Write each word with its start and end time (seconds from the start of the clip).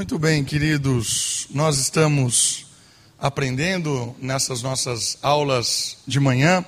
Muito 0.00 0.18
bem, 0.18 0.42
queridos, 0.42 1.46
nós 1.50 1.76
estamos 1.76 2.64
aprendendo 3.18 4.16
nessas 4.18 4.62
nossas 4.62 5.18
aulas 5.20 5.98
de 6.06 6.18
manhã 6.18 6.64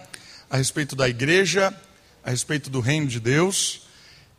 a 0.50 0.58
respeito 0.58 0.94
da 0.94 1.08
igreja, 1.08 1.74
a 2.22 2.28
respeito 2.28 2.68
do 2.68 2.78
reino 2.78 3.06
de 3.06 3.18
Deus, 3.18 3.86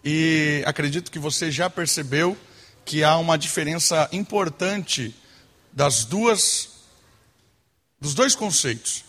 e 0.06 0.62
acredito 0.68 1.10
que 1.10 1.18
você 1.18 1.50
já 1.52 1.72
percebeu 1.72 2.38
que 2.86 3.04
há 3.04 3.18
uma 3.18 3.36
diferença 3.36 4.08
importante 4.12 5.16
das 5.72 6.06
duas 6.06 6.70
dos 8.00 8.14
dois 8.14 8.36
conceitos. 8.36 9.04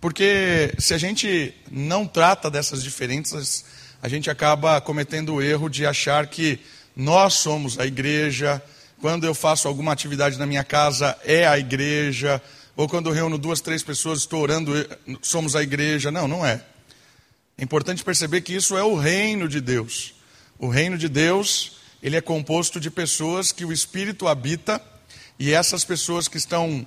Porque 0.00 0.72
se 0.78 0.94
a 0.94 0.98
gente 0.98 1.52
não 1.68 2.06
trata 2.06 2.48
dessas 2.48 2.80
diferenças, 2.80 3.64
a 4.00 4.08
gente 4.08 4.30
acaba 4.30 4.80
cometendo 4.80 5.34
o 5.34 5.42
erro 5.42 5.68
de 5.68 5.84
achar 5.84 6.28
que 6.28 6.60
nós 6.94 7.34
somos 7.34 7.76
a 7.76 7.84
igreja, 7.84 8.62
quando 9.00 9.24
eu 9.24 9.34
faço 9.34 9.68
alguma 9.68 9.92
atividade 9.92 10.38
na 10.38 10.46
minha 10.46 10.64
casa 10.64 11.16
é 11.24 11.46
a 11.46 11.58
igreja, 11.58 12.42
ou 12.76 12.88
quando 12.88 13.08
eu 13.08 13.12
reúno 13.12 13.38
duas, 13.38 13.60
três 13.60 13.82
pessoas, 13.82 14.20
estou 14.20 14.42
orando, 14.42 14.72
somos 15.22 15.56
a 15.56 15.62
igreja. 15.62 16.10
Não, 16.10 16.28
não 16.28 16.44
é. 16.44 16.62
É 17.58 17.64
importante 17.64 18.04
perceber 18.04 18.42
que 18.42 18.54
isso 18.54 18.76
é 18.76 18.82
o 18.82 18.96
reino 18.96 19.48
de 19.48 19.60
Deus. 19.60 20.14
O 20.58 20.68
reino 20.68 20.98
de 20.98 21.08
Deus, 21.08 21.78
ele 22.02 22.16
é 22.16 22.20
composto 22.20 22.78
de 22.78 22.90
pessoas 22.90 23.52
que 23.52 23.64
o 23.64 23.72
Espírito 23.72 24.28
habita, 24.28 24.80
e 25.38 25.52
essas 25.52 25.84
pessoas 25.84 26.28
que 26.28 26.36
estão 26.36 26.86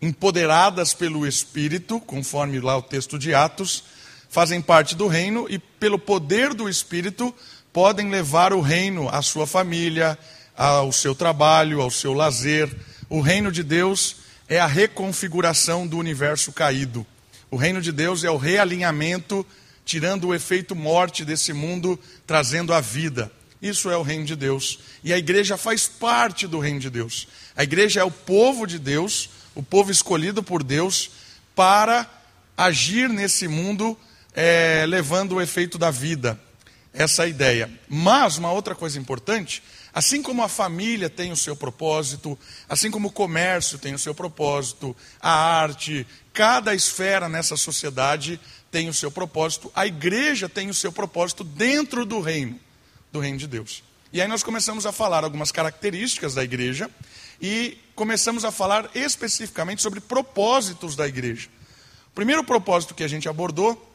empoderadas 0.00 0.94
pelo 0.94 1.26
Espírito, 1.26 2.00
conforme 2.00 2.60
lá 2.60 2.76
o 2.76 2.82
texto 2.82 3.18
de 3.18 3.34
Atos, 3.34 3.84
fazem 4.28 4.60
parte 4.60 4.94
do 4.94 5.06
reino 5.08 5.46
e, 5.48 5.58
pelo 5.58 5.98
poder 5.98 6.54
do 6.54 6.68
Espírito, 6.68 7.34
podem 7.72 8.08
levar 8.08 8.52
o 8.52 8.60
reino 8.60 9.08
à 9.08 9.22
sua 9.22 9.46
família, 9.46 10.18
ao 10.58 10.90
seu 10.90 11.14
trabalho, 11.14 11.80
ao 11.80 11.90
seu 11.90 12.12
lazer. 12.12 12.68
O 13.08 13.20
reino 13.20 13.52
de 13.52 13.62
Deus 13.62 14.16
é 14.48 14.58
a 14.58 14.66
reconfiguração 14.66 15.86
do 15.86 15.96
universo 15.96 16.52
caído. 16.52 17.06
O 17.48 17.56
reino 17.56 17.80
de 17.80 17.92
Deus 17.92 18.24
é 18.24 18.30
o 18.30 18.36
realinhamento, 18.36 19.46
tirando 19.84 20.26
o 20.26 20.34
efeito 20.34 20.74
morte 20.74 21.24
desse 21.24 21.52
mundo, 21.52 21.98
trazendo 22.26 22.74
a 22.74 22.80
vida. 22.80 23.30
Isso 23.62 23.88
é 23.88 23.96
o 23.96 24.02
reino 24.02 24.24
de 24.24 24.34
Deus. 24.34 24.80
E 25.04 25.12
a 25.12 25.18
igreja 25.18 25.56
faz 25.56 25.86
parte 25.86 26.46
do 26.48 26.58
reino 26.58 26.80
de 26.80 26.90
Deus. 26.90 27.28
A 27.56 27.62
igreja 27.62 28.00
é 28.00 28.04
o 28.04 28.10
povo 28.10 28.66
de 28.66 28.80
Deus, 28.80 29.30
o 29.54 29.62
povo 29.62 29.92
escolhido 29.92 30.42
por 30.42 30.64
Deus, 30.64 31.10
para 31.54 32.04
agir 32.56 33.08
nesse 33.08 33.46
mundo, 33.46 33.96
é, 34.34 34.84
levando 34.88 35.36
o 35.36 35.40
efeito 35.40 35.78
da 35.78 35.90
vida. 35.90 36.38
Essa 36.92 37.22
é 37.22 37.26
a 37.26 37.28
ideia. 37.28 37.70
Mas 37.88 38.38
uma 38.38 38.50
outra 38.50 38.74
coisa 38.74 38.98
importante 38.98 39.62
Assim 39.92 40.22
como 40.22 40.42
a 40.42 40.48
família 40.48 41.08
tem 41.08 41.32
o 41.32 41.36
seu 41.36 41.56
propósito, 41.56 42.38
assim 42.68 42.90
como 42.90 43.08
o 43.08 43.12
comércio 43.12 43.78
tem 43.78 43.94
o 43.94 43.98
seu 43.98 44.14
propósito, 44.14 44.94
a 45.20 45.30
arte, 45.30 46.06
cada 46.32 46.74
esfera 46.74 47.28
nessa 47.28 47.56
sociedade 47.56 48.38
tem 48.70 48.88
o 48.88 48.94
seu 48.94 49.10
propósito, 49.10 49.72
a 49.74 49.86
igreja 49.86 50.48
tem 50.48 50.68
o 50.68 50.74
seu 50.74 50.92
propósito 50.92 51.42
dentro 51.42 52.04
do 52.04 52.20
reino, 52.20 52.60
do 53.10 53.18
reino 53.18 53.38
de 53.38 53.46
Deus. 53.46 53.82
E 54.12 54.20
aí 54.20 54.28
nós 54.28 54.42
começamos 54.42 54.86
a 54.86 54.92
falar 54.92 55.24
algumas 55.24 55.50
características 55.50 56.34
da 56.34 56.44
igreja 56.44 56.90
e 57.40 57.78
começamos 57.94 58.44
a 58.44 58.50
falar 58.50 58.90
especificamente 58.94 59.82
sobre 59.82 60.00
propósitos 60.00 60.96
da 60.96 61.06
igreja. 61.06 61.48
O 62.08 62.14
primeiro 62.14 62.42
propósito 62.44 62.94
que 62.94 63.04
a 63.04 63.08
gente 63.08 63.28
abordou 63.28 63.90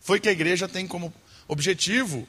foi 0.00 0.18
que 0.18 0.28
a 0.28 0.32
igreja 0.32 0.66
tem 0.68 0.86
como 0.86 1.12
objetivo 1.46 2.26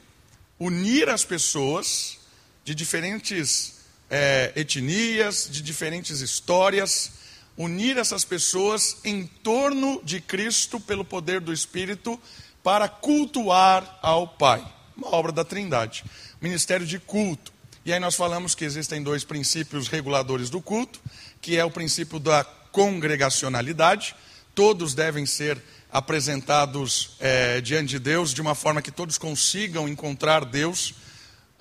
unir 0.59 1.09
as 1.09 1.23
pessoas 1.23 2.17
de 2.63 2.75
diferentes 2.75 3.81
é, 4.09 4.51
etnias, 4.55 5.47
de 5.49 5.61
diferentes 5.61 6.19
histórias, 6.19 7.11
unir 7.57 7.97
essas 7.97 8.25
pessoas 8.25 8.97
em 9.03 9.25
torno 9.25 10.01
de 10.03 10.19
Cristo 10.19 10.79
pelo 10.79 11.05
poder 11.05 11.39
do 11.39 11.53
Espírito 11.53 12.19
para 12.63 12.87
cultuar 12.87 13.99
ao 14.01 14.27
Pai. 14.27 14.65
Uma 14.95 15.15
obra 15.15 15.31
da 15.31 15.43
Trindade. 15.43 16.03
Ministério 16.39 16.85
de 16.85 16.99
culto. 16.99 17.51
E 17.83 17.91
aí 17.91 17.99
nós 17.99 18.15
falamos 18.15 18.53
que 18.53 18.63
existem 18.63 19.01
dois 19.01 19.23
princípios 19.23 19.87
reguladores 19.87 20.49
do 20.49 20.61
culto, 20.61 20.99
que 21.41 21.57
é 21.57 21.65
o 21.65 21.71
princípio 21.71 22.19
da 22.19 22.43
congregacionalidade. 22.43 24.15
Todos 24.53 24.93
devem 24.93 25.25
ser 25.25 25.61
apresentados 25.91 27.15
é, 27.19 27.59
diante 27.59 27.89
de 27.89 27.99
Deus 27.99 28.33
de 28.33 28.41
uma 28.41 28.55
forma 28.55 28.81
que 28.81 28.91
todos 28.91 29.17
consigam 29.17 29.89
encontrar 29.89 30.45
Deus 30.45 30.93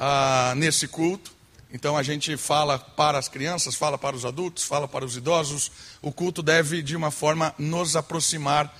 ah, 0.00 0.54
nesse 0.56 0.88
culto. 0.88 1.30
Então 1.72 1.96
a 1.96 2.02
gente 2.02 2.36
fala 2.36 2.78
para 2.78 3.18
as 3.18 3.28
crianças, 3.28 3.74
fala 3.74 3.98
para 3.98 4.16
os 4.16 4.24
adultos, 4.24 4.64
fala 4.64 4.88
para 4.88 5.04
os 5.04 5.16
idosos. 5.16 5.70
O 6.00 6.10
culto 6.10 6.42
deve, 6.42 6.82
de 6.82 6.96
uma 6.96 7.10
forma, 7.10 7.54
nos 7.58 7.94
aproximar 7.94 8.74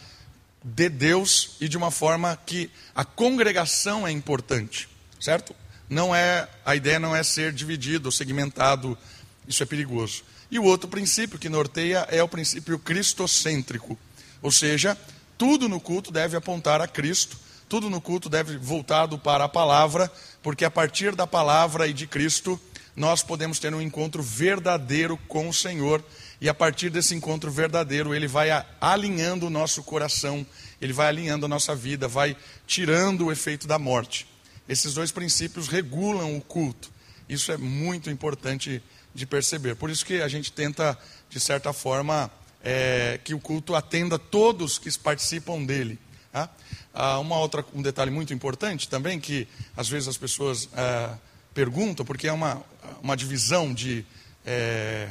de 0.64 0.88
Deus 0.88 1.56
e 1.60 1.68
de 1.68 1.76
uma 1.76 1.90
forma 1.90 2.36
que 2.44 2.70
a 2.94 3.04
congregação 3.04 4.06
é 4.06 4.10
importante, 4.10 4.88
certo? 5.20 5.54
Não 5.88 6.14
é 6.14 6.48
a 6.64 6.74
ideia 6.74 6.98
não 6.98 7.14
é 7.14 7.22
ser 7.22 7.52
dividido, 7.52 8.10
segmentado. 8.10 8.98
Isso 9.46 9.62
é 9.62 9.66
perigoso. 9.66 10.24
E 10.50 10.58
o 10.58 10.64
outro 10.64 10.88
princípio 10.88 11.38
que 11.38 11.48
norteia 11.48 12.06
é 12.10 12.22
o 12.22 12.28
princípio 12.28 12.78
cristocêntrico, 12.78 13.96
ou 14.42 14.50
seja, 14.50 14.98
tudo 15.38 15.68
no 15.68 15.80
culto 15.80 16.10
deve 16.10 16.36
apontar 16.36 16.80
a 16.80 16.88
Cristo 16.88 17.38
tudo 17.70 17.88
no 17.88 18.00
culto 18.00 18.28
deve 18.28 18.58
voltado 18.58 19.16
para 19.16 19.44
a 19.44 19.48
palavra, 19.48 20.10
porque 20.42 20.64
a 20.64 20.70
partir 20.70 21.14
da 21.14 21.26
palavra 21.26 21.86
e 21.86 21.92
de 21.92 22.06
Cristo, 22.06 22.60
nós 22.96 23.22
podemos 23.22 23.58
ter 23.58 23.74
um 23.74 23.80
encontro 23.80 24.22
verdadeiro 24.22 25.16
com 25.28 25.48
o 25.48 25.54
Senhor, 25.54 26.04
e 26.40 26.48
a 26.48 26.54
partir 26.54 26.90
desse 26.90 27.14
encontro 27.14 27.50
verdadeiro, 27.50 28.14
ele 28.14 28.26
vai 28.26 28.48
alinhando 28.80 29.46
o 29.46 29.50
nosso 29.50 29.82
coração, 29.82 30.46
ele 30.80 30.92
vai 30.92 31.08
alinhando 31.08 31.46
a 31.46 31.48
nossa 31.48 31.74
vida, 31.74 32.08
vai 32.08 32.36
tirando 32.66 33.26
o 33.26 33.32
efeito 33.32 33.66
da 33.66 33.78
morte. 33.78 34.26
Esses 34.68 34.94
dois 34.94 35.10
princípios 35.10 35.68
regulam 35.68 36.36
o 36.36 36.40
culto. 36.40 36.90
Isso 37.28 37.52
é 37.52 37.56
muito 37.56 38.08
importante 38.08 38.82
de 39.14 39.26
perceber. 39.26 39.76
Por 39.76 39.90
isso 39.90 40.04
que 40.04 40.22
a 40.22 40.28
gente 40.28 40.50
tenta, 40.50 40.98
de 41.28 41.38
certa 41.38 41.72
forma, 41.72 42.30
é, 42.62 43.20
que 43.22 43.34
o 43.34 43.40
culto 43.40 43.74
atenda 43.74 44.18
todos 44.18 44.78
que 44.78 44.90
participam 44.98 45.62
dele. 45.62 45.98
Tá? 46.32 46.48
Ah, 46.92 47.18
uma 47.18 47.38
outra, 47.38 47.64
um 47.72 47.82
detalhe 47.82 48.10
muito 48.10 48.34
importante 48.34 48.88
também, 48.88 49.20
que 49.20 49.46
às 49.76 49.88
vezes 49.88 50.08
as 50.08 50.16
pessoas 50.16 50.68
ah, 50.74 51.16
perguntam, 51.54 52.04
porque 52.04 52.26
é 52.26 52.32
uma, 52.32 52.62
uma 53.02 53.16
divisão 53.16 53.72
de. 53.72 54.04
É, 54.44 55.08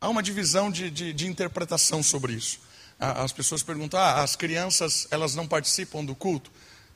há 0.00 0.08
uma 0.08 0.22
divisão 0.22 0.70
de, 0.70 0.90
de, 0.90 1.12
de, 1.12 1.26
interpretação 1.26 2.02
sobre 2.02 2.34
isso. 2.34 2.60
Ah, 2.98 3.22
as 3.22 3.32
pessoas 3.32 3.62
perguntam, 3.62 3.98
ah, 3.98 4.22
as 4.22 4.36
crianças 4.36 5.06
elas 5.10 5.34
não 5.34 5.46
participam 5.46 6.04
do 6.04 6.14
culto? 6.14 6.50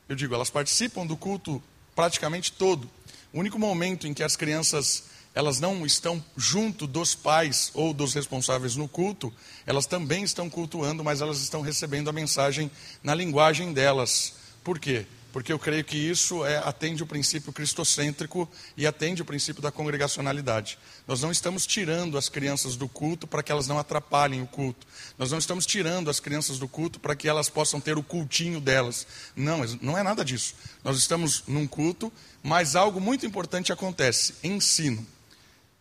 Eu 0.07 0.15
digo, 0.15 0.35
elas 0.35 0.49
participam 0.49 1.05
do 1.05 1.17
culto 1.17 1.61
praticamente 1.95 2.51
todo. 2.51 2.89
O 3.31 3.39
único 3.39 3.57
momento 3.57 4.05
em 4.05 4.13
que 4.13 4.21
as 4.21 4.35
crianças 4.35 5.03
elas 5.35 5.59
não 5.59 5.85
estão 5.85 6.23
junto 6.37 6.85
dos 6.85 7.15
pais 7.15 7.71
ou 7.73 7.93
dos 7.93 8.13
responsáveis 8.13 8.75
no 8.75 8.87
culto, 8.87 9.33
elas 9.65 9.85
também 9.85 10.23
estão 10.23 10.49
cultuando, 10.49 11.03
mas 11.03 11.21
elas 11.21 11.41
estão 11.41 11.61
recebendo 11.61 12.09
a 12.09 12.13
mensagem 12.13 12.69
na 13.01 13.15
linguagem 13.15 13.73
delas. 13.73 14.33
Por 14.63 14.79
quê? 14.79 15.05
Porque 15.33 15.51
eu 15.51 15.57
creio 15.57 15.83
que 15.83 15.97
isso 15.97 16.45
é, 16.45 16.57
atende 16.57 17.01
o 17.01 17.07
princípio 17.07 17.51
cristocêntrico 17.51 18.47
e 18.77 18.85
atende 18.85 19.23
o 19.23 19.25
princípio 19.25 19.63
da 19.63 19.71
congregacionalidade. 19.71 20.77
Nós 21.07 21.23
não 21.23 21.31
estamos 21.31 21.65
tirando 21.65 22.19
as 22.19 22.29
crianças 22.29 22.75
do 22.75 22.87
culto 22.87 23.25
para 23.25 23.41
que 23.41 23.51
elas 23.51 23.67
não 23.67 23.79
atrapalhem 23.79 24.43
o 24.43 24.47
culto. 24.47 24.85
Nós 25.17 25.31
não 25.31 25.39
estamos 25.39 25.65
tirando 25.65 26.07
as 26.07 26.19
crianças 26.19 26.59
do 26.59 26.67
culto 26.67 26.99
para 26.99 27.15
que 27.15 27.27
elas 27.27 27.49
possam 27.49 27.81
ter 27.81 27.97
o 27.97 28.03
cultinho 28.03 28.61
delas. 28.61 29.07
Não, 29.35 29.65
não 29.81 29.97
é 29.97 30.03
nada 30.03 30.23
disso. 30.23 30.53
Nós 30.83 30.99
estamos 30.99 31.43
num 31.47 31.65
culto, 31.65 32.13
mas 32.43 32.75
algo 32.75 33.01
muito 33.01 33.25
importante 33.25 33.73
acontece: 33.73 34.35
ensino. 34.43 35.03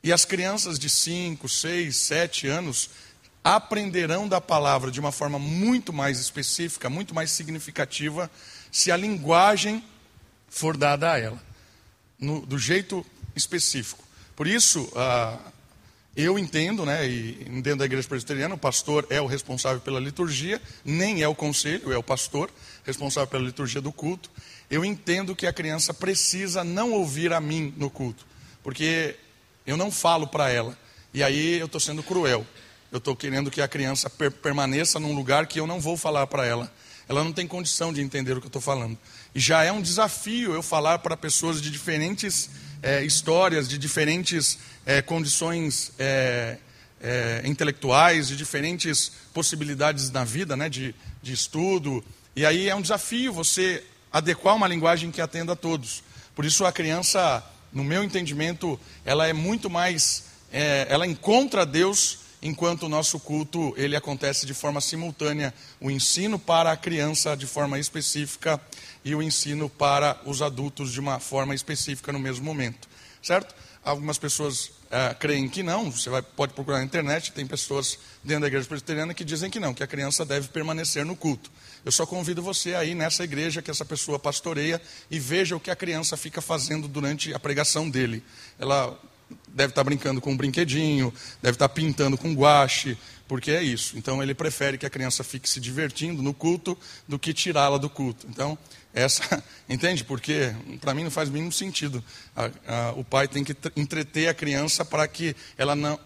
E 0.03 0.13
as 0.13 0.25
crianças 0.25 0.79
de 0.79 0.89
5, 0.89 1.49
6, 1.49 1.97
7 1.97 2.49
anos 2.49 2.91
aprenderão 3.45 4.27
da 4.27 4.41
palavra 4.41 4.91
de 4.91 4.99
uma 4.99 5.13
forma 5.13 5.39
muito 5.39 5.93
mais 5.93 6.19
específica, 6.19 6.91
muito 6.91 7.15
mais 7.15 7.31
significativa, 7.31 8.31
se 8.71 8.91
a 8.91 8.97
linguagem 8.97 9.85
for 10.49 10.77
dada 10.77 11.13
a 11.13 11.19
ela, 11.19 11.43
no, 12.19 12.45
do 12.45 12.59
jeito 12.59 13.05
específico. 13.35 14.05
Por 14.35 14.47
isso, 14.47 14.91
ah, 14.97 15.39
eu 16.17 16.39
entendo, 16.39 16.85
né, 16.85 17.09
e 17.09 17.33
dentro 17.63 17.79
da 17.79 17.85
igreja 17.85 18.07
presbiteriana, 18.07 18.55
o 18.55 18.59
pastor 18.59 19.07
é 19.09 19.21
o 19.21 19.27
responsável 19.27 19.81
pela 19.81 19.99
liturgia, 20.01 20.61
nem 20.85 21.23
é 21.23 21.29
o 21.29 21.35
conselho, 21.35 21.93
é 21.93 21.97
o 21.97 22.03
pastor 22.03 22.51
responsável 22.85 23.29
pela 23.29 23.45
liturgia 23.45 23.81
do 23.81 23.93
culto. 23.93 24.31
Eu 24.71 24.85
entendo 24.85 25.35
que 25.35 25.47
a 25.47 25.53
criança 25.53 25.95
precisa 25.95 26.63
não 26.65 26.93
ouvir 26.93 27.33
a 27.33 27.41
mim 27.41 27.73
no 27.77 27.89
culto, 27.89 28.27
porque 28.63 29.17
eu 29.67 29.77
não 29.77 29.91
falo 29.91 30.27
para 30.27 30.51
ela. 30.51 30.77
E 31.15 31.23
aí 31.23 31.59
eu 31.59 31.67
estou 31.67 31.81
sendo 31.81 32.03
cruel. 32.03 32.47
Eu 32.91 32.99
estou 32.99 33.17
querendo 33.17 33.51
que 33.51 33.61
a 33.61 33.69
criança 33.69 34.11
per 34.11 34.31
permaneça 34.31 35.01
num 35.01 35.15
lugar 35.15 35.47
que 35.47 35.59
eu 35.59 35.67
não 35.67 35.81
vou 35.81 35.97
falar 35.97 36.27
para 36.27 36.45
ela. 36.47 36.73
Ela 37.09 37.25
não 37.25 37.33
tem 37.33 37.47
condição 37.47 37.93
de 37.93 38.01
entender 38.01 38.33
o 38.33 38.41
que 38.41 38.47
eu 38.47 38.49
estou 38.49 38.63
falando. 38.63 38.99
E 39.35 39.41
já 39.41 39.65
é 39.65 39.73
um 39.73 39.83
desafio 39.83 40.53
eu 40.55 40.63
falar 40.63 40.99
para 40.99 41.17
pessoas 41.17 41.61
de 41.61 41.71
diferentes 41.71 42.51
é, 42.83 43.03
histórias 43.05 43.69
de 43.69 43.79
diferentes 43.79 44.59
é, 44.85 45.01
condições 45.01 45.93
é, 45.99 46.59
é, 47.01 47.43
intelectuais, 47.45 48.29
de 48.29 48.37
diferentes 48.37 49.13
possibilidades 49.33 50.11
na 50.11 50.25
vida, 50.25 50.57
né, 50.57 50.69
de, 50.69 50.95
de 51.23 51.33
estudo. 51.33 52.05
E 52.35 52.45
aí 52.45 52.69
é 52.69 52.75
um 52.75 52.83
desafio 52.83 53.33
você 53.33 53.85
adequar 54.13 54.57
uma 54.57 54.67
linguagem 54.67 55.11
que 55.11 55.21
atenda 55.21 55.53
a 55.53 55.57
todos. 55.57 56.03
Por 56.35 56.45
isso 56.45 56.67
a 56.67 56.73
criança, 56.73 57.43
no 57.73 57.83
meu 57.83 58.05
entendimento, 58.05 58.79
ela 59.05 59.27
é 59.27 59.33
muito 59.33 59.71
mais, 59.71 60.25
é, 60.53 60.87
ela 60.89 61.07
encontra 61.07 61.65
Deus 61.65 62.19
enquanto 62.43 62.85
o 62.85 62.89
nosso 62.89 63.21
culto 63.21 63.73
ele 63.77 63.95
acontece 63.95 64.45
de 64.45 64.53
forma 64.53 64.81
simultânea, 64.81 65.55
o 65.81 65.91
ensino 65.91 66.39
para 66.39 66.73
a 66.73 66.77
criança 66.77 67.37
de 67.37 67.47
forma 67.47 67.79
específica 67.79 68.61
e 69.05 69.15
o 69.15 69.23
ensino 69.23 69.69
para 69.69 70.21
os 70.27 70.43
adultos 70.43 70.93
de 70.93 71.01
uma 71.01 71.21
forma 71.21 71.55
específica 71.55 72.13
no 72.13 72.19
mesmo 72.19 72.45
momento, 72.45 72.89
certo? 73.23 73.55
Algumas 73.85 74.19
pessoas 74.19 74.73
é, 74.91 75.15
creem 75.15 75.49
que 75.49 75.63
não, 75.63 75.91
você 75.91 76.11
vai, 76.11 76.23
pode 76.23 76.53
procurar 76.53 76.79
na 76.79 76.85
internet, 76.85 77.33
tem 77.33 77.47
pessoas 77.47 77.99
dentro 78.23 78.43
da 78.43 78.47
igreja 78.49 78.67
presbiteriana 78.67 79.15
que 79.15 79.25
dizem 79.25 79.51
que 79.51 79.59
não, 79.59 79.73
que 79.73 79.83
a 79.83 79.87
criança 79.87 80.25
deve 80.25 80.49
permanecer 80.49 81.05
no 81.05 81.17
culto. 81.17 81.51
Eu 81.85 81.93
só 81.93 82.07
convido 82.07 82.43
você 82.43 82.75
aí 82.75 82.95
nessa 82.95 83.25
igreja 83.25 83.61
que 83.61 83.71
essa 83.71 83.85
pessoa 83.85 84.19
pastoreia 84.19 84.81
e 85.11 85.19
veja 85.19 85.57
o 85.57 85.61
que 85.61 85.71
a 85.71 85.77
criança 85.77 86.17
fica 86.17 86.41
fazendo 86.41 86.87
durante 86.87 87.35
a 87.35 87.39
pregação 87.39 87.91
dele. 87.91 88.23
Ela 88.59 88.99
deve 89.49 89.71
estar 89.71 89.85
brincando 89.85 90.21
com 90.21 90.33
um 90.33 90.37
brinquedinho, 90.37 91.13
deve 91.41 91.57
estar 91.57 91.69
pintando 91.69 92.17
com 92.17 92.33
guache, 92.35 92.97
porque 93.27 93.51
é 93.51 93.63
isso. 93.63 93.97
Então 93.97 94.23
ele 94.23 94.35
prefere 94.35 94.79
que 94.79 94.87
a 94.87 94.91
criança 94.91 95.25
fique 95.25 95.49
se 95.49 95.59
divertindo 95.61 96.23
no 96.23 96.35
culto 96.35 96.77
do 97.09 97.19
que 97.19 97.33
tirá-la 97.33 97.79
do 97.79 97.89
culto. 97.89 98.27
Então, 98.29 98.57
essa, 98.95 99.43
entende? 99.69 100.05
Porque 100.05 100.55
para 100.81 100.95
mim 100.95 101.05
não 101.05 101.11
faz 101.11 101.29
o 101.29 101.33
mínimo 101.33 101.53
sentido. 101.53 102.03
A, 102.37 102.51
a, 102.67 102.93
o 102.93 103.05
pai 103.05 103.27
tem 103.27 103.43
que 103.43 103.57
entreter 103.77 104.29
a 104.29 104.35
criança 104.35 104.85
para 104.85 105.07
que 105.09 105.35
ela 105.57 105.75
não. 105.75 105.99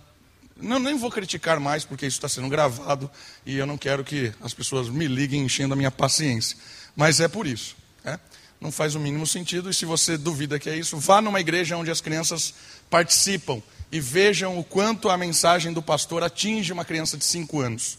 Não, 0.56 0.78
nem 0.78 0.96
vou 0.96 1.10
criticar 1.10 1.60
mais, 1.60 1.84
porque 1.84 2.06
isso 2.06 2.16
está 2.16 2.28
sendo 2.28 2.48
gravado 2.48 3.10
e 3.44 3.56
eu 3.56 3.66
não 3.66 3.76
quero 3.76 4.02
que 4.02 4.32
as 4.40 4.54
pessoas 4.54 4.88
me 4.88 5.06
liguem 5.06 5.44
enchendo 5.44 5.74
a 5.74 5.76
minha 5.76 5.90
paciência. 5.90 6.56
Mas 6.94 7.20
é 7.20 7.28
por 7.28 7.46
isso. 7.46 7.76
É? 8.04 8.18
Não 8.60 8.72
faz 8.72 8.94
o 8.94 9.00
mínimo 9.00 9.26
sentido, 9.26 9.68
e 9.68 9.74
se 9.74 9.84
você 9.84 10.16
duvida 10.16 10.58
que 10.58 10.70
é 10.70 10.76
isso, 10.76 10.96
vá 10.96 11.20
numa 11.20 11.40
igreja 11.40 11.76
onde 11.76 11.90
as 11.90 12.00
crianças 12.00 12.54
participam 12.88 13.60
e 13.92 14.00
vejam 14.00 14.58
o 14.58 14.64
quanto 14.64 15.10
a 15.10 15.18
mensagem 15.18 15.72
do 15.72 15.82
pastor 15.82 16.22
atinge 16.22 16.72
uma 16.72 16.84
criança 16.84 17.18
de 17.18 17.24
5 17.24 17.60
anos. 17.60 17.98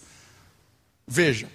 Veja, 1.07 1.47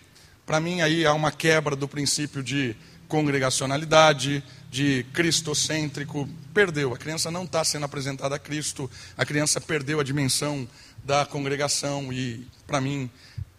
para 0.47 0.61
mim 0.61 0.83
aí 0.83 1.05
há 1.05 1.13
uma 1.13 1.33
quebra 1.33 1.75
do 1.75 1.89
princípio 1.89 2.43
de 2.43 2.77
congregacionalidade, 3.09 4.43
de 4.73 5.05
cristocêntrico. 5.13 6.27
Perdeu, 6.55 6.95
a 6.95 6.99
criança 6.99 7.31
não 7.31 7.45
está 7.45 7.63
sendo 7.63 7.85
apresentada 7.85 8.35
a 8.35 8.39
Cristo, 8.39 8.91
a 9.17 9.25
criança 9.25 9.61
perdeu 9.61 10.01
a 10.01 10.03
dimensão 10.03 10.67
da 11.05 11.27
congregação 11.27 12.11
e, 12.11 12.47
para 12.67 12.81
mim, 12.81 13.11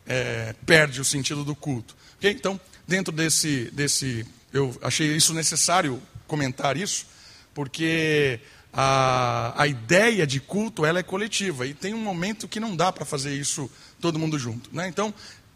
é, 0.08 0.56
perde 0.66 1.00
o 1.00 1.06
sentido 1.06 1.46
do 1.46 1.56
culto. 1.56 1.96
Okay? 2.18 2.32
Então, 2.32 2.60
dentro 2.88 3.14
desse, 3.14 3.70
desse. 3.72 4.26
Eu 4.52 4.76
achei 4.82 5.16
isso 5.16 5.34
necessário 5.34 6.02
comentar 6.28 6.78
isso, 6.78 7.06
porque 7.54 8.40
a, 8.72 9.54
a 9.56 9.68
ideia 9.68 10.26
de 10.26 10.40
culto 10.40 10.86
ela 10.86 11.00
é 11.00 11.04
coletiva 11.04 11.66
e 11.68 11.74
tem 11.74 11.94
um 11.94 12.00
momento 12.00 12.48
que 12.48 12.60
não 12.60 12.76
dá 12.76 12.92
para 12.92 13.06
fazer 13.06 13.36
isso 13.36 13.70
todo 14.00 14.20
mundo 14.20 14.38
junto. 14.38 14.70
Né? 14.76 14.88
Então, 14.88 15.14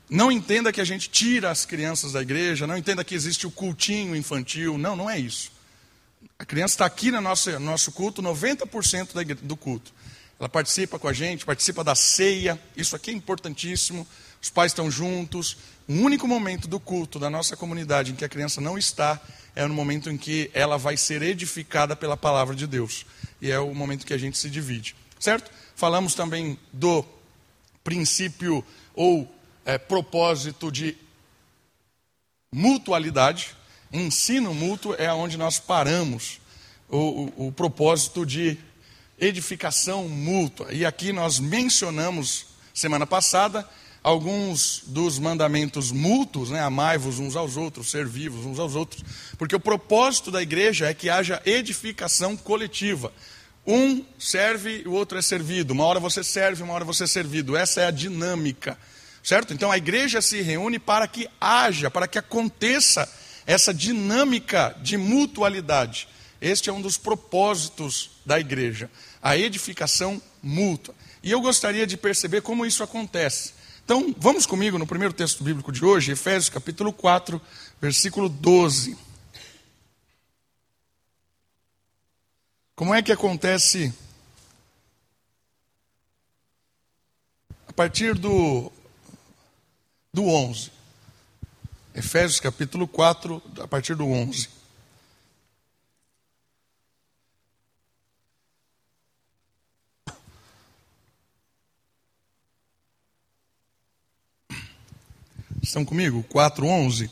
não 0.10 0.32
entenda 0.32 0.72
que 0.72 0.80
a 0.80 0.86
gente 0.86 1.10
tira 1.10 1.52
as 1.52 1.66
crianças 1.66 2.14
da 2.14 2.22
igreja, 2.22 2.66
não 2.66 2.78
entenda 2.78 3.04
que 3.04 3.14
existe 3.14 3.46
o 3.46 3.52
cultinho 3.52 4.16
infantil. 4.16 4.78
Não, 4.78 4.96
não 4.96 5.10
é 5.10 5.20
isso. 5.20 5.52
A 6.40 6.46
criança 6.46 6.76
está 6.76 6.86
aqui 6.86 7.12
no 7.12 7.20
nosso, 7.20 7.52
no 7.52 7.60
nosso 7.60 7.92
culto, 7.92 8.22
90% 8.22 9.36
do 9.42 9.58
culto. 9.58 9.92
Ela 10.40 10.48
participa 10.48 11.00
com 11.00 11.08
a 11.08 11.14
gente, 11.14 11.46
participa 11.46 11.84
da 11.84 11.96
ceia, 11.96 12.60
isso 12.76 12.96
aqui 12.96 13.12
é 13.12 13.14
importantíssimo. 13.14 14.08
Os 14.42 14.50
pais 14.50 14.72
estão 14.72 14.90
juntos. 14.90 15.58
O 15.88 15.94
único 15.94 16.28
momento 16.28 16.68
do 16.68 16.80
culto 16.80 17.18
da 17.18 17.30
nossa 17.30 17.58
comunidade 17.58 18.12
em 18.12 18.16
que 18.16 18.24
a 18.24 18.30
criança 18.30 18.62
não 18.62 18.78
está 18.78 19.20
é 19.56 19.66
no 19.66 19.74
momento 19.74 20.10
em 20.10 20.18
que 20.18 20.52
ela 20.54 20.78
vai 20.78 20.96
ser 20.96 21.24
edificada 21.24 21.96
pela 21.96 22.16
palavra 22.16 22.56
de 22.56 22.68
Deus. 22.68 23.06
E 23.42 23.50
é 23.50 23.60
o 23.60 23.74
momento 23.74 24.06
que 24.06 24.14
a 24.14 24.18
gente 24.18 24.38
se 24.38 24.50
divide. 24.50 24.96
Certo? 25.20 25.52
Falamos 25.76 26.14
também 26.14 26.60
do 26.72 27.04
princípio 27.84 28.64
ou 28.94 29.28
é, 29.68 29.78
propósito 29.78 30.72
de 30.72 30.96
mutualidade. 32.50 33.50
Ensino 33.92 34.54
mútuo 34.54 34.96
é 34.98 35.12
onde 35.12 35.38
nós 35.38 35.60
paramos. 35.60 36.40
O, 36.90 37.34
o, 37.36 37.48
o 37.48 37.52
propósito 37.52 38.26
de 38.26 38.58
edificação 39.20 40.08
mútua. 40.08 40.72
E 40.72 40.86
aqui 40.86 41.12
nós 41.12 41.38
mencionamos, 41.38 42.46
semana 42.74 43.06
passada, 43.06 43.68
alguns 44.02 44.84
dos 44.88 45.20
mandamentos 45.20 45.92
mútuos, 45.92 46.50
né? 46.50 46.62
amai-vos 46.62 47.20
uns 47.20 47.36
aos 47.36 47.58
outros, 47.58 47.92
servi-vos 47.92 48.46
uns 48.46 48.58
aos 48.58 48.74
outros, 48.74 49.04
porque 49.38 49.56
o 49.56 49.60
propósito 49.60 50.32
da 50.32 50.42
igreja 50.42 50.88
é 50.88 50.94
que 50.94 51.10
haja 51.10 51.42
edificação 51.46 52.38
coletiva. 52.38 53.12
Um 53.66 54.06
serve 54.18 54.84
o 54.86 54.94
outro 54.94 55.18
é 55.18 55.22
servido. 55.22 55.74
Uma 55.74 55.84
hora 55.84 56.00
você 56.00 56.24
serve, 56.24 56.64
uma 56.64 56.74
hora 56.74 56.86
você 56.86 57.04
é 57.04 57.08
servido. 57.08 57.58
Essa 57.58 57.82
é 57.82 57.88
a 57.88 57.92
dinâmica, 57.92 58.80
certo? 59.28 59.54
Então 59.54 59.70
a 59.70 59.78
igreja 59.78 60.22
se 60.22 60.42
reúne 60.42 60.80
para 60.80 61.06
que 61.06 61.30
haja, 61.42 61.92
para 61.92 62.08
que 62.08 62.18
aconteça 62.18 63.12
essa 63.46 63.74
dinâmica 63.74 64.74
de 64.82 64.96
mutualidade. 64.96 66.08
Este 66.40 66.70
é 66.70 66.74
um 66.74 66.82
dos 66.82 66.98
propósitos 66.98 68.12
da 68.26 68.40
igreja, 68.40 68.90
a 69.22 69.36
edificação 69.36 70.22
mútua. 70.42 70.96
E 71.22 71.30
eu 71.30 71.42
gostaria 71.42 71.86
de 71.86 71.98
perceber 71.98 72.42
como 72.42 72.66
isso 72.66 72.82
acontece. 72.84 73.52
Então, 73.84 74.16
vamos 74.18 74.46
comigo 74.46 74.78
no 74.78 74.88
primeiro 74.88 75.14
texto 75.14 75.44
bíblico 75.44 75.74
de 75.74 75.84
hoje, 75.84 76.14
Efésios 76.14 76.48
capítulo 76.48 76.94
4, 76.94 77.42
versículo 77.82 78.30
12. 78.30 78.98
Como 82.78 82.96
é 82.96 83.02
que 83.02 83.12
acontece 83.12 83.94
a 87.68 87.74
partir 87.74 88.14
do, 88.14 88.72
do 90.14 90.26
11? 90.26 90.72
Efésios 91.94 92.40
capítulo 92.40 92.88
4, 92.88 93.42
a 93.60 93.68
partir 93.68 93.96
do 93.96 94.06
11. 94.06 94.50
Estão 105.68 105.84
comigo? 105.84 106.24
4:11. 106.30 107.10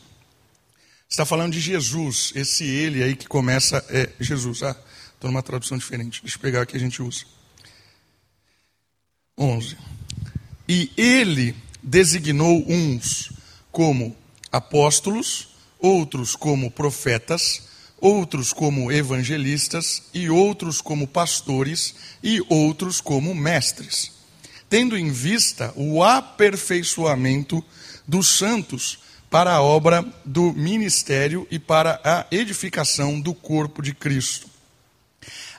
Está 1.09 1.25
falando 1.25 1.51
de 1.51 1.59
Jesus, 1.59 2.31
esse 2.35 2.63
ele 2.63 3.03
aí 3.03 3.15
que 3.15 3.27
começa 3.27 3.85
é 3.89 4.11
Jesus. 4.19 4.63
Ah, 4.63 4.75
estou 5.13 5.29
numa 5.29 5.43
tradução 5.43 5.77
diferente. 5.77 6.21
Deixa 6.21 6.37
eu 6.37 6.41
pegar 6.41 6.61
aqui 6.61 6.77
a 6.77 6.79
gente 6.79 7.01
usa. 7.01 7.25
11. 9.37 9.77
E 10.69 10.89
ele 10.95 11.55
designou 11.85 12.65
uns 12.67 13.31
como 13.71 14.17
apóstolos, 14.51 15.49
outros 15.79 16.35
como 16.35 16.71
profetas, 16.71 17.61
outros 18.01 18.51
como 18.51 18.91
evangelistas 18.91 20.01
e 20.11 20.27
outros 20.27 20.81
como 20.81 21.07
pastores 21.07 21.93
e 22.23 22.43
outros 22.49 22.99
como 22.99 23.35
mestres, 23.35 24.11
tendo 24.67 24.97
em 24.97 25.11
vista 25.11 25.71
o 25.75 26.03
aperfeiçoamento 26.03 27.63
dos 28.07 28.29
santos 28.29 28.99
para 29.29 29.53
a 29.53 29.61
obra 29.61 30.03
do 30.25 30.53
ministério 30.53 31.47
e 31.51 31.59
para 31.59 32.01
a 32.03 32.25
edificação 32.31 33.19
do 33.19 33.33
corpo 33.33 33.81
de 33.83 33.93
Cristo. 33.93 34.47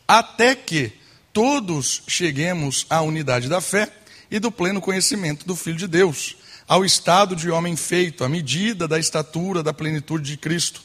Até 0.09 0.57
que 0.57 0.93
todos 1.33 2.03
cheguemos 2.09 2.85
à 2.91 3.01
unidade 3.03 3.49
da 3.49 3.61
fé 3.61 3.93
e 4.31 4.39
do 4.39 4.51
pleno 4.51 4.81
conhecimento 4.81 5.47
do 5.47 5.57
Filho 5.57 5.77
de 5.77 5.87
Deus, 5.87 6.37
ao 6.67 6.85
estado 6.85 7.37
de 7.37 7.51
homem 7.51 7.77
feito, 7.77 8.25
à 8.25 8.29
medida 8.29 8.89
da 8.89 8.99
estatura 8.99 9.63
da 9.63 9.73
plenitude 9.73 10.31
de 10.31 10.37
Cristo, 10.37 10.83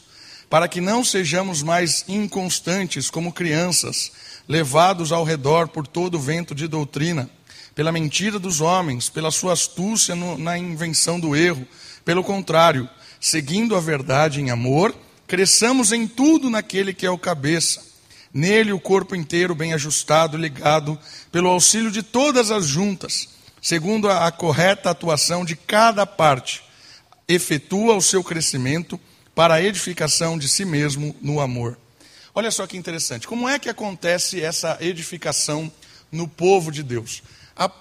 para 0.50 0.68
que 0.68 0.82
não 0.82 1.04
sejamos 1.04 1.64
mais 1.64 2.06
inconstantes 2.08 3.10
como 3.10 3.34
crianças, 3.34 4.12
levados 4.48 5.12
ao 5.12 5.24
redor 5.24 5.68
por 5.70 5.88
todo 5.88 6.16
o 6.16 6.20
vento 6.20 6.54
de 6.54 6.68
doutrina 6.68 7.30
pela 7.76 7.92
mentira 7.92 8.38
dos 8.38 8.62
homens, 8.62 9.10
pela 9.10 9.32
sua 9.32 9.54
astúcia 9.54 10.16
no, 10.16 10.38
na 10.38 10.58
invenção 10.58 11.20
do 11.20 11.36
erro. 11.36 11.66
Pelo 12.04 12.24
contrário, 12.24 12.90
seguindo 13.20 13.76
a 13.76 13.80
verdade 13.80 14.42
em 14.42 14.50
amor, 14.50 14.96
cresçamos 15.28 15.92
em 15.92 16.08
tudo 16.08 16.50
naquele 16.50 16.94
que 16.94 17.06
é 17.06 17.12
o 17.12 17.18
cabeça. 17.18 17.91
Nele 18.34 18.72
o 18.72 18.80
corpo 18.80 19.16
inteiro 19.16 19.54
bem 19.54 19.74
ajustado, 19.74 20.38
ligado, 20.38 20.98
pelo 21.32 21.50
auxílio 21.50 21.92
de 21.92 22.02
todas 22.02 22.50
as 22.50 22.66
juntas, 22.66 23.30
segundo 23.62 24.10
a, 24.10 24.28
a 24.28 24.32
correta 24.32 24.90
atuação 24.90 25.44
de 25.44 25.56
cada 25.56 26.06
parte, 26.06 26.64
efetua 27.28 27.96
o 27.96 28.02
seu 28.02 28.24
crescimento 28.24 29.00
para 29.36 29.56
a 29.56 29.62
edificação 29.64 30.38
de 30.38 30.48
si 30.48 30.66
mesmo 30.66 31.16
no 31.22 31.40
amor. 31.40 31.78
Olha 32.34 32.52
só 32.52 32.66
que 32.66 32.78
interessante. 32.78 33.28
Como 33.28 33.48
é 33.48 33.60
que 33.60 33.70
acontece 33.70 34.42
essa 34.42 34.78
edificação 34.80 35.72
no 36.12 36.28
povo 36.28 36.72
de 36.72 36.84
Deus? 36.84 37.22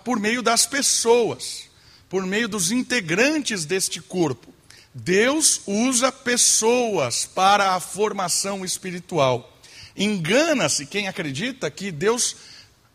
Por 0.04 0.18
meio 0.18 0.42
das 0.42 0.66
pessoas, 0.66 1.70
por 2.08 2.26
meio 2.26 2.48
dos 2.48 2.72
integrantes 2.72 3.64
deste 3.64 4.00
corpo. 4.00 4.52
Deus 4.92 5.60
usa 5.66 6.10
pessoas 6.10 7.24
para 7.24 7.76
a 7.76 7.80
formação 7.80 8.64
espiritual. 8.64 9.59
Engana-se 10.00 10.86
quem 10.86 11.08
acredita 11.08 11.70
que 11.70 11.92
Deus 11.92 12.34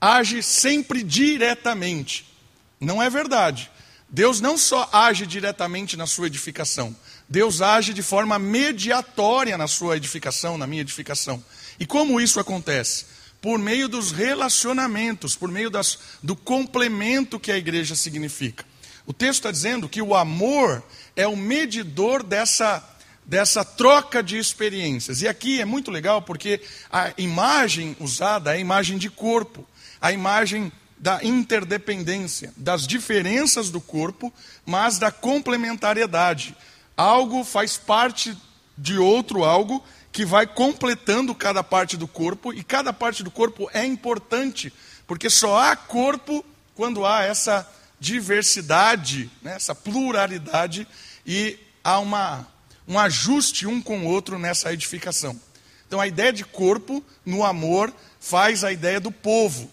age 0.02 0.42
sempre 0.42 1.04
diretamente. 1.04 2.26
Não 2.82 3.02
é 3.02 3.10
verdade. 3.12 3.70
Deus 4.10 4.42
não 4.42 4.58
só 4.58 4.90
age 4.92 5.28
diretamente 5.28 5.96
na 5.96 6.08
sua 6.08 6.28
edificação, 6.28 6.96
Deus 7.28 7.62
age 7.62 7.94
de 7.94 8.02
forma 8.02 8.40
mediatória 8.40 9.58
na 9.58 9.68
sua 9.68 9.98
edificação, 9.98 10.58
na 10.58 10.66
minha 10.66 10.82
edificação. 10.82 11.44
E 11.80 11.86
como 11.86 12.20
isso 12.20 12.40
acontece? 12.40 13.06
Por 13.42 13.60
meio 13.60 13.88
dos 13.88 14.12
relacionamentos, 14.12 15.36
por 15.36 15.52
meio 15.52 15.70
das, 15.70 16.00
do 16.24 16.36
complemento 16.36 17.40
que 17.40 17.52
a 17.52 17.58
igreja 17.58 17.96
significa. 17.96 18.66
O 19.06 19.14
texto 19.14 19.42
está 19.42 19.52
dizendo 19.52 19.88
que 19.88 20.02
o 20.02 20.16
amor 20.16 20.84
é 21.16 21.28
o 21.28 21.36
medidor 21.36 22.24
dessa, 22.24 22.84
dessa 23.26 23.66
troca 23.66 24.22
de 24.22 24.38
experiências. 24.38 25.22
E 25.22 25.28
aqui 25.28 25.60
é 25.60 25.66
muito 25.66 25.90
legal 25.90 26.22
porque 26.22 26.62
a 26.92 27.12
imagem 27.18 27.96
usada 28.00 28.52
é 28.52 28.58
a 28.58 28.60
imagem 28.60 28.98
de 28.98 29.10
corpo, 29.10 29.68
a 30.00 30.12
imagem 30.12 30.72
da 30.98 31.24
interdependência, 31.24 32.54
das 32.56 32.88
diferenças 32.88 33.70
do 33.70 33.82
corpo, 33.82 34.34
mas 34.66 34.98
da 34.98 35.12
complementariedade. 35.12 36.56
Algo 36.96 37.44
faz 37.44 37.78
parte 37.78 38.38
de 38.78 38.98
outro 38.98 39.44
algo 39.44 39.84
que 40.12 40.26
vai 40.26 40.48
completando 40.48 41.36
cada 41.36 41.62
parte 41.62 41.98
do 41.98 42.08
corpo, 42.08 42.54
e 42.54 42.64
cada 42.64 42.94
parte 42.94 43.22
do 43.22 43.30
corpo 43.30 43.70
é 43.74 43.84
importante, 43.86 44.72
porque 45.06 45.30
só 45.30 45.60
há 45.60 45.76
corpo 45.76 46.44
quando 46.74 47.06
há 47.06 47.24
essa 47.24 47.70
diversidade, 48.00 49.30
né, 49.42 49.56
essa 49.56 49.76
pluralidade, 49.76 50.88
e 51.26 51.60
há 51.84 52.00
uma, 52.00 52.48
um 52.88 53.00
ajuste 53.00 53.68
um 53.68 53.82
com 53.82 54.00
o 54.00 54.08
outro 54.08 54.38
nessa 54.38 54.74
edificação. 54.74 55.40
Então 55.88 56.00
a 56.00 56.08
ideia 56.08 56.34
de 56.34 56.44
corpo 56.44 57.04
no 57.26 57.44
amor 57.44 57.94
faz 58.20 58.64
a 58.64 58.72
ideia 58.72 59.00
do 59.00 59.12
povo. 59.12 59.72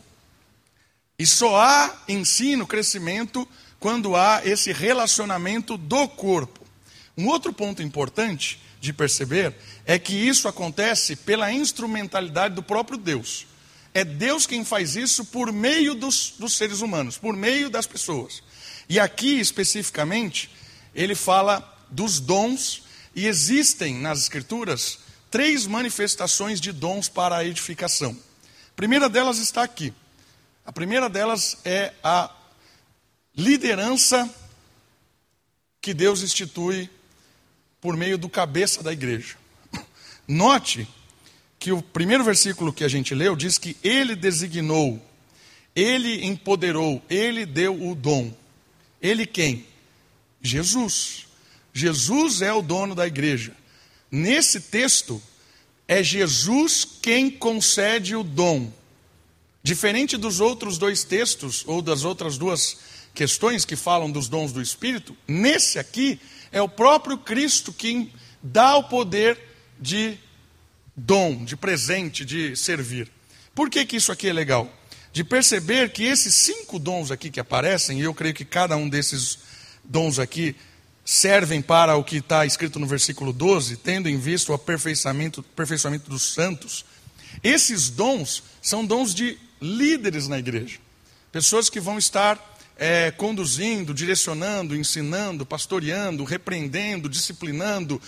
E 1.19 1.27
só 1.27 1.57
há 1.57 2.03
ensino, 2.09 2.67
crescimento, 2.67 3.47
quando 3.79 4.17
há 4.17 4.43
esse 4.45 4.73
relacionamento 4.73 5.77
do 5.77 6.09
corpo. 6.09 6.61
Um 7.17 7.29
outro 7.29 7.53
ponto 7.53 7.83
importante 7.83 8.61
de 8.81 8.93
perceber 8.93 9.55
é 9.87 9.99
que 9.99 10.15
isso 10.15 10.49
acontece 10.49 11.15
pela 11.17 11.53
instrumentalidade 11.53 12.55
do 12.55 12.63
próprio 12.63 12.99
Deus. 12.99 13.47
É 13.95 14.05
Deus 14.05 14.47
quem 14.47 14.65
faz 14.65 14.97
isso 14.97 15.25
por 15.27 15.53
meio 15.53 15.95
dos, 15.95 16.35
dos 16.39 16.57
seres 16.57 16.81
humanos, 16.81 17.19
por 17.19 17.37
meio 17.37 17.69
das 17.69 17.87
pessoas. 17.87 18.43
E 18.89 18.99
aqui, 18.99 19.39
especificamente, 19.39 20.51
ele 20.95 21.15
fala 21.15 21.69
dos 21.91 22.19
dons, 22.19 22.82
e 23.15 23.27
existem 23.27 23.95
nas 23.95 24.21
Escrituras 24.21 24.99
três 25.31 25.67
manifestações 25.67 26.61
de 26.61 26.73
dons 26.73 27.09
para 27.09 27.37
a 27.37 27.45
edificação. 27.45 28.17
A 28.71 28.75
primeira 28.77 29.09
delas 29.09 29.39
está 29.39 29.63
aqui. 29.63 29.93
A 30.65 30.73
primeira 30.73 31.09
delas 31.09 31.59
é 31.65 31.93
a 32.03 32.31
liderança 33.37 34.29
que 35.81 35.93
Deus 35.93 36.23
institui 36.23 36.89
por 37.81 37.97
meio 37.97 38.17
do 38.17 38.29
cabeça 38.29 38.83
da 38.83 38.93
igreja. 38.93 39.37
Note 40.29 40.87
que 41.59 41.73
o 41.73 41.83
primeiro 41.83 42.23
versículo 42.25 42.73
que 42.73 42.85
a 42.85 42.89
gente 42.89 43.15
leu 43.15 43.35
diz 43.35 43.59
que 43.59 43.77
ele 43.83 44.15
designou, 44.15 45.01
ele 45.75 46.25
empoderou, 46.25 47.03
ele 47.09 47.47
deu 47.47 47.89
o 47.89 47.95
dom. 47.95 48.33
Ele 49.01 49.27
quem? 49.27 49.67
Jesus. 50.41 51.27
Jesus 51.73 52.43
é 52.43 52.53
o 52.53 52.63
dono 52.63 52.95
da 52.95 53.07
igreja. 53.07 53.57
Nesse 54.11 54.61
texto, 54.61 55.23
é 55.89 56.03
Jesus 56.03 56.87
quem 57.01 57.31
concede 57.31 58.15
o 58.15 58.23
dom. 58.23 58.73
Diferente 59.63 60.17
dos 60.17 60.41
outros 60.41 60.77
dois 60.77 61.05
textos, 61.05 61.65
ou 61.67 61.81
das 61.81 62.05
outras 62.05 62.37
duas 62.37 62.79
questões 63.15 63.65
que 63.65 63.77
falam 63.77 64.11
dos 64.11 64.29
dons 64.29 64.53
do 64.53 64.61
Espírito, 64.61 65.17
nesse 65.27 65.79
aqui 65.79 66.21
é 66.51 66.61
o 66.61 66.69
próprio 66.69 67.19
Cristo 67.19 67.73
quem 67.73 68.13
dá 68.43 68.77
o 68.77 68.85
poder 68.85 69.39
de 69.81 70.19
dom, 70.97 71.45
de 71.45 71.57
presente, 71.57 72.25
de 72.25 72.57
servir. 72.57 73.11
Por 73.55 73.71
que, 73.71 73.85
que 73.85 73.97
isso 73.97 74.11
aqui 74.11 74.29
é 74.29 74.33
legal? 74.33 74.73
De 75.13 75.23
perceber 75.23 75.93
que 75.93 76.05
esses 76.05 76.35
cinco 76.35 76.79
dons 76.79 77.11
aqui 77.11 77.31
que 77.31 77.41
aparecem, 77.41 78.01
e 78.01 78.03
eu 78.03 78.15
creio 78.15 78.35
que 78.35 78.45
cada 78.45 78.77
um 78.77 78.89
desses 78.89 79.39
dons 79.85 80.19
aqui 80.19 80.57
servem 81.05 81.61
para 81.61 81.97
o 81.97 82.05
que 82.05 82.17
está 82.17 82.47
escrito 82.47 82.79
no 82.79 82.87
versículo 82.87 83.33
12, 83.33 83.77
tendo 83.79 84.09
em 84.09 84.19
vista 84.19 84.53
o 84.53 84.55
aperfeiçoamento, 84.55 85.41
aperfeiçoamento 85.41 86.09
dos 86.09 86.33
santos. 86.33 86.85
Esses 87.43 87.91
dons 87.91 88.43
são 88.61 88.85
dons 88.85 89.15
de 89.15 89.39
líderes 89.61 90.29
na 90.29 90.39
igreja, 90.39 90.79
pessoas 91.31 91.69
que 91.69 91.81
vão 91.81 91.99
estar 91.99 92.53
é, 92.77 93.11
conduzindo, 93.11 93.95
direcionando, 93.95 94.77
ensinando, 94.77 95.47
pastoreando, 95.47 96.25
repreendendo, 96.25 97.09
disciplinando, 97.09 98.01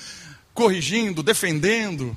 corrigindo, 0.53 1.23
defendendo. 1.23 2.17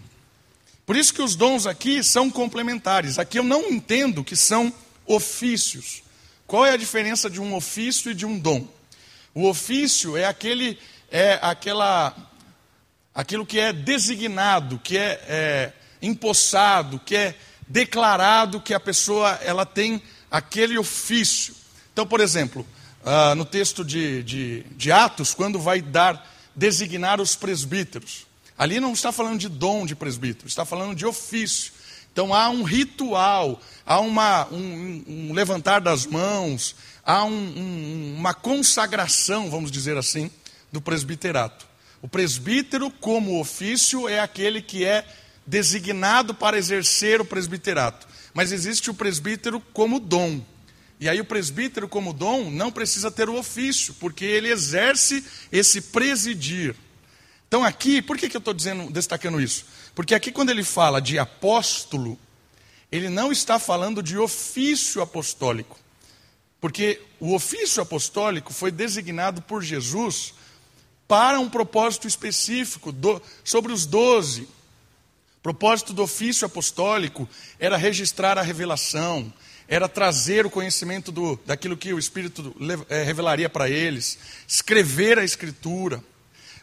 Por 0.85 0.95
isso 0.95 1.13
que 1.13 1.21
os 1.21 1.35
dons 1.35 1.67
aqui 1.67 2.03
são 2.03 2.29
complementares. 2.29 3.19
Aqui 3.19 3.37
eu 3.37 3.43
não 3.43 3.69
entendo 3.69 4.23
que 4.23 4.35
são 4.35 4.73
ofícios. 5.05 6.01
Qual 6.45 6.65
é 6.65 6.71
a 6.71 6.77
diferença 6.77 7.29
de 7.29 7.41
um 7.41 7.53
ofício 7.53 8.11
e 8.11 8.15
de 8.15 8.25
um 8.25 8.39
dom? 8.39 8.67
O 9.37 9.47
ofício 9.47 10.17
é 10.17 10.25
aquele, 10.25 10.79
é 11.11 11.37
aquela, 11.43 12.11
aquilo 13.13 13.45
que 13.45 13.59
é 13.59 13.71
designado, 13.71 14.79
que 14.79 14.97
é, 14.97 15.21
é 15.27 15.73
empossado, 16.01 16.97
que 16.97 17.15
é 17.15 17.35
declarado 17.67 18.59
que 18.59 18.73
a 18.73 18.79
pessoa 18.79 19.29
ela 19.43 19.63
tem 19.63 20.01
aquele 20.31 20.75
ofício. 20.75 21.53
Então, 21.93 22.03
por 22.03 22.19
exemplo, 22.19 22.65
uh, 23.03 23.35
no 23.35 23.45
texto 23.45 23.85
de, 23.85 24.23
de, 24.23 24.63
de 24.71 24.91
Atos, 24.91 25.35
quando 25.35 25.59
vai 25.59 25.83
dar, 25.83 26.35
designar 26.55 27.21
os 27.21 27.35
presbíteros, 27.35 28.25
ali 28.57 28.79
não 28.79 28.93
está 28.93 29.11
falando 29.11 29.37
de 29.37 29.49
dom 29.49 29.85
de 29.85 29.95
presbítero, 29.95 30.47
está 30.47 30.65
falando 30.65 30.95
de 30.95 31.05
ofício. 31.05 31.73
Então 32.11 32.33
há 32.33 32.49
um 32.49 32.63
ritual, 32.63 33.61
há 33.85 33.99
uma, 33.99 34.47
um, 34.47 35.03
um 35.07 35.33
levantar 35.33 35.79
das 35.79 36.07
mãos, 36.07 36.75
há 37.07 37.23
um, 37.23 37.31
um, 37.31 38.15
uma 38.17 38.33
consagração, 38.33 39.49
vamos 39.49 39.71
dizer 39.71 39.95
assim, 39.95 40.29
do 40.69 40.81
presbiterato. 40.81 41.65
O 42.01 42.07
presbítero, 42.07 42.91
como 42.91 43.39
ofício, 43.39 44.09
é 44.09 44.19
aquele 44.19 44.61
que 44.61 44.83
é 44.83 45.07
designado 45.45 46.35
para 46.35 46.57
exercer 46.57 47.21
o 47.21 47.25
presbiterato. 47.25 48.05
Mas 48.33 48.51
existe 48.51 48.91
o 48.91 48.93
presbítero 48.93 49.61
como 49.71 50.01
dom. 50.01 50.41
E 50.99 51.07
aí 51.07 51.21
o 51.21 51.25
presbítero 51.25 51.87
como 51.87 52.11
dom 52.11 52.51
não 52.51 52.71
precisa 52.71 53.09
ter 53.09 53.29
o 53.29 53.37
ofício, 53.37 53.93
porque 53.99 54.25
ele 54.25 54.51
exerce 54.51 55.23
esse 55.49 55.79
presidir. 55.79 56.75
Então 57.47 57.63
aqui, 57.63 58.01
por 58.01 58.17
que, 58.17 58.27
que 58.27 58.35
eu 58.35 58.39
estou 58.39 58.53
destacando 58.91 59.39
isso? 59.39 59.65
Porque 59.95 60.13
aqui 60.13 60.31
quando 60.31 60.49
ele 60.49 60.63
fala 60.63 60.99
de 60.99 61.17
apóstolo, 61.17 62.19
ele 62.91 63.09
não 63.09 63.31
está 63.31 63.57
falando 63.57 64.03
de 64.03 64.17
ofício 64.17 65.01
apostólico. 65.01 65.79
Porque 66.67 66.99
o 67.17 67.33
ofício 67.33 67.81
apostólico 67.81 68.51
foi 68.51 68.71
designado 68.71 69.41
por 69.41 69.63
Jesus 69.63 70.33
para 71.07 71.39
um 71.39 71.49
propósito 71.49 72.09
específico 72.09 72.91
do, 72.91 73.21
sobre 73.41 73.71
os 73.71 73.85
doze. 73.85 74.41
O 74.41 75.41
propósito 75.41 75.93
do 75.93 76.03
ofício 76.03 76.45
apostólico 76.45 77.25
era 77.57 77.77
registrar 77.77 78.37
a 78.37 78.41
revelação, 78.41 79.33
era 79.65 79.87
trazer 79.87 80.45
o 80.45 80.49
conhecimento 80.49 81.09
do, 81.09 81.39
daquilo 81.45 81.77
que 81.77 81.93
o 81.93 81.99
Espírito 81.99 82.53
é, 82.89 83.01
revelaria 83.01 83.47
para 83.47 83.69
eles, 83.69 84.19
escrever 84.45 85.17
a 85.17 85.23
Escritura. 85.23 86.03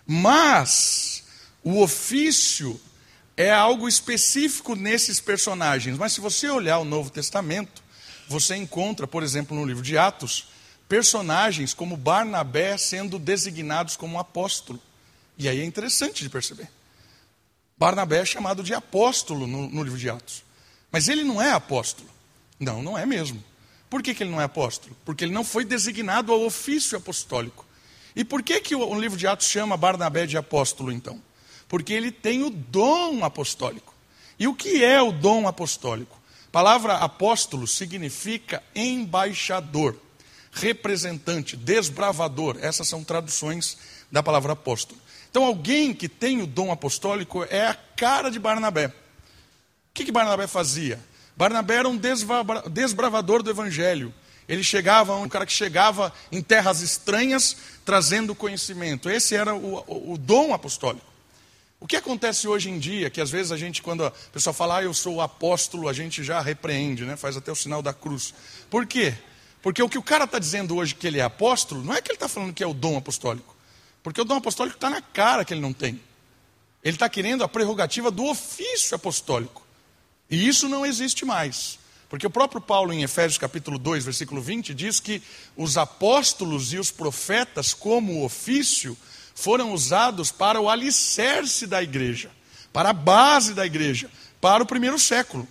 Mas 0.07 1.25
o 1.63 1.81
ofício 1.81 2.79
é 3.39 3.51
algo 3.51 3.89
específico 3.89 4.77
nesses 4.77 5.19
personagens. 5.19 5.97
Mas 5.97 6.13
se 6.13 6.21
você 6.21 6.51
olhar 6.51 6.77
o 6.77 6.85
Novo 6.85 7.09
Testamento, 7.09 7.84
você 8.29 8.57
encontra, 8.57 9.07
por 9.07 9.23
exemplo, 9.23 9.57
no 9.57 9.65
livro 9.65 9.83
de 9.83 9.97
Atos, 9.99 10.49
personagens 10.89 11.75
como 11.75 11.97
Barnabé 11.97 12.77
sendo 12.77 13.19
designados 13.19 13.97
como 13.97 14.19
apóstolo. 14.19 14.81
E 15.37 15.49
aí 15.49 15.61
é 15.61 15.65
interessante 15.65 16.23
de 16.23 16.31
perceber. 16.31 16.69
Barnabé 17.77 18.19
é 18.19 18.25
chamado 18.25 18.63
de 18.63 18.73
apóstolo 18.73 19.47
no, 19.47 19.69
no, 19.69 19.83
livro 19.83 19.99
de 19.99 20.09
Atos. 20.09 20.45
Mas 20.91 21.09
ele 21.09 21.25
não 21.25 21.43
é 21.43 21.51
apóstolo. 21.51 22.09
Não, 22.59 22.83
não 22.83 22.97
é 22.97 23.05
mesmo. 23.05 23.43
Por 23.91 24.03
que, 24.03 24.15
que 24.15 24.23
ele 24.23 24.31
não 24.31 24.41
é 24.41 24.45
apóstolo? 24.45 24.97
Porque 25.05 25.25
ele 25.25 25.33
não 25.33 25.45
foi 25.45 25.65
designado 25.65 26.33
ao 26.33 26.45
ofício 26.45 26.97
apostólico. 26.97 27.67
E 28.15 28.25
por 28.25 28.43
que, 28.43 28.61
que 28.61 28.75
o, 28.75 28.89
o 28.89 29.01
livro 29.01 29.19
de 29.19 29.27
Atos 29.27 29.49
chama 29.49 29.77
Barnabé 29.77 30.27
de 30.27 30.37
apóstolo, 30.37 30.93
então? 30.93 31.21
Porque 31.69 31.93
ele 31.93 32.13
tem 32.13 32.43
o 32.43 32.51
dom 32.51 33.25
apostólico. 33.25 33.93
E 34.39 34.47
o 34.47 34.55
que 34.55 34.85
é 34.85 35.03
o 35.03 35.11
dom 35.11 35.49
apostólico? 35.49 36.21
Palavra 36.55 36.99
apóstolo 36.99 37.67
significa 37.67 38.63
embaixador, 38.77 39.97
representante, 40.53 41.57
desbravador. 41.57 42.59
Essas 42.61 42.87
são 42.87 43.03
traduções 43.03 43.77
da 44.09 44.23
palavra 44.23 44.53
apóstolo. 44.53 45.01
Então, 45.29 45.43
alguém 45.43 45.93
que 45.93 46.09
tem 46.09 46.41
o 46.41 46.47
dom 46.47 46.71
apostólico 46.71 47.45
é 47.51 47.67
a 47.67 47.75
cara 47.75 48.31
de 48.31 48.39
Barnabé. 48.39 48.87
O 48.87 48.93
que, 49.93 50.05
que 50.05 50.13
Barnabé 50.13 50.47
fazia? 50.47 51.01
Barnabé 51.37 51.75
era 51.75 51.89
um 51.89 51.99
desbravador 52.71 53.43
do 53.43 53.51
evangelho. 53.51 54.15
Ele 54.49 54.63
chegava, 54.63 55.17
um 55.17 55.29
cara 55.29 55.47
que 55.47 55.53
chegava 55.53 56.13
em 56.31 56.41
terras 56.41 56.83
estranhas 56.83 57.57
trazendo 57.85 58.33
conhecimento. 58.33 59.11
Esse 59.11 59.35
era 59.35 59.57
o, 59.57 59.83
o, 59.89 60.13
o 60.13 60.17
dom 60.17 60.55
apostólico. 60.55 61.14
O 61.85 61.87
que 61.87 61.97
acontece 61.97 62.49
hoje 62.49 62.71
em 62.71 62.79
dia, 62.79 63.11
que 63.11 63.21
às 63.21 63.31
vezes 63.31 63.53
a 63.53 63.59
gente, 63.59 63.83
quando 63.83 64.07
a 64.07 64.11
pessoa 64.11 64.55
fala, 64.55 64.79
ah, 64.79 64.83
eu 64.83 64.95
sou 64.95 65.21
apóstolo, 65.21 65.87
a 65.87 65.93
gente 65.93 66.25
já 66.25 66.41
repreende, 66.41 67.05
né? 67.05 67.15
faz 67.15 67.37
até 67.37 67.53
o 67.53 67.55
sinal 67.55 67.83
da 67.83 67.93
cruz. 67.93 68.33
Por 68.71 68.87
quê? 68.87 69.13
Porque 69.61 69.83
o 69.83 69.89
que 69.91 69.99
o 69.99 70.03
cara 70.03 70.25
está 70.25 70.39
dizendo 70.39 70.75
hoje 70.77 70.95
que 70.95 71.07
ele 71.07 71.19
é 71.19 71.23
apóstolo, 71.23 71.85
não 71.85 71.93
é 71.93 72.01
que 72.01 72.11
ele 72.11 72.17
está 72.17 72.27
falando 72.27 72.55
que 72.55 72.65
é 72.65 72.67
o 72.67 72.73
dom 72.73 72.97
apostólico. 72.97 73.55
Porque 74.03 74.19
o 74.19 74.25
dom 74.25 74.37
apostólico 74.37 74.79
está 74.79 74.89
na 74.89 75.03
cara 75.03 75.45
que 75.45 75.53
ele 75.53 75.61
não 75.61 75.75
tem. 75.75 76.01
Ele 76.83 76.97
está 76.97 77.07
querendo 77.07 77.45
a 77.45 77.49
prerrogativa 77.51 78.11
do 78.11 78.25
ofício 78.25 78.95
apostólico. 78.95 79.63
E 80.31 80.49
isso 80.49 80.71
não 80.71 80.87
existe 80.87 81.27
mais. 81.27 81.79
Porque 82.09 82.27
o 82.27 82.31
próprio 82.31 82.63
Paulo, 82.63 82.95
em 82.95 83.03
Efésios 83.03 83.37
capítulo 83.37 83.79
2, 83.79 84.07
versículo 84.07 84.41
20, 84.41 84.73
diz 84.73 85.01
que 85.01 85.23
os 85.55 85.77
apóstolos 85.77 86.73
e 86.73 86.79
os 86.79 86.91
profetas, 86.91 87.75
como 87.75 88.25
ofício, 88.25 88.97
foram 89.35 89.73
usados 89.73 90.31
para 90.31 90.61
o 90.61 90.71
alicerce 90.71 91.67
da 91.67 91.83
igreja, 91.83 92.31
para 92.73 92.91
a 92.91 92.95
base 92.95 93.53
da 93.53 93.67
igreja, 93.67 94.11
para 94.41 94.63
o 94.63 94.67
primeiro 94.67 94.99
século. 94.99 95.47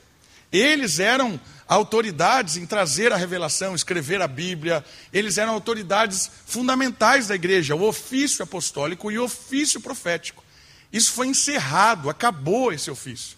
Eles 0.52 1.00
eram 1.00 1.40
autoridades 1.68 2.58
em 2.58 2.66
trazer 2.66 3.12
a 3.12 3.18
revelação, 3.18 3.76
escrever 3.76 4.22
a 4.22 4.28
Bíblia, 4.28 4.86
eles 5.12 5.38
eram 5.38 5.54
autoridades 5.54 6.30
fundamentais 6.46 7.28
da 7.28 7.36
igreja, 7.36 7.76
o 7.76 7.84
ofício 7.84 8.44
apostólico 8.44 9.12
e 9.12 9.18
o 9.18 9.24
ofício 9.24 9.82
profético. 9.82 10.44
Isso 10.92 11.12
foi 11.12 11.28
encerrado, 11.28 12.10
acabou 12.10 12.72
esse 12.72 12.92
ofício. 12.92 13.38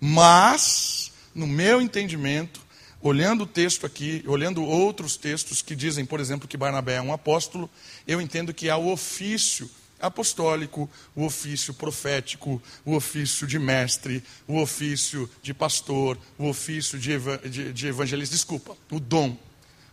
Mas, 0.00 1.12
no 1.34 1.46
meu 1.46 1.80
entendimento, 1.80 2.60
olhando 3.02 3.44
o 3.44 3.46
texto 3.46 3.84
aqui, 3.84 4.24
olhando 4.26 4.64
outros 4.64 5.16
textos 5.16 5.60
que 5.60 5.76
dizem, 5.76 6.06
por 6.06 6.18
exemplo, 6.18 6.48
que 6.48 6.56
Barnabé 6.56 6.94
é 6.96 7.02
um 7.02 7.12
apóstolo, 7.12 7.68
eu 8.06 8.20
entendo 8.20 8.54
que 8.54 8.70
há 8.70 8.76
o 8.78 8.90
ofício 8.90 9.70
apostólico, 10.00 10.88
o 11.14 11.24
ofício 11.24 11.72
profético, 11.72 12.60
o 12.84 12.94
ofício 12.94 13.46
de 13.46 13.58
mestre, 13.58 14.22
o 14.46 14.60
ofício 14.60 15.30
de 15.42 15.54
pastor, 15.54 16.18
o 16.38 16.48
ofício 16.48 16.98
de, 16.98 17.18
de, 17.48 17.72
de 17.72 17.86
evangelista, 17.86 18.34
desculpa, 18.34 18.76
o 18.90 19.00
dom. 19.00 19.36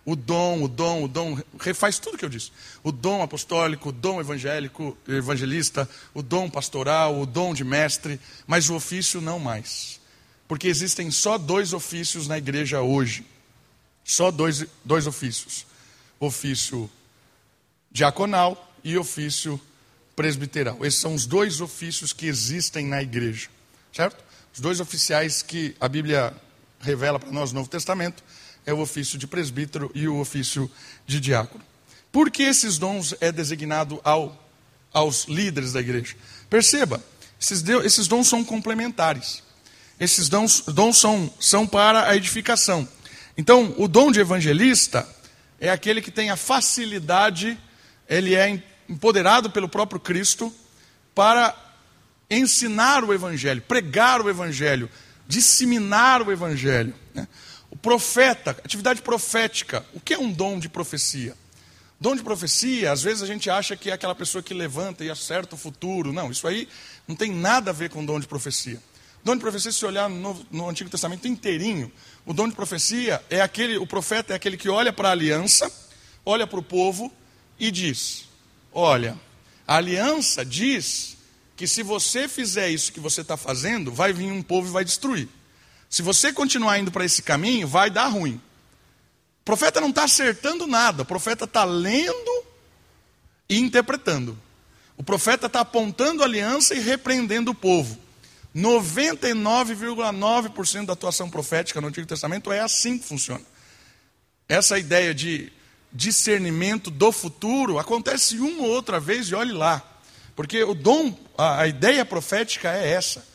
O 0.03 0.15
dom, 0.15 0.63
o 0.63 0.67
dom, 0.67 1.03
o 1.03 1.08
dom, 1.08 1.39
refaz 1.60 2.00
tudo 2.00 2.17
que 2.17 2.25
eu 2.25 2.29
disse. 2.29 2.51
O 2.84 2.91
dom 2.91 3.22
apostólico, 3.22 3.89
o 3.89 3.91
dom 3.91 4.20
evangélico, 4.20 4.98
evangelista, 5.08 5.88
o 6.13 6.24
dom 6.24 6.50
pastoral, 6.50 7.20
o 7.20 7.25
dom 7.25 7.53
de 7.53 7.63
mestre, 7.63 8.20
mas 8.48 8.67
o 8.70 8.75
ofício 8.75 9.22
não 9.22 9.38
mais. 9.38 10.00
Porque 10.48 10.67
existem 10.67 11.12
só 11.12 11.38
dois 11.38 11.72
ofícios 11.72 12.27
na 12.27 12.38
igreja 12.38 12.81
hoje. 12.81 13.25
Só 14.03 14.31
dois, 14.31 14.65
dois 14.84 15.05
ofícios: 15.05 15.65
ofício 16.20 16.89
diaconal 17.91 18.74
e 18.84 18.98
ofício 18.98 19.62
presbiteral. 20.22 20.78
Esses 20.86 21.00
são 21.00 21.16
os 21.16 21.25
dois 21.25 21.62
ofícios 21.62 22.13
que 22.13 22.28
existem 22.28 22.86
na 22.86 23.01
igreja. 23.01 23.50
Certo? 23.92 24.24
Os 24.54 24.60
dois 24.60 24.80
oficiais 24.80 25.42
que 25.42 25.75
a 25.80 25.90
Bíblia 25.90 26.32
revela 26.80 27.20
para 27.20 27.32
nós 27.32 27.51
no 27.51 27.58
Novo 27.58 27.70
Testamento 27.72 28.24
é 28.63 28.72
o 28.72 28.80
ofício 28.80 29.18
de 29.18 29.25
presbítero 29.25 29.90
e 29.96 30.08
o 30.08 30.20
ofício 30.20 30.70
de 31.07 31.20
diácono. 31.20 31.64
Por 32.12 32.29
que 32.29 32.44
esses 32.44 32.77
dons 32.77 33.16
é 33.20 33.31
designado 33.31 34.00
ao, 34.03 34.48
aos 34.94 35.25
líderes 35.25 35.74
da 35.74 35.79
igreja? 35.79 36.16
Perceba, 36.48 37.03
esses, 37.42 37.64
esses 37.84 38.07
dons 38.07 38.27
são 38.27 38.44
complementares. 38.46 39.42
Esses 40.00 40.29
dons, 40.29 40.62
dons 40.68 41.00
são, 41.00 41.34
são 41.40 41.66
para 41.66 42.07
a 42.07 42.16
edificação. 42.16 42.88
Então, 43.36 43.74
o 43.75 43.88
dom 43.88 44.12
de 44.12 44.20
evangelista 44.20 45.10
é 45.60 45.72
aquele 45.72 46.00
que 46.00 46.12
tem 46.12 46.29
a 46.29 46.36
facilidade, 46.36 47.57
ele 48.07 48.36
é 48.36 48.62
empoderado 48.92 49.50
pelo 49.50 49.70
próprio 49.70 50.01
Cristo 50.01 50.54
para 51.16 51.56
ensinar 52.30 53.04
o 53.06 53.14
evangelho, 53.14 53.62
pregar 53.62 54.22
o 54.22 54.30
evangelho, 54.30 54.90
disseminar 55.25 56.22
o 56.22 56.32
evangelho. 56.32 56.94
Né? 57.14 57.25
O 57.70 57.77
profeta, 57.77 58.51
atividade 58.51 59.01
profética, 59.01 59.86
o 59.94 60.00
que 60.00 60.14
é 60.14 60.20
um 60.20 60.32
dom 60.32 60.60
de 60.60 60.68
profecia? 60.68 61.36
Dom 62.00 62.16
de 62.16 62.24
profecia, 62.24 62.92
às 62.92 63.01
vezes 63.01 63.24
a 63.24 63.25
gente 63.25 63.50
acha 63.50 63.77
que 63.77 63.90
é 63.90 63.94
aquela 63.94 64.16
pessoa 64.16 64.44
que 64.44 64.54
levanta 64.54 65.06
e 65.06 65.10
acerta 65.10 65.56
o 65.56 65.58
futuro. 65.58 66.12
Não, 66.12 66.32
isso 66.32 66.46
aí 66.46 66.68
não 67.08 67.16
tem 67.16 67.32
nada 67.32 67.72
a 67.72 67.74
ver 67.74 67.90
com 67.90 68.04
dom 68.04 68.20
de 68.20 68.27
profecia. 68.27 68.82
Dom 69.24 69.36
de 69.36 69.42
profecia, 69.42 69.72
se 69.72 69.86
olhar 69.86 70.10
no, 70.10 70.46
no, 70.51 70.68
Antigo 70.68 70.90
Testamento 70.90 71.27
inteirinho, 71.27 71.92
o 72.25 72.34
dom 72.34 72.50
de 72.50 72.56
profecia 72.56 73.24
é 73.30 73.40
aquele, 73.40 73.77
o 73.77 73.86
profeta 73.86 74.34
é 74.34 74.36
aquele 74.36 74.58
que 74.58 74.68
olha 74.68 74.92
para 74.92 75.10
a 75.10 75.12
aliança, 75.12 75.72
olha 76.25 76.48
para 76.48 76.60
o 76.60 76.64
povo 76.64 77.12
e 77.60 77.70
diz: 77.70 78.30
Olha, 78.74 79.20
a 79.68 79.75
aliança 79.75 80.46
diz 80.46 81.18
que 81.55 81.68
se 81.68 81.84
você 81.84 82.27
fizer 82.27 82.70
isso 82.70 82.92
que 82.92 83.00
você 83.00 83.22
está 83.22 83.38
fazendo, 83.38 83.92
vai 83.92 84.12
vir 84.14 84.31
um 84.31 84.42
povo 84.42 84.68
e 84.68 84.72
vai 84.72 84.84
destruir. 84.84 85.29
Se 85.90 86.01
você 86.01 86.34
continuar 86.34 86.79
indo 86.79 86.92
para 86.92 87.05
esse 87.05 87.22
caminho, 87.22 87.68
vai 87.68 87.90
dar 87.90 88.07
ruim. 88.07 88.42
O 89.42 89.44
profeta 89.44 89.81
não 89.81 89.90
está 89.90 90.05
acertando 90.05 90.66
nada, 90.66 91.03
o 91.03 91.05
profeta 91.05 91.46
está 91.46 91.64
lendo 91.64 92.46
e 93.50 93.60
interpretando. 93.60 94.36
O 94.96 95.03
profeta 95.03 95.46
está 95.48 95.62
apontando 95.62 96.24
a 96.24 96.25
aliança 96.25 96.74
e 96.74 96.79
repreendendo 96.79 97.51
o 97.51 97.55
povo. 97.55 98.00
99,9% 98.55 100.86
da 100.86 100.94
atuação 100.94 101.29
profética 101.29 101.81
no 101.81 101.88
Antigo 101.88 102.07
Testamento 102.07 102.51
é 102.51 102.60
assim 102.60 102.98
que 102.98 103.05
funciona. 103.05 103.44
Essa 104.48 104.79
ideia 104.79 105.14
de 105.14 105.51
discernimento 105.94 106.90
do 106.90 107.12
futuro 107.12 107.80
acontece 107.80 108.40
uma 108.40 108.64
ou 108.64 108.70
outra 108.70 109.00
vez 109.00 109.27
e 109.27 109.36
olhe 109.36 109.51
lá. 109.51 109.82
Porque 110.36 110.64
o 110.64 110.74
dom, 110.74 111.18
a, 111.38 111.68
ideia 111.68 112.06
profética 112.06 112.72
é 112.72 112.92
essa. 112.92 113.25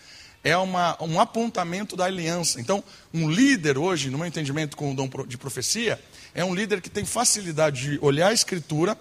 É 0.42 0.56
uma, 0.56 0.96
um 1.02 1.20
apontamento 1.20 1.96
da 1.96 2.04
aliança. 2.04 2.60
Então, 2.60 2.82
um 3.12 3.28
líder 3.28 3.76
hoje, 3.76 4.10
no 4.10 4.18
meu 4.18 4.26
entendimento 4.26 4.76
com 4.76 4.92
o 4.92 4.94
dom 4.94 5.08
de 5.26 5.36
profecia, 5.36 6.00
é 6.34 6.44
um 6.44 6.54
líder 6.54 6.80
que 6.80 6.88
tem 6.88 7.04
facilidade 7.04 7.90
de 7.90 7.98
olhar 8.00 8.28
a 8.28 8.32
escritura, 8.32 8.96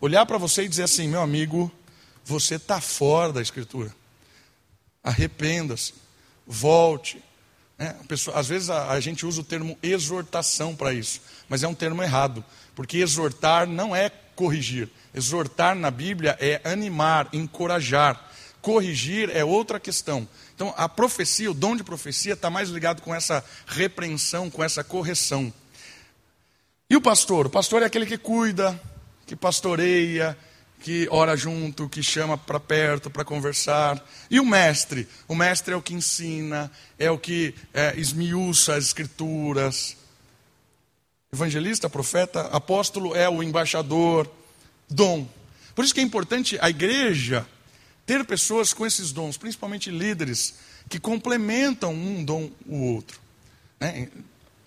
olhar 0.00 0.26
para 0.26 0.38
você 0.38 0.64
e 0.64 0.68
dizer 0.68 0.82
assim, 0.82 1.08
meu 1.08 1.22
amigo, 1.22 1.70
você 2.24 2.56
está 2.56 2.80
fora 2.80 3.32
da 3.32 3.40
escritura 3.40 3.92
arrependa-se, 5.08 5.94
volte. 6.46 7.22
É, 7.78 7.92
pessoa, 8.08 8.38
às 8.38 8.48
vezes 8.48 8.70
a, 8.70 8.90
a, 8.90 9.00
gente 9.00 9.24
usa 9.24 9.40
o 9.40 9.44
termo 9.44 9.78
exortação 9.82 10.74
para 10.74 10.92
isso, 10.92 11.20
mas 11.48 11.62
é 11.62 11.68
um 11.68 11.74
termo 11.74 12.02
errado, 12.02 12.44
porque 12.78 12.98
exortar 12.98 13.66
não 13.66 13.94
é 13.94 14.08
corrigir. 14.36 14.88
Exortar 15.12 15.74
na 15.74 15.90
Bíblia 15.90 16.38
é 16.38 16.60
animar, 16.62 17.28
encorajar. 17.32 18.30
Corrigir 18.62 19.30
é 19.34 19.44
outra 19.44 19.80
questão. 19.80 20.28
Então, 20.54 20.72
a 20.76 20.88
profecia, 20.88 21.50
o 21.50 21.54
dom 21.54 21.74
de 21.74 21.82
profecia, 21.82 22.34
está 22.34 22.48
mais 22.48 22.68
ligado 22.68 23.02
com 23.02 23.12
essa 23.12 23.44
repreensão, 23.66 24.48
com 24.48 24.62
essa 24.62 24.84
correção. 24.84 25.52
E 26.88 26.94
o 26.94 27.00
pastor? 27.00 27.46
O 27.48 27.50
pastor 27.50 27.82
é 27.82 27.86
aquele 27.86 28.06
que 28.06 28.16
cuida, 28.16 28.80
que 29.26 29.34
pastoreia, 29.34 30.38
que 30.78 31.08
ora 31.10 31.36
junto, 31.36 31.88
que 31.88 32.00
chama 32.00 32.38
para 32.38 32.60
perto 32.60 33.10
para 33.10 33.24
conversar. 33.24 34.00
E 34.30 34.38
o 34.38 34.46
mestre? 34.46 35.08
O 35.26 35.34
mestre 35.34 35.74
é 35.74 35.76
o 35.76 35.82
que 35.82 35.94
ensina, 35.94 36.70
é 36.96 37.10
o 37.10 37.18
que 37.18 37.56
é, 37.74 37.98
esmiuça 37.98 38.76
as 38.76 38.84
escrituras. 38.84 39.97
Evangelista, 41.32 41.90
profeta, 41.90 42.42
apóstolo 42.48 43.14
é 43.14 43.28
o 43.28 43.42
embaixador, 43.42 44.30
dom. 44.88 45.28
Por 45.74 45.84
isso 45.84 45.94
que 45.94 46.00
é 46.00 46.02
importante 46.02 46.58
a 46.60 46.70
igreja 46.70 47.46
ter 48.06 48.24
pessoas 48.24 48.72
com 48.72 48.86
esses 48.86 49.12
dons, 49.12 49.36
principalmente 49.36 49.90
líderes, 49.90 50.54
que 50.88 50.98
complementam 50.98 51.92
um 51.92 52.24
dom 52.24 52.50
o 52.66 52.94
outro. 52.94 53.20
Né? 53.78 54.08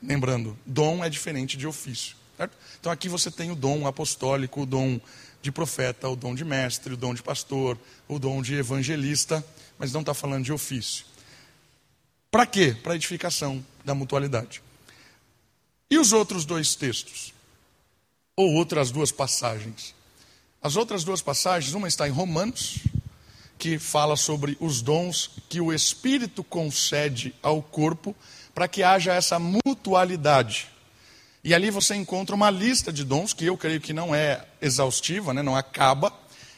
Lembrando, 0.01 0.57
dom 0.65 1.03
é 1.03 1.09
diferente 1.09 1.57
de 1.57 1.65
ofício. 1.65 2.15
Certo? 2.37 2.55
Então 2.79 2.91
aqui 2.91 3.09
você 3.09 3.31
tem 3.31 3.49
o 3.49 3.55
dom 3.55 3.87
apostólico, 3.87 4.61
o 4.61 4.65
dom 4.65 4.99
de 5.41 5.51
profeta, 5.51 6.07
o 6.07 6.15
dom 6.15 6.35
de 6.35 6.45
mestre, 6.45 6.93
o 6.93 6.97
dom 6.97 7.15
de 7.15 7.23
pastor, 7.23 7.77
o 8.07 8.19
dom 8.19 8.41
de 8.41 8.53
evangelista, 8.55 9.43
mas 9.79 9.91
não 9.91 10.01
está 10.01 10.13
falando 10.13 10.45
de 10.45 10.53
ofício. 10.53 11.05
Para 12.29 12.45
quê? 12.45 12.75
Para 12.83 12.95
edificação 12.95 13.65
da 13.83 13.95
mutualidade. 13.95 14.61
E 15.91 15.99
os 15.99 16.13
outros 16.13 16.45
dois 16.45 16.73
textos? 16.73 17.33
Ou 18.37 18.53
outras 18.53 18.91
duas 18.91 19.11
passagens? 19.11 19.93
As 20.63 20.77
outras 20.77 21.03
duas 21.03 21.21
passagens, 21.21 21.73
uma 21.73 21.85
está 21.85 22.07
em 22.07 22.11
Romanos, 22.11 22.77
que 23.59 23.77
fala 23.77 24.15
sobre 24.15 24.55
os 24.61 24.81
dons 24.81 25.31
que 25.49 25.59
o 25.59 25.73
Espírito 25.73 26.45
concede 26.45 27.35
ao 27.43 27.61
corpo 27.61 28.15
para 28.55 28.69
que 28.69 28.83
haja 28.83 29.13
essa 29.13 29.37
mutualidade. 29.37 30.69
E 31.43 31.53
ali 31.53 31.69
você 31.69 31.93
encontra 31.93 32.33
uma 32.33 32.49
lista 32.49 32.93
de 32.93 33.03
dons 33.03 33.33
que 33.33 33.45
eu 33.45 33.57
creio 33.57 33.81
que 33.81 33.91
não 33.91 34.15
é 34.15 34.45
exaustiva, 34.61 35.33
né, 35.33 35.41
não 35.41 35.57
acaba, 35.57 36.13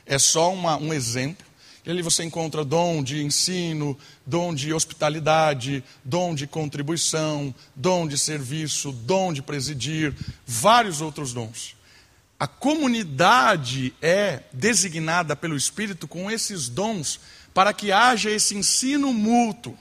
é 0.06 0.19
só 0.19 0.54
uma, 0.54 0.78
um 0.78 0.93
exemplo. 0.93 1.43
E 1.86 1.91
ali 1.91 2.02
você 2.02 2.24
encontra 2.24 2.63
dom 2.63 3.04
de 3.04 3.22
ensino, 3.24 3.98
dom 4.26 4.54
de 4.54 4.74
hospitalidade, 4.74 5.84
dom 6.04 6.34
de 6.34 6.48
contribuição, 6.48 7.54
dom 7.76 8.08
de 8.08 8.17
serviço, 8.17 8.91
dom 8.91 9.34
de 9.34 9.41
presidir, 9.41 10.15
vários 10.46 11.02
outros 11.02 11.34
dons. 11.34 11.76
A 12.39 12.48
comunidade 12.48 13.93
é 14.02 14.43
designada 14.52 15.36
pelo 15.36 15.56
Espírito 15.56 16.08
com 16.08 16.32
esses 16.32 16.69
dons 16.69 17.19
para 17.54 17.74
que 17.74 17.91
haja 17.91 18.30
esse 18.30 18.56
ensino 18.56 19.13
mútuo. 19.13 19.78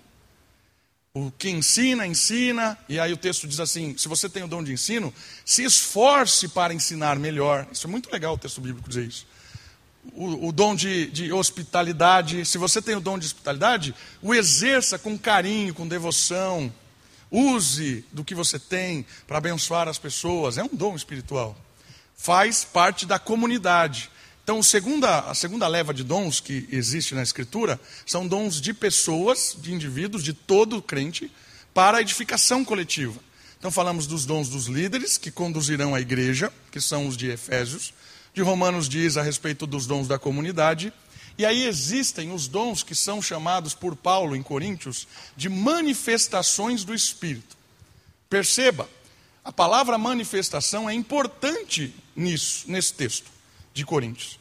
O 1.15 1.31
que 1.31 1.51
ensina, 1.51 2.07
ensina, 2.07 2.79
e 2.89 2.99
aí 2.99 3.13
o 3.13 3.17
texto 3.19 3.47
diz 3.47 3.61
assim: 3.61 3.97
se 3.99 4.09
você 4.09 4.29
tem 4.29 4.43
o 4.43 4.49
dom 4.49 4.63
de 4.63 4.73
ensino, 4.73 5.13
se 5.45 5.63
esforce 5.63 6.49
para 6.49 6.73
ensinar 6.73 7.19
melhor. 7.19 7.67
Isso 7.71 7.87
é 7.87 7.91
muito 7.91 8.11
legal 8.11 8.35
o 8.35 8.39
texto 8.39 8.61
bíblico 8.61 8.89
dizer 8.89 9.07
isso. 9.07 9.27
O, 10.15 10.49
o 10.49 10.53
dom 10.53 10.75
de, 10.75 11.07
de 11.07 11.33
hospitalidade, 11.33 12.45
se 12.45 12.59
você 12.59 12.83
tem 12.83 12.97
o 12.97 13.01
dom 13.01 13.19
de 13.19 13.27
hospitalidade, 13.27 13.95
o 14.21 14.35
exerça 14.35 14.99
com 14.99 15.17
carinho, 15.17 15.75
com 15.75 15.87
devoção. 15.87 16.73
Use 17.31 18.05
do 18.13 18.25
que 18.25 18.35
você 18.35 18.59
tem 18.59 19.07
para 19.27 19.39
abençoar 19.39 19.89
as 19.89 19.99
pessoas. 19.99 20.59
É 20.59 20.65
um 20.65 20.69
dom 20.69 20.95
espiritual 20.97 21.57
faz 22.23 22.63
parte 22.63 23.05
da 23.05 23.19
comunidade. 23.19 24.09
Então, 24.45 24.63
segunda, 24.63 25.21
a 25.21 25.35
segunda 25.35 25.67
leva 25.67 25.93
de 25.93 26.05
dons 26.05 26.39
que 26.39 26.69
existe 26.71 27.17
na 27.17 27.23
Escritura 27.23 27.81
são 28.07 28.29
dons 28.29 28.61
de 28.61 28.73
pessoas, 28.73 29.57
de 29.61 29.75
indivíduos, 29.75 30.23
de 30.23 30.33
todo 30.33 30.81
crente, 30.81 31.33
para 31.75 31.99
a 31.99 32.01
edificação 32.01 32.65
coletiva. 32.65 33.19
Então, 33.59 33.73
falamos 33.73 34.07
dos 34.07 34.25
dons 34.25 34.49
dos 34.49 34.67
líderes, 34.67 35.19
que 35.19 35.33
conduzirão 35.33 35.97
a 35.97 36.01
igreja, 36.01 36.53
que 36.71 36.81
são 36.81 37.09
os 37.09 37.17
de 37.17 37.29
Efésios. 37.29 37.93
De 38.35 38.41
Romanos 38.41 38.89
diz 38.89 39.17
a 39.17 39.23
respeito 39.23 39.67
dos 39.67 39.87
dons 39.87 40.09
da 40.09 40.19
comunidade. 40.19 40.93
E 41.37 41.45
aí 41.45 41.65
existem 41.65 42.33
os 42.33 42.49
dons 42.49 42.83
que 42.83 42.95
são 42.95 43.21
chamados 43.21 43.75
por 43.75 43.97
Paulo 43.97 44.37
em 44.37 44.43
Coríntios 44.43 45.07
de 45.37 45.49
manifestações 45.49 46.85
do 46.85 46.95
Espírito. 46.95 47.57
Perceba, 48.29 48.89
a 49.45 49.53
palavra 49.53 49.99
manifestação 49.99 50.89
é 50.89 50.95
importante 50.95 51.95
nisso, 52.15 52.65
nesse 52.69 52.95
texto 52.95 53.31
de 53.75 53.85
Coríntios. 53.85 54.39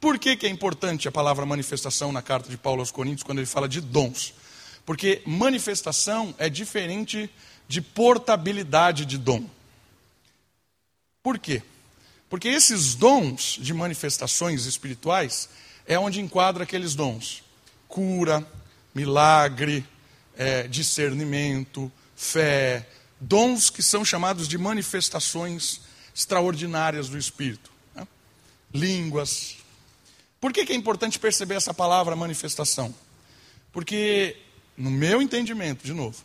Por 0.00 0.18
que, 0.18 0.36
que 0.36 0.46
é 0.46 0.48
importante 0.48 1.08
a 1.08 1.12
palavra 1.12 1.44
manifestação 1.44 2.12
na 2.12 2.22
carta 2.22 2.48
de 2.48 2.56
Paulo 2.56 2.80
aos 2.80 2.90
Coríntios, 2.90 3.24
quando 3.24 3.38
ele 3.38 3.46
fala 3.46 3.68
de 3.68 3.80
dons? 3.80 4.32
Porque 4.86 5.22
manifestação 5.26 6.34
é 6.38 6.48
diferente 6.48 7.28
de 7.66 7.80
portabilidade 7.82 9.04
de 9.04 9.18
dom. 9.18 9.44
Por 11.22 11.38
quê? 11.38 11.62
Porque 12.28 12.48
esses 12.48 12.94
dons 12.94 13.58
de 13.60 13.72
manifestações 13.72 14.66
espirituais 14.66 15.48
é 15.86 15.98
onde 15.98 16.20
enquadra 16.20 16.64
aqueles 16.64 16.94
dons: 16.94 17.42
cura, 17.88 18.46
milagre, 18.94 19.84
é, 20.36 20.68
discernimento, 20.68 21.90
fé, 22.14 22.86
dons 23.20 23.70
que 23.70 23.82
são 23.82 24.04
chamados 24.04 24.46
de 24.46 24.58
manifestações 24.58 25.80
extraordinárias 26.14 27.08
do 27.08 27.16
Espírito. 27.16 27.70
Né? 27.94 28.06
Línguas. 28.72 29.56
Por 30.40 30.52
que, 30.52 30.64
que 30.66 30.72
é 30.72 30.76
importante 30.76 31.18
perceber 31.18 31.54
essa 31.54 31.74
palavra 31.74 32.14
manifestação? 32.14 32.94
Porque, 33.72 34.36
no 34.76 34.90
meu 34.90 35.20
entendimento, 35.20 35.84
de 35.84 35.92
novo, 35.92 36.24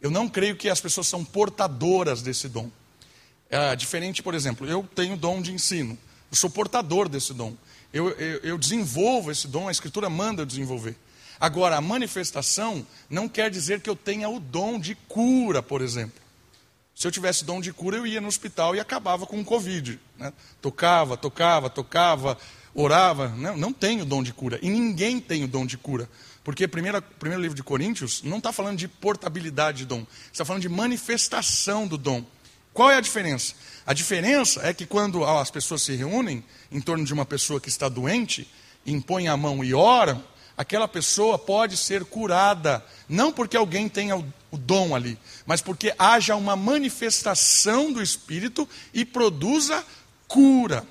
eu 0.00 0.10
não 0.10 0.28
creio 0.28 0.56
que 0.56 0.68
as 0.68 0.80
pessoas 0.80 1.08
são 1.08 1.24
portadoras 1.24 2.22
desse 2.22 2.48
dom. 2.48 2.70
É 3.50 3.74
diferente, 3.74 4.22
por 4.22 4.34
exemplo, 4.34 4.68
eu 4.68 4.86
tenho 4.94 5.16
dom 5.16 5.40
de 5.40 5.52
ensino, 5.52 5.96
eu 6.30 6.36
sou 6.36 6.50
portador 6.50 7.08
desse 7.08 7.32
dom. 7.32 7.54
Eu, 7.92 8.10
eu, 8.10 8.40
eu 8.40 8.58
desenvolvo 8.58 9.30
esse 9.30 9.48
dom, 9.48 9.68
a 9.68 9.72
Escritura 9.72 10.10
manda 10.10 10.42
eu 10.42 10.46
desenvolver. 10.46 10.94
Agora, 11.40 11.76
a 11.76 11.80
manifestação 11.80 12.86
não 13.08 13.28
quer 13.28 13.50
dizer 13.50 13.80
que 13.80 13.88
eu 13.88 13.96
tenha 13.96 14.28
o 14.28 14.38
dom 14.40 14.78
de 14.78 14.94
cura, 14.94 15.62
por 15.62 15.80
exemplo. 15.80 16.20
Se 16.94 17.06
eu 17.06 17.12
tivesse 17.12 17.44
dom 17.44 17.60
de 17.60 17.72
cura, 17.72 17.96
eu 17.96 18.06
ia 18.06 18.20
no 18.20 18.26
hospital 18.26 18.74
e 18.74 18.80
acabava 18.80 19.24
com 19.24 19.40
o 19.40 19.44
Covid. 19.44 20.00
Né? 20.18 20.32
Tocava, 20.60 21.16
tocava, 21.16 21.70
tocava, 21.70 22.36
orava. 22.74 23.28
Não, 23.28 23.56
não 23.56 23.72
tenho 23.72 24.04
dom 24.04 24.20
de 24.20 24.32
cura. 24.32 24.58
E 24.60 24.68
ninguém 24.68 25.20
tem 25.20 25.44
o 25.44 25.48
dom 25.48 25.64
de 25.64 25.78
cura. 25.78 26.10
Porque 26.42 26.64
o 26.64 26.68
primeiro 26.68 27.00
livro 27.40 27.54
de 27.54 27.62
Coríntios 27.62 28.22
não 28.24 28.38
está 28.38 28.52
falando 28.52 28.78
de 28.78 28.88
portabilidade 28.88 29.78
de 29.78 29.84
dom. 29.86 30.04
Está 30.32 30.44
falando 30.44 30.62
de 30.62 30.68
manifestação 30.68 31.86
do 31.86 31.96
dom. 31.96 32.24
Qual 32.78 32.92
é 32.92 32.96
a 32.96 33.00
diferença? 33.00 33.56
A 33.84 33.92
diferença 33.92 34.60
é 34.62 34.72
que 34.72 34.86
quando 34.86 35.24
as 35.24 35.50
pessoas 35.50 35.82
se 35.82 35.96
reúnem 35.96 36.44
em 36.70 36.80
torno 36.80 37.04
de 37.04 37.12
uma 37.12 37.26
pessoa 37.26 37.60
que 37.60 37.68
está 37.68 37.88
doente, 37.88 38.48
impõem 38.86 39.26
a 39.26 39.36
mão 39.36 39.64
e 39.64 39.74
oram, 39.74 40.22
aquela 40.56 40.86
pessoa 40.86 41.36
pode 41.36 41.76
ser 41.76 42.04
curada, 42.04 42.80
não 43.08 43.32
porque 43.32 43.56
alguém 43.56 43.88
tenha 43.88 44.16
o, 44.16 44.24
o 44.52 44.56
dom 44.56 44.94
ali, 44.94 45.18
mas 45.44 45.60
porque 45.60 45.92
haja 45.98 46.36
uma 46.36 46.54
manifestação 46.54 47.92
do 47.92 48.00
Espírito 48.00 48.68
e 48.94 49.04
produza 49.04 49.84
cura. 50.28 50.86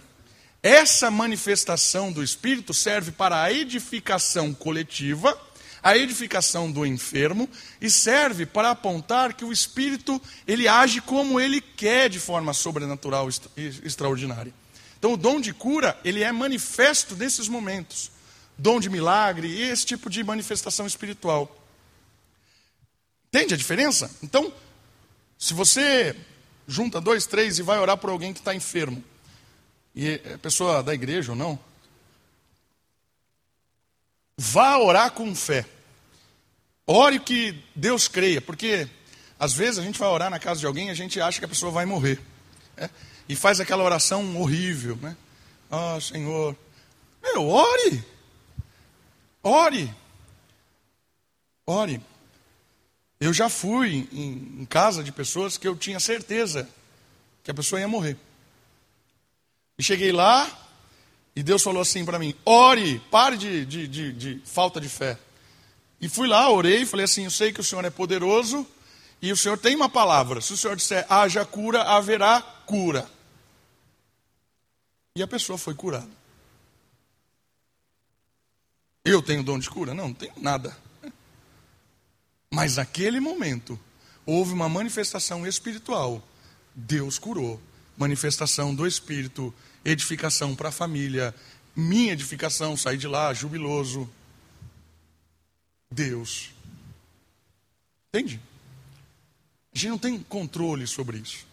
Essa 0.62 1.10
manifestação 1.10 2.12
do 2.12 2.22
Espírito 2.22 2.74
serve 2.74 3.12
para 3.12 3.42
a 3.42 3.54
edificação 3.54 4.54
coletiva, 4.54 5.40
a 5.88 5.98
edificação 5.98 6.70
do 6.70 6.86
enfermo 6.86 7.50
e 7.80 7.90
serve 7.90 8.46
para 8.46 8.72
apontar 8.72 9.34
que 9.34 9.46
o 9.46 9.54
Espírito 9.54 10.22
ele 10.46 10.68
age 10.68 11.00
como 11.00 11.40
ele 11.40 11.62
quer 11.62 12.10
de 12.10 12.20
forma 12.20 12.52
sobrenatural 12.52 13.30
e 13.56 13.68
extraordinária. 13.86 14.54
Então 15.00 15.14
o 15.14 15.18
dom 15.18 15.40
de 15.40 15.54
cura, 15.54 15.98
ele 16.04 16.24
é 16.24 16.30
manifesto 16.30 17.16
nesses 17.16 17.48
momentos 17.48 18.12
dom 18.58 18.82
de 18.82 18.90
milagre 18.90 19.48
e 19.48 19.62
esse 19.62 19.86
tipo 19.86 20.10
de 20.10 20.22
manifestação 20.26 20.86
espiritual. 20.86 21.50
Entende 23.30 23.54
a 23.54 23.58
diferença? 23.58 24.12
Então, 24.22 24.52
se 25.40 25.54
você 25.54 26.18
junta 26.68 27.00
dois, 27.00 27.26
três 27.26 27.60
e 27.60 27.62
vai 27.62 27.80
orar 27.80 27.96
por 27.98 28.10
alguém 28.10 28.34
que 28.34 28.40
está 28.40 28.54
enfermo, 28.54 29.02
e 29.96 30.20
é 30.22 30.38
pessoa 30.38 30.84
da 30.84 30.94
igreja 30.94 31.32
ou 31.32 31.38
não, 31.38 31.58
vá 34.38 34.78
orar 34.80 35.12
com 35.12 35.34
fé. 35.34 35.66
Ore 36.88 37.20
que 37.20 37.54
Deus 37.76 38.08
creia, 38.08 38.40
porque 38.40 38.88
às 39.38 39.54
vezes 39.54 39.78
a 39.78 39.84
gente 39.84 40.00
vai 40.00 40.08
orar 40.08 40.30
na 40.30 40.40
casa 40.40 40.62
de 40.62 40.66
alguém 40.66 40.88
e 40.88 40.90
a 40.90 40.94
gente 40.94 41.20
acha 41.20 41.38
que 41.38 41.46
a 41.46 41.50
pessoa 41.50 41.70
vai 41.70 41.86
morrer. 41.86 42.20
Né? 42.78 42.90
E 43.28 43.36
faz 43.36 43.60
aquela 43.60 43.84
oração 43.84 44.40
horrível, 44.40 44.98
né? 45.02 45.16
Ah, 45.70 45.96
oh, 45.98 46.02
Senhor. 46.02 46.56
Meu, 47.22 47.50
ore. 47.50 48.04
Ore. 49.44 49.94
Ore. 51.66 52.02
Eu 53.20 53.34
já 53.34 53.50
fui 53.50 54.08
em, 54.14 54.62
em, 54.62 54.66
casa 54.66 55.04
de 55.04 55.12
pessoas 55.12 55.58
que 55.58 55.68
eu 55.68 55.76
tinha 55.76 56.00
certeza 56.00 56.70
que 57.44 57.52
a 57.52 57.54
pessoa 57.54 57.82
ia 57.82 57.88
morrer. 57.88 58.16
E 59.78 59.84
cheguei 59.84 60.14
lá 60.14 60.50
e 61.36 61.44
Deus 61.44 61.62
falou 61.62 61.82
assim 61.82 62.06
para 62.06 62.18
mim: 62.18 62.34
ore, 62.46 63.00
pare 63.12 63.36
de, 63.36 63.66
de, 63.66 63.88
de, 63.88 64.14
de 64.14 64.42
falta 64.46 64.80
de 64.80 64.88
fé. 64.88 65.18
E 66.00 66.08
fui 66.08 66.28
lá, 66.28 66.50
orei 66.50 66.86
falei 66.86 67.06
assim: 67.06 67.24
eu 67.24 67.32
sei 67.32 67.52
que 67.52 67.62
o 67.62 67.64
Senhor 67.64 67.84
é 67.86 67.90
poderoso 67.90 68.66
e 69.22 69.32
o 69.32 69.38
Senhor 69.38 69.58
tem 69.58 69.76
uma 69.76 69.90
palavra. 69.90 70.42
Se 70.42 70.54
o 70.54 70.58
Senhor 70.58 70.76
disser 70.76 71.06
haja 71.10 71.44
cura, 71.46 71.84
haverá 71.84 72.42
cura. 72.66 73.10
E 75.16 75.24
a 75.24 75.28
pessoa 75.28 75.58
foi 75.58 75.74
curada. 75.74 76.10
Eu 79.04 79.22
tenho 79.22 79.42
dom 79.42 79.58
de 79.58 79.70
cura? 79.70 79.94
Não, 79.94 80.10
não 80.10 80.14
tenho 80.14 80.34
nada. 80.38 80.78
Mas 82.52 82.76
naquele 82.76 83.20
momento, 83.20 83.80
houve 84.26 84.54
uma 84.54 84.70
manifestação 84.70 85.48
espiritual. 85.48 86.22
Deus 86.76 87.18
curou. 87.18 87.60
Manifestação 87.98 88.76
do 88.76 88.86
Espírito, 88.86 89.52
edificação 89.84 90.56
para 90.56 90.70
a 90.70 90.72
família, 90.72 91.34
minha 91.76 92.14
edificação, 92.14 92.78
saí 92.78 92.98
de 92.98 93.08
lá 93.08 93.34
jubiloso. 93.34 94.08
Deus. 95.90 96.52
Entende? 98.10 98.40
A 99.74 99.78
gente 99.78 99.90
não 99.90 99.98
tem 99.98 100.20
controle 100.20 100.88
sobre 100.88 101.18
isso. 101.18 101.46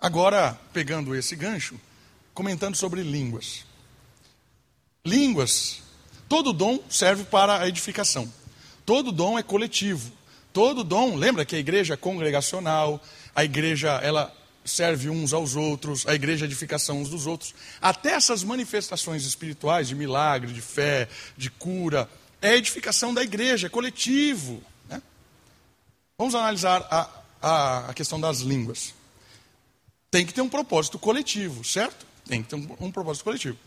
Agora, 0.00 0.58
pegando 0.72 1.14
esse 1.14 1.34
gancho, 1.36 1.80
comentando 2.34 2.76
sobre 2.76 3.02
línguas. 3.02 3.64
Línguas 5.04 5.82
Todo 6.28 6.52
dom 6.52 6.80
serve 6.88 7.24
para 7.24 7.60
a 7.60 7.68
edificação. 7.68 8.30
Todo 8.84 9.12
dom 9.12 9.38
é 9.38 9.42
coletivo. 9.42 10.12
Todo 10.52 10.82
dom, 10.82 11.14
lembra 11.14 11.44
que 11.44 11.54
a 11.54 11.58
igreja 11.58 11.94
é 11.94 11.96
congregacional, 11.96 13.00
a 13.34 13.44
igreja 13.44 14.00
ela 14.02 14.34
serve 14.64 15.08
uns 15.08 15.32
aos 15.32 15.54
outros, 15.54 16.06
a 16.06 16.14
igreja 16.14 16.44
é 16.44 16.46
edificação 16.46 17.00
uns 17.00 17.10
dos 17.10 17.26
outros. 17.26 17.54
Até 17.80 18.12
essas 18.14 18.42
manifestações 18.42 19.24
espirituais 19.24 19.86
de 19.86 19.94
milagre, 19.94 20.52
de 20.52 20.60
fé, 20.60 21.08
de 21.36 21.50
cura, 21.50 22.08
é 22.40 22.56
edificação 22.56 23.12
da 23.12 23.22
igreja, 23.22 23.66
é 23.66 23.70
coletivo. 23.70 24.62
Né? 24.88 25.02
Vamos 26.18 26.34
analisar 26.34 26.86
a, 26.90 27.08
a, 27.40 27.90
a, 27.90 27.94
questão 27.94 28.20
das 28.20 28.38
línguas. 28.38 28.94
Tem 30.10 30.24
que 30.24 30.32
ter 30.32 30.40
um 30.40 30.48
propósito 30.48 30.98
coletivo, 30.98 31.64
certo? 31.64 32.06
Tem 32.26 32.42
que 32.42 32.48
ter 32.48 32.56
um, 32.56 32.86
um 32.86 32.92
propósito 32.92 33.24
coletivo. 33.24 33.58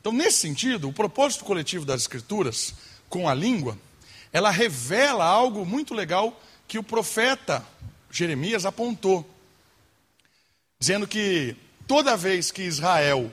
Então, 0.00 0.12
nesse 0.12 0.38
sentido, 0.38 0.88
o 0.88 0.92
propósito 0.92 1.44
coletivo 1.44 1.84
das 1.84 2.02
Escrituras 2.02 2.74
com 3.08 3.28
a 3.28 3.34
língua, 3.34 3.78
ela 4.32 4.50
revela 4.50 5.24
algo 5.24 5.64
muito 5.64 5.94
legal 5.94 6.38
que 6.66 6.78
o 6.78 6.82
profeta 6.82 7.64
Jeremias 8.10 8.66
apontou 8.66 9.28
dizendo 10.84 11.08
que 11.08 11.56
toda 11.86 12.14
vez 12.14 12.50
que 12.50 12.60
Israel 12.60 13.32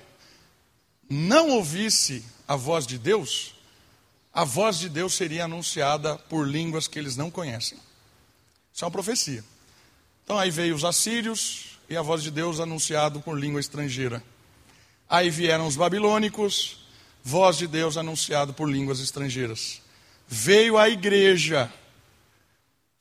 não 1.10 1.50
ouvisse 1.50 2.24
a 2.48 2.56
voz 2.56 2.88
de 2.88 2.98
Deus, 2.98 3.54
a 4.34 4.44
voz 4.44 4.80
de 4.80 4.88
Deus 4.88 5.14
seria 5.14 5.46
anunciada 5.46 6.16
por 6.16 6.48
línguas 6.48 6.88
que 6.88 6.98
eles 6.98 7.16
não 7.16 7.30
conhecem. 7.30 7.78
Isso 8.74 8.84
é 8.84 8.86
uma 8.86 8.92
profecia. 8.92 9.44
Então 10.24 10.38
aí 10.38 10.50
veio 10.50 10.74
os 10.74 10.86
assírios 10.86 11.78
e 11.90 11.98
a 11.98 12.02
voz 12.02 12.24
de 12.24 12.32
Deus 12.32 12.60
anunciado 12.60 13.20
por 13.20 13.38
língua 13.38 13.60
estrangeira. 13.60 14.24
Aí 15.10 15.30
vieram 15.30 15.68
os 15.68 15.76
babilônicos, 15.76 16.86
voz 17.22 17.58
de 17.58 17.68
Deus 17.68 17.98
anunciado 17.98 18.54
por 18.54 18.70
línguas 18.70 19.02
estrangeiras. 19.02 19.82
Veio 20.26 20.78
a 20.78 20.88
igreja, 20.88 21.72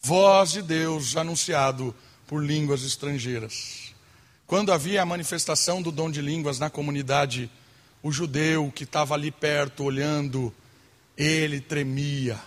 voz 0.01 0.51
de 0.51 0.63
Deus 0.63 1.17
anunciado 1.17 1.95
por 2.27 2.45
línguas 2.45 2.83
estrangeiras. 2.83 3.95
Quando 4.45 4.73
havia 4.73 5.03
a 5.03 5.07
manifestação 5.07 5.81
do 5.81 5.93
dom 5.93 6.11
de 6.11 6.21
línguas 6.21 6.59
na 6.59 6.69
comunidade, 6.69 7.49
o 8.03 8.11
judeu 8.11 8.73
que 8.75 8.83
estava 8.83 9.15
ali 9.15 9.31
perto 9.31 9.85
olhando, 9.85 10.53
ele 11.23 11.61
tremia, 11.61 12.41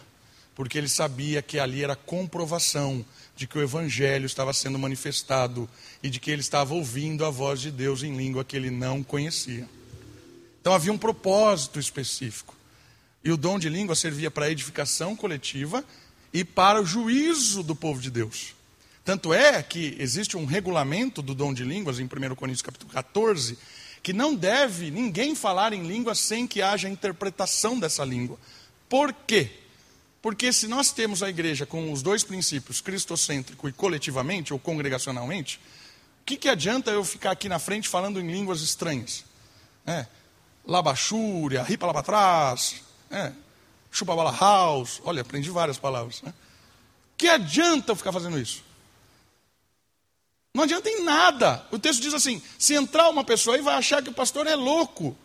porque 0.55 0.79
ele 0.79 0.89
sabia 0.89 1.43
que 1.43 1.59
ali 1.59 1.83
era 1.83 1.95
comprovação 1.95 3.05
de 3.36 3.45
que 3.45 3.55
o 3.55 3.62
evangelho 3.62 4.25
estava 4.25 4.51
sendo 4.51 4.79
manifestado 4.79 5.69
e 6.01 6.09
de 6.09 6.19
que 6.19 6.31
ele 6.31 6.41
estava 6.41 6.73
ouvindo 6.73 7.23
a 7.23 7.29
voz 7.29 7.62
de 7.62 7.69
Deus 7.69 8.01
em 8.01 8.17
língua 8.17 8.43
que 8.43 8.55
ele 8.55 8.71
não 8.71 9.03
conhecia. 9.03 9.69
Então 10.59 10.73
havia 10.73 10.91
um 10.91 10.97
propósito 10.97 11.79
específico. 11.79 12.55
E 13.23 13.31
o 13.31 13.38
dom 13.38 13.59
de 13.59 13.69
língua 13.69 13.95
servia 13.95 14.31
para 14.31 14.45
a 14.45 14.49
edificação 14.51 15.15
coletiva 15.15 15.86
e 16.33 16.43
para 16.43 16.81
o 16.81 16.86
juízo 16.86 17.62
do 17.62 17.75
povo 17.75 18.01
de 18.01 18.09
Deus. 18.09 18.55
Tanto 19.05 19.33
é 19.33 19.62
que 19.62 19.95
existe 19.99 20.36
um 20.36 20.45
regulamento 20.45 21.21
do 21.21 21.36
dom 21.36 21.53
de 21.53 21.63
línguas 21.63 21.99
em 21.99 22.05
1 22.05 22.36
Coríntios 22.36 22.63
capítulo 22.63 22.91
14, 22.91 23.55
que 24.01 24.13
não 24.13 24.33
deve 24.33 24.89
ninguém 24.89 25.36
falar 25.36 25.73
em 25.73 25.86
língua 25.86 26.15
sem 26.15 26.47
que 26.47 26.62
haja 26.62 26.89
interpretação 26.89 27.79
dessa 27.79 28.03
língua. 28.03 28.39
Por 28.93 29.12
quê? 29.12 29.49
Porque 30.21 30.53
se 30.53 30.67
nós 30.67 30.91
temos 30.91 31.23
a 31.23 31.29
igreja 31.29 31.65
com 31.65 31.91
os 31.91 32.03
dois 32.03 32.23
princípios, 32.23 32.79
cristocêntrico 32.79 33.67
e 33.67 33.73
coletivamente 33.73 34.53
ou 34.53 34.60
congregacionalmente, 34.60 35.60
o 36.21 36.23
que, 36.23 36.38
que 36.38 36.47
adianta 36.47 36.91
eu 36.91 37.03
ficar 37.03 37.32
aqui 37.32 37.49
na 37.49 37.58
frente 37.58 37.89
falando 37.89 38.19
em 38.19 38.32
línguas 38.32 38.62
estranhas? 38.62 39.25
É, 39.84 40.06
labachúria, 40.63 41.63
ripa 41.63 41.88
lá 41.88 41.91
para 41.91 42.03
trás, 42.03 42.84
é, 43.10 43.32
chupa 43.89 44.15
bala 44.15 44.32
house, 44.32 45.01
olha, 45.03 45.23
aprendi 45.23 45.49
várias 45.49 45.79
palavras. 45.79 46.21
Né? 46.21 46.32
Que 47.17 47.27
adianta 47.29 47.93
eu 47.93 47.95
ficar 47.95 48.12
fazendo 48.12 48.38
isso? 48.38 48.63
Não 50.53 50.65
adianta 50.65 50.88
em 50.88 51.03
nada. 51.03 51.65
O 51.71 51.79
texto 51.79 51.99
diz 51.99 52.13
assim: 52.13 52.39
se 52.60 52.75
entrar 52.75 53.10
uma 53.10 53.23
pessoa 53.23 53.56
aí, 53.56 53.62
vai 53.63 53.73
achar 53.73 54.03
que 54.03 54.10
o 54.12 54.13
pastor 54.13 54.45
é 54.45 54.53
louco. 54.53 55.17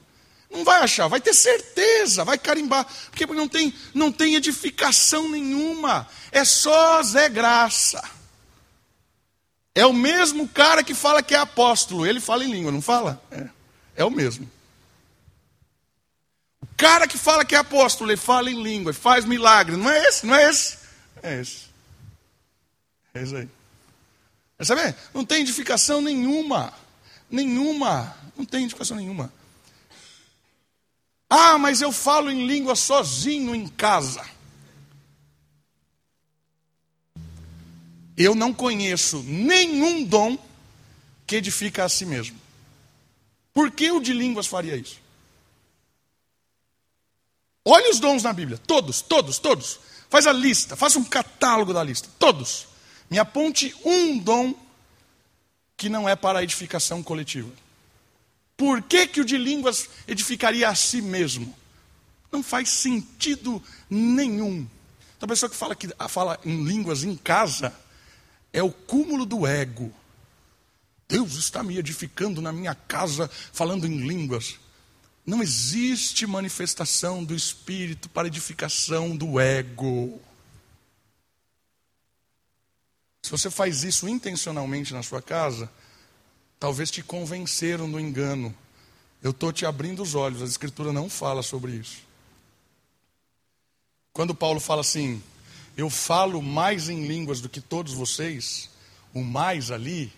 Não 0.51 0.65
vai 0.65 0.81
achar, 0.81 1.09
vai 1.09 1.21
ter 1.21 1.35
certeza, 1.35 2.25
vai 2.25 2.39
carimbar, 2.39 2.87
porque 3.11 3.27
não 3.27 3.47
tem, 3.47 3.73
não 3.93 4.11
tem 4.11 4.35
edificação 4.35 5.29
nenhuma, 5.29 6.09
é 6.33 6.43
só 6.45 7.03
Zé 7.03 7.29
Graça. 7.29 8.03
É 9.75 9.85
o 9.85 9.93
mesmo 9.93 10.49
cara 10.49 10.83
que 10.83 10.95
fala 10.95 11.23
que 11.23 11.35
é 11.35 11.39
apóstolo, 11.39 12.07
ele 12.07 12.19
fala 12.19 12.45
em 12.45 12.51
língua, 12.51 12.73
não 12.73 12.81
fala? 12.81 13.23
É, 13.31 13.49
é 13.97 14.05
o 14.05 14.11
mesmo. 14.11 14.51
O 16.63 16.67
cara 16.77 17.07
que 17.07 17.19
fala 17.19 17.45
que 17.45 17.55
é 17.55 17.59
apóstolo, 17.59 18.11
ele 18.11 18.17
fala 18.17 18.51
em 18.51 18.63
língua, 18.63 18.93
faz 18.95 19.25
milagre, 19.25 19.77
não 19.77 19.91
é 19.91 20.09
esse? 20.09 20.27
Não 20.27 20.35
é 20.35 20.49
esse? 20.51 20.79
É 21.23 21.41
esse. 21.41 21.69
É 23.15 23.23
isso 23.23 23.37
aí. 23.37 23.49
Sabe? 24.61 24.95
Não 25.15 25.25
tem 25.25 25.43
edificação 25.43 26.01
nenhuma. 26.01 26.73
Nenhuma. 27.31 28.17
Não 28.37 28.45
tem 28.45 28.65
edificação 28.65 28.97
nenhuma. 28.97 29.33
Ah, 31.29 31.59
mas 31.59 31.83
eu 31.83 31.93
falo 31.93 32.31
em 32.31 32.47
língua 32.47 32.75
sozinho 32.75 33.55
em 33.55 33.69
casa. 33.69 34.25
Eu 38.17 38.35
não 38.35 38.53
conheço 38.53 39.23
nenhum 39.23 40.03
dom 40.03 40.39
que 41.27 41.37
edifica 41.37 41.85
a 41.85 41.89
si 41.89 42.07
mesmo. 42.07 42.39
Por 43.53 43.71
que 43.71 43.91
o 43.91 44.01
de 44.01 44.13
línguas 44.13 44.47
faria 44.47 44.77
isso? 44.77 44.99
Olhe 47.65 47.91
os 47.91 48.01
dons 48.01 48.23
na 48.23 48.33
Bíblia, 48.33 48.57
todos, 48.57 49.03
todos, 49.03 49.39
todos. 49.39 49.79
Faz 50.09 50.27
a 50.27 50.33
lista, 50.33 50.75
faça 50.75 50.99
um 50.99 51.05
catálogo 51.05 51.73
da 51.73 51.85
lista, 51.85 52.09
todos. 52.19 52.67
Me 53.11 53.19
aponte 53.19 53.75
um 53.85 54.19
dom 54.19 54.55
que 55.77 55.89
não 55.89 56.09
é 56.09 56.17
para 56.17 56.39
a 56.39 56.43
edificação 56.43 57.03
coletiva. 57.03 57.53
Por 58.59 58.83
que, 58.83 59.07
que 59.07 59.21
o 59.21 59.25
de 59.25 59.39
línguas 59.39 59.89
edificaria 60.09 60.69
a 60.69 60.75
si 60.75 61.01
mesmo? 61.01 61.57
Não 62.31 62.43
faz 62.43 62.69
sentido 62.69 63.63
nenhum. 63.89 64.67
Então, 65.17 65.27
a 65.27 65.29
pessoa 65.29 65.49
que 65.49 65.55
fala, 65.55 65.77
que 65.77 65.89
fala 66.09 66.41
em 66.45 66.65
línguas 66.65 67.05
em 67.05 67.15
casa 67.17 67.73
é 68.53 68.61
o 68.61 68.73
cúmulo 68.73 69.25
do 69.25 69.47
ego. 69.47 69.95
Deus 71.09 71.37
está 71.37 71.63
me 71.63 71.79
edificando 71.79 72.43
na 72.43 72.53
minha 72.53 72.75
casa 72.75 73.31
falando 73.53 73.87
em 73.87 73.97
línguas. 73.97 74.59
Não 75.25 75.41
existe 75.41 76.27
manifestação 76.27 77.23
do 77.23 77.37
Espírito 77.37 78.09
para 78.09 78.27
edificação 78.27 79.17
do 79.17 79.39
ego. 79.39 80.21
Se 83.23 83.31
você 83.31 83.51
faz 83.51 83.85
isso 83.85 84.09
intencionalmente 84.09 84.93
na 84.93 85.05
sua 85.05 85.23
casa, 85.23 85.71
talvez 86.59 86.91
te 86.91 87.03
convenceram 87.03 87.91
do 87.91 88.01
engano. 88.01 88.55
Eu 89.23 89.31
estou 89.31 89.53
te 89.53 89.67
abrindo 89.67 90.03
os 90.03 90.15
olhos, 90.15 90.43
a 90.43 90.45
Escritura 90.45 90.93
não 90.93 91.09
fala 91.09 91.43
sobre 91.43 91.73
isso. 91.73 92.03
Quando 94.13 94.35
Paulo 94.35 94.61
fala 94.61 94.81
assim, 94.81 95.23
eu 95.77 95.89
falo 95.89 96.43
mais 96.43 96.89
em 96.89 97.07
línguas 97.07 97.41
do 97.41 97.49
que 97.49 97.61
todos 97.61 97.93
vocês, 97.93 98.69
o 99.15 99.23
mais 99.23 99.71
ali 99.71 100.13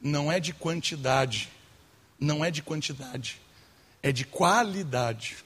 não 0.00 0.30
é 0.30 0.38
de 0.38 0.52
quantidade, 0.52 1.48
não 2.18 2.44
é 2.44 2.50
de 2.50 2.62
quantidade, 2.62 3.40
é 4.02 4.12
de 4.12 4.24
qualidade. 4.24 5.38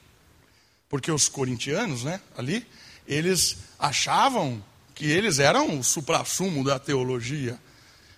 Porque 0.89 1.11
os 1.11 1.29
corintianos, 1.29 2.03
né, 2.03 2.21
ali, 2.37 2.67
eles 3.07 3.57
achavam 3.79 4.63
que 4.93 5.05
eles 5.05 5.39
eram 5.39 5.79
o 5.79 5.83
suprassumo 5.83 6.63
da 6.63 6.79
teologia, 6.79 7.59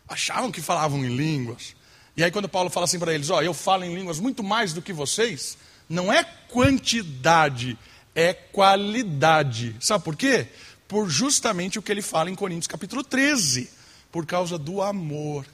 achavam 0.07 0.51
que 0.51 0.61
falavam 0.61 1.03
em 1.05 1.15
línguas. 1.15 1.75
E 2.17 2.23
aí, 2.23 2.31
quando 2.31 2.49
Paulo 2.49 2.71
fala 2.71 2.85
assim 2.85 2.97
para 2.97 3.13
eles: 3.13 3.29
Ó, 3.29 3.41
eu 3.43 3.53
falo 3.53 3.83
em 3.83 3.93
línguas 3.93 4.19
muito 4.19 4.43
mais 4.43 4.73
do 4.73 4.81
que 4.81 4.91
vocês, 4.91 5.55
não 5.87 6.11
é 6.11 6.23
quantidade, 6.23 7.77
é 8.15 8.33
qualidade. 8.33 9.75
Sabe 9.79 10.03
por 10.03 10.15
quê? 10.15 10.47
Por 10.87 11.07
justamente 11.07 11.77
o 11.77 11.81
que 11.81 11.91
ele 11.91 12.01
fala 12.01 12.31
em 12.31 12.35
Coríntios 12.35 12.65
capítulo 12.65 13.03
13, 13.03 13.69
por 14.11 14.25
causa 14.25 14.57
do 14.57 14.81
amor. 14.81 15.45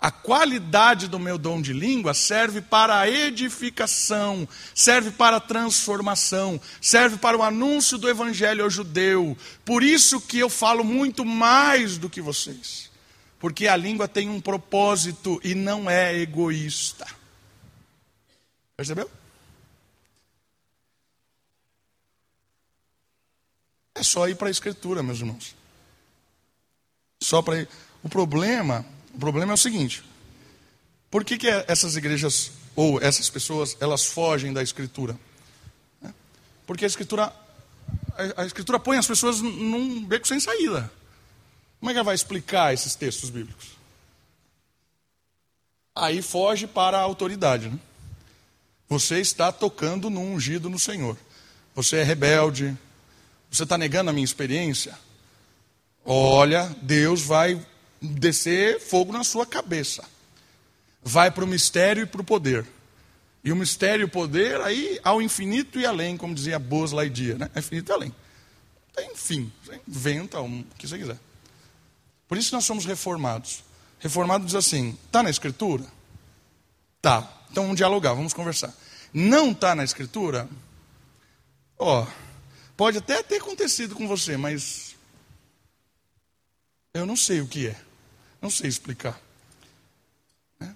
A 0.00 0.10
qualidade 0.10 1.08
do 1.08 1.18
meu 1.18 1.38
dom 1.38 1.62
de 1.62 1.72
língua 1.72 2.14
serve 2.14 2.60
para 2.60 2.98
a 2.98 3.08
edificação, 3.08 4.46
serve 4.74 5.10
para 5.10 5.36
a 5.36 5.40
transformação, 5.40 6.60
serve 6.80 7.16
para 7.16 7.38
o 7.38 7.42
anúncio 7.42 7.96
do 7.96 8.08
evangelho 8.08 8.64
ao 8.64 8.70
judeu. 8.70 9.36
Por 9.64 9.82
isso 9.82 10.20
que 10.20 10.38
eu 10.38 10.50
falo 10.50 10.84
muito 10.84 11.24
mais 11.24 11.96
do 11.96 12.10
que 12.10 12.20
vocês. 12.20 12.90
Porque 13.44 13.68
a 13.68 13.76
língua 13.76 14.08
tem 14.08 14.30
um 14.30 14.40
propósito 14.40 15.38
e 15.44 15.54
não 15.54 15.90
é 15.90 16.18
egoísta. 16.18 17.06
Percebeu? 18.74 19.10
É 23.94 24.02
só 24.02 24.26
ir 24.30 24.34
para 24.36 24.48
a 24.48 24.50
escritura, 24.50 25.02
meus 25.02 25.18
irmãos. 25.18 25.54
Só 27.22 27.42
para. 27.42 27.68
O 28.02 28.08
problema 28.08 28.82
o 29.12 29.18
problema 29.18 29.52
é 29.52 29.56
o 29.56 29.58
seguinte: 29.58 30.02
por 31.10 31.22
que, 31.22 31.36
que 31.36 31.46
essas 31.68 31.96
igrejas 31.96 32.50
ou 32.74 32.98
essas 32.98 33.28
pessoas 33.28 33.76
elas 33.78 34.06
fogem 34.06 34.54
da 34.54 34.62
escritura? 34.62 35.20
É, 36.02 36.08
porque 36.66 36.86
a 36.86 36.88
escritura 36.88 37.30
a 38.38 38.46
escritura 38.46 38.80
põe 38.80 38.96
as 38.96 39.06
pessoas 39.06 39.42
num 39.42 40.02
beco 40.02 40.26
sem 40.26 40.40
saída. 40.40 40.90
Como 41.84 41.90
é 41.90 41.92
que 41.92 41.98
ela 41.98 42.06
vai 42.06 42.14
explicar 42.14 42.72
esses 42.72 42.94
textos 42.94 43.28
bíblicos? 43.28 43.72
Aí 45.94 46.22
foge 46.22 46.66
para 46.66 46.96
a 46.96 47.02
autoridade. 47.02 47.68
Né? 47.68 47.78
Você 48.88 49.20
está 49.20 49.52
tocando 49.52 50.08
no 50.08 50.18
ungido 50.18 50.70
no 50.70 50.78
Senhor. 50.78 51.14
Você 51.74 51.96
é 51.96 52.02
rebelde. 52.02 52.74
Você 53.50 53.64
está 53.64 53.76
negando 53.76 54.08
a 54.08 54.14
minha 54.14 54.24
experiência. 54.24 54.98
Olha, 56.06 56.74
Deus 56.80 57.20
vai 57.20 57.62
descer 58.00 58.80
fogo 58.80 59.12
na 59.12 59.22
sua 59.22 59.44
cabeça. 59.44 60.02
Vai 61.02 61.30
para 61.30 61.44
o 61.44 61.46
mistério 61.46 62.04
e 62.04 62.06
para 62.06 62.22
o 62.22 62.24
poder. 62.24 62.64
E 63.44 63.52
o 63.52 63.56
mistério 63.56 64.04
e 64.04 64.06
o 64.06 64.08
poder 64.08 64.58
aí 64.62 64.98
ao 65.04 65.20
infinito 65.20 65.78
e 65.78 65.84
além, 65.84 66.16
como 66.16 66.34
dizia 66.34 66.58
Buzz 66.58 66.92
Lightyear, 66.92 67.36
né? 67.36 67.50
Infinito 67.54 67.90
e 67.90 67.92
além. 67.92 68.14
Tem 68.96 69.14
fim. 69.14 69.52
Você 69.62 69.78
inventa 69.86 70.40
o 70.40 70.64
que 70.78 70.88
você 70.88 70.96
quiser. 70.96 71.18
Por 72.28 72.38
isso 72.38 72.54
nós 72.54 72.64
somos 72.64 72.84
reformados. 72.84 73.64
Reformado 73.98 74.44
diz 74.44 74.54
assim: 74.54 74.98
está 75.06 75.22
na 75.22 75.30
Escritura? 75.30 75.84
Tá. 77.00 77.30
Então 77.50 77.64
vamos 77.64 77.76
dialogar, 77.76 78.14
vamos 78.14 78.32
conversar. 78.32 78.74
Não 79.12 79.52
está 79.52 79.74
na 79.74 79.84
Escritura? 79.84 80.48
Ó, 81.78 82.06
pode 82.76 82.98
até 82.98 83.22
ter 83.22 83.36
acontecido 83.36 83.94
com 83.94 84.08
você, 84.08 84.36
mas 84.36 84.94
eu 86.92 87.06
não 87.06 87.16
sei 87.16 87.40
o 87.40 87.46
que 87.46 87.68
é. 87.68 87.76
Não 88.40 88.50
sei 88.50 88.68
explicar. 88.68 89.20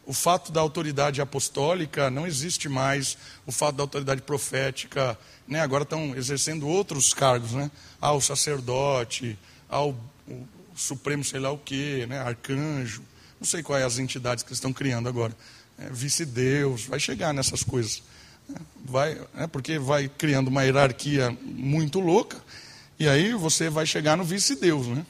O 0.04 0.12
fato 0.12 0.52
da 0.52 0.60
autoridade 0.60 1.20
apostólica 1.20 2.10
não 2.10 2.26
existe 2.26 2.68
mais, 2.68 3.16
o 3.46 3.52
fato 3.52 3.76
da 3.76 3.82
autoridade 3.82 4.22
profética, 4.22 5.18
né, 5.46 5.60
agora 5.60 5.84
estão 5.84 6.14
exercendo 6.14 6.66
outros 6.66 7.14
cargos, 7.14 7.52
né? 7.52 7.70
Ao 8.00 8.20
sacerdote, 8.20 9.38
ao 9.68 9.96
supremo 10.78 11.24
sei 11.24 11.40
lá 11.40 11.50
o 11.50 11.58
quê, 11.58 12.06
né, 12.08 12.18
arcanjo, 12.18 13.02
não 13.40 13.46
sei 13.46 13.62
quais 13.62 13.84
as 13.84 13.98
entidades 13.98 14.44
que 14.44 14.52
estão 14.52 14.72
criando 14.72 15.08
agora. 15.08 15.36
É, 15.78 15.88
Vice-deus, 15.90 16.86
vai 16.86 16.98
chegar 16.98 17.32
nessas 17.32 17.62
coisas. 17.62 18.02
Né? 18.48 18.56
Vai, 18.84 19.20
é, 19.36 19.46
porque 19.46 19.78
vai 19.78 20.08
criando 20.08 20.48
uma 20.48 20.64
hierarquia 20.64 21.36
muito 21.42 22.00
louca, 22.00 22.42
e 22.98 23.08
aí 23.08 23.32
você 23.34 23.70
vai 23.70 23.86
chegar 23.86 24.16
no 24.16 24.24
vice-deus, 24.24 24.86
né? 24.88 25.06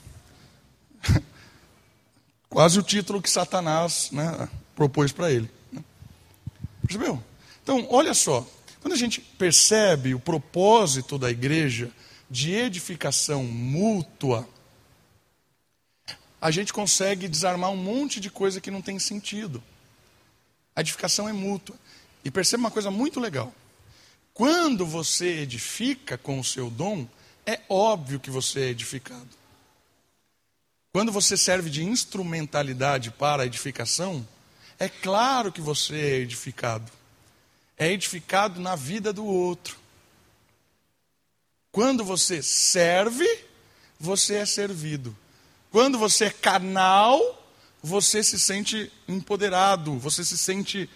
Quase 2.50 2.78
o 2.78 2.83
título 2.83 3.22
que 3.22 3.31
Satanás 3.31 4.11
né, 4.11 4.48
propôs 4.74 5.12
para 5.12 5.31
ele. 5.33 5.50
Né? 5.72 5.83
Percebeu? 6.83 7.22
Então, 7.62 7.87
olha 7.90 8.12
só, 8.14 8.46
quando 8.81 8.94
a 8.94 8.96
gente 8.96 9.20
percebe 9.20 10.14
o 10.14 10.20
propósito 10.20 11.18
da 11.18 11.31
igreja 11.31 11.90
de 12.31 12.52
edificação 12.52 13.44
mútua, 13.44 14.46
a 16.40 16.51
gente 16.51 16.72
consegue 16.72 17.29
desarmar 17.29 17.70
um 17.70 17.77
monte 17.77 18.20
de 18.20 18.31
coisa 18.31 18.61
que 18.61 18.70
não 18.70 18.81
tem 18.81 18.98
sentido. 18.98 19.62
A 20.74 20.81
edificação 20.81 21.29
é 21.29 21.33
mútua. 21.33 21.77
E 22.24 22.31
perceba 22.31 22.61
uma 22.61 22.70
coisa 22.70 22.90
muito 22.90 23.18
legal. 23.18 23.53
Quando 24.33 24.87
você 24.87 25.40
edifica 25.40 26.16
com 26.16 26.38
o 26.38 26.44
seu 26.44 26.70
dom, 26.70 27.07
é 27.44 27.61
óbvio 27.68 28.20
que 28.20 28.31
você 28.31 28.61
é 28.61 28.68
edificado. 28.68 29.29
Quando 30.92 31.11
você 31.11 31.37
serve 31.37 31.70
de 31.70 31.85
instrumentalidade 31.85 33.11
para 33.11 33.42
a 33.42 33.46
edificação, 33.46 34.27
é 34.79 34.88
claro 34.88 35.51
que 35.51 35.61
você 35.61 35.96
é 35.96 36.14
edificado. 36.16 36.90
É 37.77 37.90
edificado 37.90 38.61
na 38.61 38.77
vida 38.77 39.12
do 39.12 39.24
outro. 39.24 39.77
Quando 41.72 42.05
você 42.05 42.42
serve, 42.42 43.27
você 43.98 44.37
é 44.37 44.46
servido. 44.46 45.16
Quando 45.70 45.98
você 45.98 46.26
é 46.26 46.31
canal, 46.31 47.20
você 47.83 48.22
se 48.22 48.38
sente 48.38 48.90
empoderado, 49.07 49.98
você 49.98 50.24
se 50.24 50.38
sente 50.38 50.88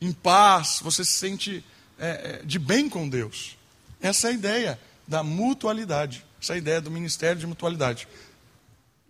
em 0.00 0.12
paz, 0.12 0.80
você 0.82 1.04
se 1.04 1.12
sente 1.12 1.64
é, 1.98 2.40
é 2.40 2.42
de 2.44 2.58
bem 2.58 2.88
com 2.88 3.08
Deus. 3.08 3.56
Essa 4.00 4.28
é 4.28 4.30
a 4.30 4.34
ideia 4.34 4.80
da 5.06 5.22
mutualidade, 5.22 6.24
essa 6.40 6.52
é 6.52 6.56
a 6.56 6.58
ideia 6.58 6.80
do 6.80 6.90
ministério 6.90 7.38
de 7.38 7.46
mutualidade. 7.46 8.08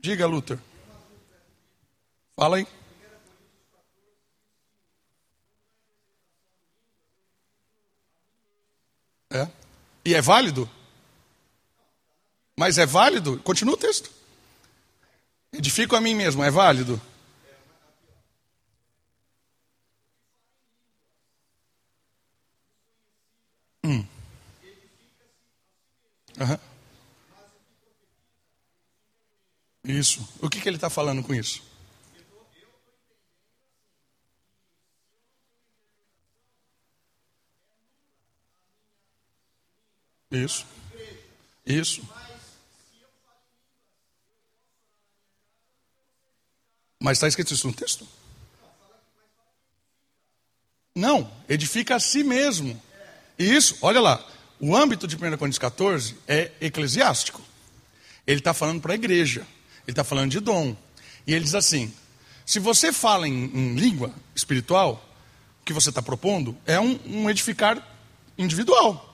Diga, 0.01 0.27
Luther. 0.27 0.59
Fala 2.37 2.57
aí. 2.57 2.67
É. 9.33 9.49
E 10.05 10.15
é 10.15 10.21
válido? 10.21 10.69
Mas 12.57 12.79
é 12.79 12.87
válido? 12.87 13.39
Continua 13.41 13.75
o 13.75 13.79
texto. 13.79 14.20
Edifico 15.53 15.97
a 15.97 16.01
mim 16.01 16.15
mesmo, 16.15 16.43
é 16.45 16.51
válido? 16.51 17.01
Hum. 23.85 24.05
Uhum. 26.39 26.59
Isso. 29.85 30.27
O 30.41 30.49
que, 30.49 30.61
que 30.61 30.69
ele 30.69 30.77
está 30.77 30.89
falando 30.89 31.23
com 31.23 31.35
isso? 31.35 31.63
Isso. 40.31 40.65
Isso. 41.67 42.03
Mas 47.01 47.17
está 47.17 47.27
escrito 47.27 47.55
isso 47.55 47.67
no 47.67 47.73
texto? 47.73 48.07
Não, 50.95 51.31
edifica 51.49 51.97
a 51.97 52.01
si 52.01 52.23
mesmo. 52.23 52.81
E 53.39 53.45
isso, 53.45 53.79
olha 53.81 54.01
lá, 54.01 54.25
o 54.61 54.77
âmbito 54.77 55.07
de 55.07 55.17
1 55.17 55.19
Coríntios 55.39 55.59
14 55.59 56.17
é 56.29 56.51
eclesiástico. 56.61 57.41
Ele 58.27 58.41
está 58.41 58.53
falando 58.53 58.83
para 58.83 58.93
a 58.93 58.95
igreja, 58.95 59.41
ele 59.87 59.93
está 59.93 60.05
falando 60.05 60.31
de 60.31 60.41
dom. 60.41 60.77
E 61.27 61.33
ele 61.33 61.45
diz 61.45 61.55
assim: 61.55 61.93
se 62.45 62.59
você 62.59 62.93
fala 62.93 63.27
em, 63.27 63.45
em 63.45 63.75
língua 63.77 64.13
espiritual, 64.35 65.03
o 65.63 65.65
que 65.65 65.73
você 65.73 65.89
está 65.89 66.03
propondo 66.03 66.57
é 66.67 66.79
um, 66.79 66.99
um 67.07 67.31
edificar 67.31 67.87
individual. 68.37 69.07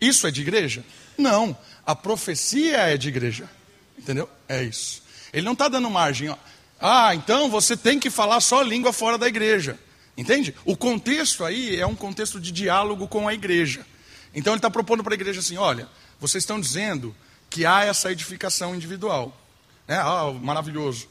Isso 0.00 0.26
é 0.26 0.30
de 0.30 0.40
igreja? 0.40 0.84
Não, 1.18 1.56
a 1.84 1.94
profecia 1.94 2.78
é 2.78 2.96
de 2.96 3.08
igreja. 3.08 3.50
Entendeu? 3.98 4.28
É 4.48 4.62
isso. 4.62 5.02
Ele 5.32 5.44
não 5.44 5.52
está 5.52 5.68
dando 5.68 5.90
margem. 5.90 6.30
Ó. 6.30 6.36
Ah, 6.80 7.14
então 7.14 7.50
você 7.50 7.76
tem 7.76 8.00
que 8.00 8.08
falar 8.08 8.40
só 8.40 8.62
língua 8.62 8.92
fora 8.92 9.18
da 9.18 9.28
igreja. 9.28 9.78
Entende? 10.16 10.54
O 10.64 10.76
contexto 10.76 11.44
aí 11.44 11.78
é 11.78 11.86
um 11.86 11.94
contexto 11.94 12.40
de 12.40 12.50
diálogo 12.50 13.06
com 13.06 13.28
a 13.28 13.34
igreja. 13.34 13.86
Então 14.34 14.52
ele 14.52 14.58
está 14.58 14.70
propondo 14.70 15.04
para 15.04 15.12
a 15.12 15.16
igreja 15.16 15.40
assim: 15.40 15.56
olha, 15.56 15.88
vocês 16.18 16.42
estão 16.42 16.60
dizendo 16.60 17.14
que 17.48 17.66
há 17.66 17.84
essa 17.84 18.10
edificação 18.10 18.74
individual. 18.74 19.36
Né? 19.86 19.96
Ah, 19.96 20.32
maravilhoso. 20.40 21.08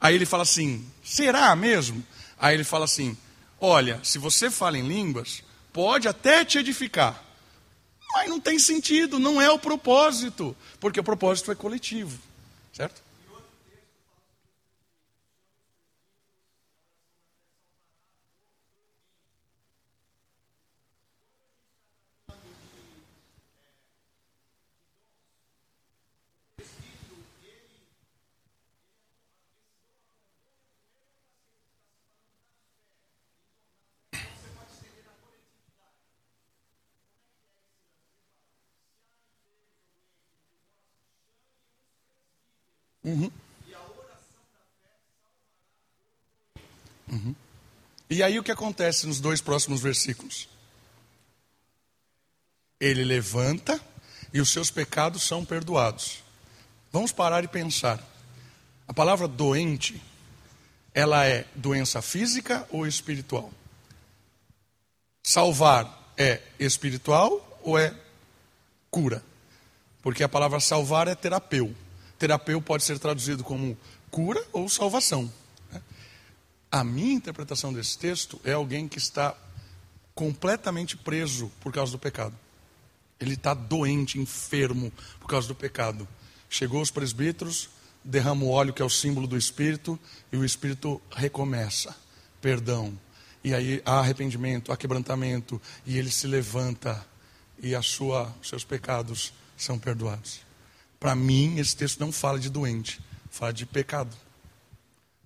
Aí 0.00 0.14
ele 0.14 0.26
fala 0.26 0.42
assim: 0.42 0.84
será 1.04 1.54
mesmo? 1.54 2.04
Aí 2.38 2.54
ele 2.54 2.64
fala 2.64 2.84
assim: 2.84 3.16
olha, 3.60 4.00
se 4.02 4.18
você 4.18 4.50
fala 4.50 4.78
em 4.78 4.86
línguas, 4.86 5.42
pode 5.72 6.08
até 6.08 6.44
te 6.44 6.58
edificar, 6.58 7.22
mas 8.14 8.28
não 8.28 8.40
tem 8.40 8.58
sentido, 8.58 9.18
não 9.18 9.40
é 9.40 9.50
o 9.50 9.58
propósito, 9.58 10.56
porque 10.80 11.00
o 11.00 11.04
propósito 11.04 11.52
é 11.52 11.54
coletivo, 11.54 12.18
certo? 12.72 13.07
Uhum. 43.08 43.30
Uhum. 47.10 47.34
E 48.10 48.22
aí 48.22 48.38
o 48.38 48.42
que 48.42 48.52
acontece 48.52 49.06
nos 49.06 49.18
dois 49.18 49.40
próximos 49.40 49.80
versículos? 49.80 50.46
Ele 52.78 53.02
levanta 53.02 53.80
e 54.32 54.40
os 54.42 54.50
seus 54.50 54.70
pecados 54.70 55.22
são 55.22 55.42
perdoados. 55.42 56.22
Vamos 56.92 57.10
parar 57.10 57.42
e 57.42 57.48
pensar. 57.48 57.98
A 58.86 58.92
palavra 58.92 59.26
doente, 59.26 60.02
ela 60.92 61.24
é 61.24 61.46
doença 61.54 62.02
física 62.02 62.66
ou 62.70 62.86
espiritual? 62.86 63.50
Salvar 65.22 66.12
é 66.16 66.42
espiritual 66.58 67.58
ou 67.62 67.78
é 67.78 67.94
cura? 68.90 69.24
Porque 70.02 70.22
a 70.22 70.28
palavra 70.28 70.60
salvar 70.60 71.08
é 71.08 71.14
terapeu. 71.14 71.74
Terapeu 72.18 72.60
pode 72.60 72.84
ser 72.84 72.98
traduzido 72.98 73.44
como 73.44 73.78
cura 74.10 74.44
ou 74.52 74.68
salvação. 74.68 75.32
Né? 75.70 75.80
A 76.70 76.82
minha 76.82 77.14
interpretação 77.14 77.72
desse 77.72 77.96
texto 77.96 78.40
é 78.44 78.52
alguém 78.52 78.88
que 78.88 78.98
está 78.98 79.36
completamente 80.14 80.96
preso 80.96 81.50
por 81.60 81.72
causa 81.72 81.92
do 81.92 81.98
pecado. 81.98 82.34
Ele 83.20 83.34
está 83.34 83.54
doente, 83.54 84.18
enfermo 84.18 84.92
por 85.20 85.28
causa 85.28 85.46
do 85.46 85.54
pecado. 85.54 86.08
Chegou 86.50 86.80
os 86.80 86.90
presbíteros, 86.90 87.68
derrama 88.02 88.44
o 88.44 88.50
óleo 88.50 88.72
que 88.72 88.82
é 88.82 88.84
o 88.84 88.90
símbolo 88.90 89.26
do 89.26 89.36
Espírito, 89.36 89.98
e 90.32 90.36
o 90.36 90.44
Espírito 90.44 91.00
recomeça. 91.10 91.94
Perdão. 92.40 92.98
E 93.42 93.54
aí 93.54 93.82
há 93.84 94.00
arrependimento, 94.00 94.72
há 94.72 94.76
quebrantamento, 94.76 95.60
e 95.86 95.96
ele 95.98 96.10
se 96.10 96.26
levanta, 96.26 97.06
e 97.60 97.74
a 97.74 97.82
sua, 97.82 98.34
seus 98.42 98.64
pecados 98.64 99.32
são 99.56 99.78
perdoados. 99.78 100.47
Para 100.98 101.14
mim, 101.14 101.58
esse 101.58 101.76
texto 101.76 102.00
não 102.00 102.10
fala 102.10 102.38
de 102.38 102.50
doente, 102.50 103.00
fala 103.30 103.52
de 103.52 103.64
pecado. 103.64 104.14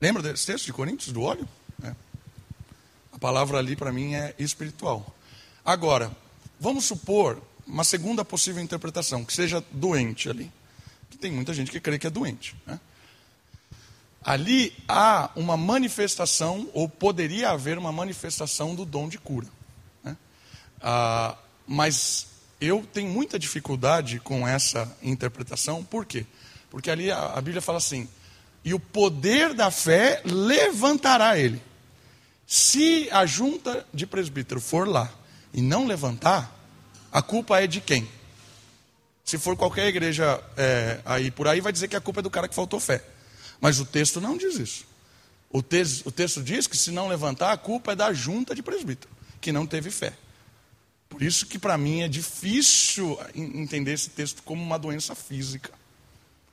Lembra 0.01 0.23
desse 0.23 0.47
texto 0.47 0.67
de 0.67 0.73
Coríntios, 0.73 1.13
do 1.13 1.23
óleo? 1.23 1.49
É. 1.83 1.95
A 3.13 3.19
palavra 3.19 3.59
ali 3.59 3.77
para 3.77 3.93
mim 3.93 4.15
é 4.15 4.35
espiritual. 4.39 5.15
Agora, 5.65 6.11
vamos 6.59 6.85
supor 6.85 7.41
uma 7.67 7.85
segunda 7.85 8.25
possível 8.25 8.63
interpretação, 8.63 9.25
que 9.25 9.33
seja 9.33 9.65
doente 9.71 10.29
ali. 10.29 10.53
Que 11.09 11.17
tem 11.17 11.31
muita 11.31 11.55
gente 11.55 11.71
que 11.71 11.81
crê 11.81 11.99
que 11.99 12.07
é 12.07 12.11
doente. 12.11 12.55
Né? 12.67 12.79
Ali 14.23 14.75
há 14.89 15.31
uma 15.35 15.57
manifestação, 15.57 16.69
ou 16.75 16.89
poderia 16.89 17.51
haver 17.51 17.79
uma 17.79 17.93
manifestação 17.93 18.75
do 18.75 18.85
dom 18.85 19.09
de 19.09 19.19
cura. 19.19 19.49
Né? 20.05 20.17
Ah, 20.81 21.37
mas 21.67 22.27
eu 22.63 22.87
tenho 22.93 23.11
muita 23.11 23.39
dificuldade 23.39 24.21
com 24.21 24.47
essa 24.47 24.97
interpretação, 25.03 25.83
por 25.83 26.07
quê? 26.07 26.25
Porque 26.71 26.91
ali 26.91 27.11
a, 27.11 27.33
a 27.35 27.41
Bíblia 27.41 27.61
fala 27.61 27.79
assim: 27.79 28.09
e 28.65 28.73
o 28.73 28.79
poder 28.79 29.53
da 29.53 29.71
fé 29.71 30.23
levantará 30.25 31.37
ele. 31.37 31.61
Se 32.47 33.09
a 33.11 33.27
junta 33.27 33.87
de 33.93 34.07
presbítero 34.07 34.61
for 34.61 34.87
lá 34.87 35.13
e 35.53 35.61
não 35.61 35.87
levantar, 35.87 36.57
a 37.11 37.21
culpa 37.21 37.61
é 37.61 37.67
de 37.67 37.81
quem? 37.81 38.09
Se 39.25 39.39
for 39.39 39.57
qualquer 39.57 39.87
igreja 39.89 40.43
é, 40.57 41.01
aí 41.05 41.31
por 41.31 41.49
aí, 41.49 41.61
vai 41.61 41.73
dizer 41.73 41.89
que 41.89 41.97
a 41.97 42.01
culpa 42.01 42.21
é 42.21 42.23
do 42.23 42.31
cara 42.31 42.49
que 42.49 42.55
faltou 42.55 42.79
fé. 42.79 43.05
Mas 43.61 43.81
o 43.81 43.85
texto 43.85 44.21
não 44.21 44.37
diz 44.37 44.57
isso. 44.57 44.85
O, 45.51 45.59
o 45.59 46.13
texto 46.13 46.43
diz 46.43 46.67
que 46.67 46.77
se 46.77 46.91
não 46.91 47.09
levantar, 47.09 47.53
a 47.53 47.57
culpa 47.57 47.93
é 47.93 47.97
da 47.97 48.13
junta 48.13 48.55
de 48.55 48.63
presbítero, 48.63 49.13
que 49.41 49.53
não 49.53 49.67
teve 49.67 49.91
fé. 49.91 50.15
Por 51.13 51.23
isso 51.23 51.45
que 51.45 51.59
para 51.59 51.77
mim 51.77 52.01
é 52.01 52.09
difícil 52.09 53.19
entender 53.35 53.93
esse 53.93 54.09
texto 54.09 54.43
como 54.43 54.63
uma 54.63 54.79
doença 54.79 55.15
física. 55.15 55.71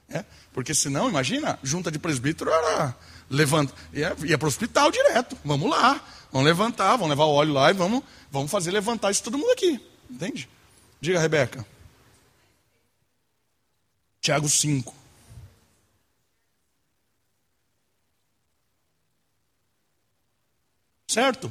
É? 0.09 0.25
Porque 0.51 0.73
senão, 0.73 1.07
imagina, 1.07 1.57
junta 1.63 1.89
de 1.89 1.97
presbítero 1.97 2.51
era 2.51 2.93
levanta, 3.29 3.73
ia, 3.93 4.13
ia 4.25 4.37
para 4.37 4.45
o 4.45 4.49
hospital 4.49 4.91
direto. 4.91 5.37
Vamos 5.45 5.69
lá, 5.69 6.05
vamos 6.29 6.45
levantar, 6.45 6.91
vamos 6.97 7.09
levar 7.09 7.23
o 7.23 7.33
óleo 7.33 7.53
lá 7.53 7.69
e 7.69 7.73
vamos, 7.73 8.03
vamos 8.29 8.51
fazer 8.51 8.71
levantar 8.71 9.11
isso 9.11 9.23
todo 9.23 9.37
mundo 9.37 9.51
aqui. 9.51 9.79
Entende? 10.09 10.49
Diga, 10.99 11.21
Rebeca. 11.21 11.65
Tiago 14.19 14.49
5. 14.49 14.93
Certo? 21.07 21.49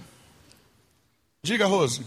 Diga, 1.43 1.65
Rose. 1.65 2.05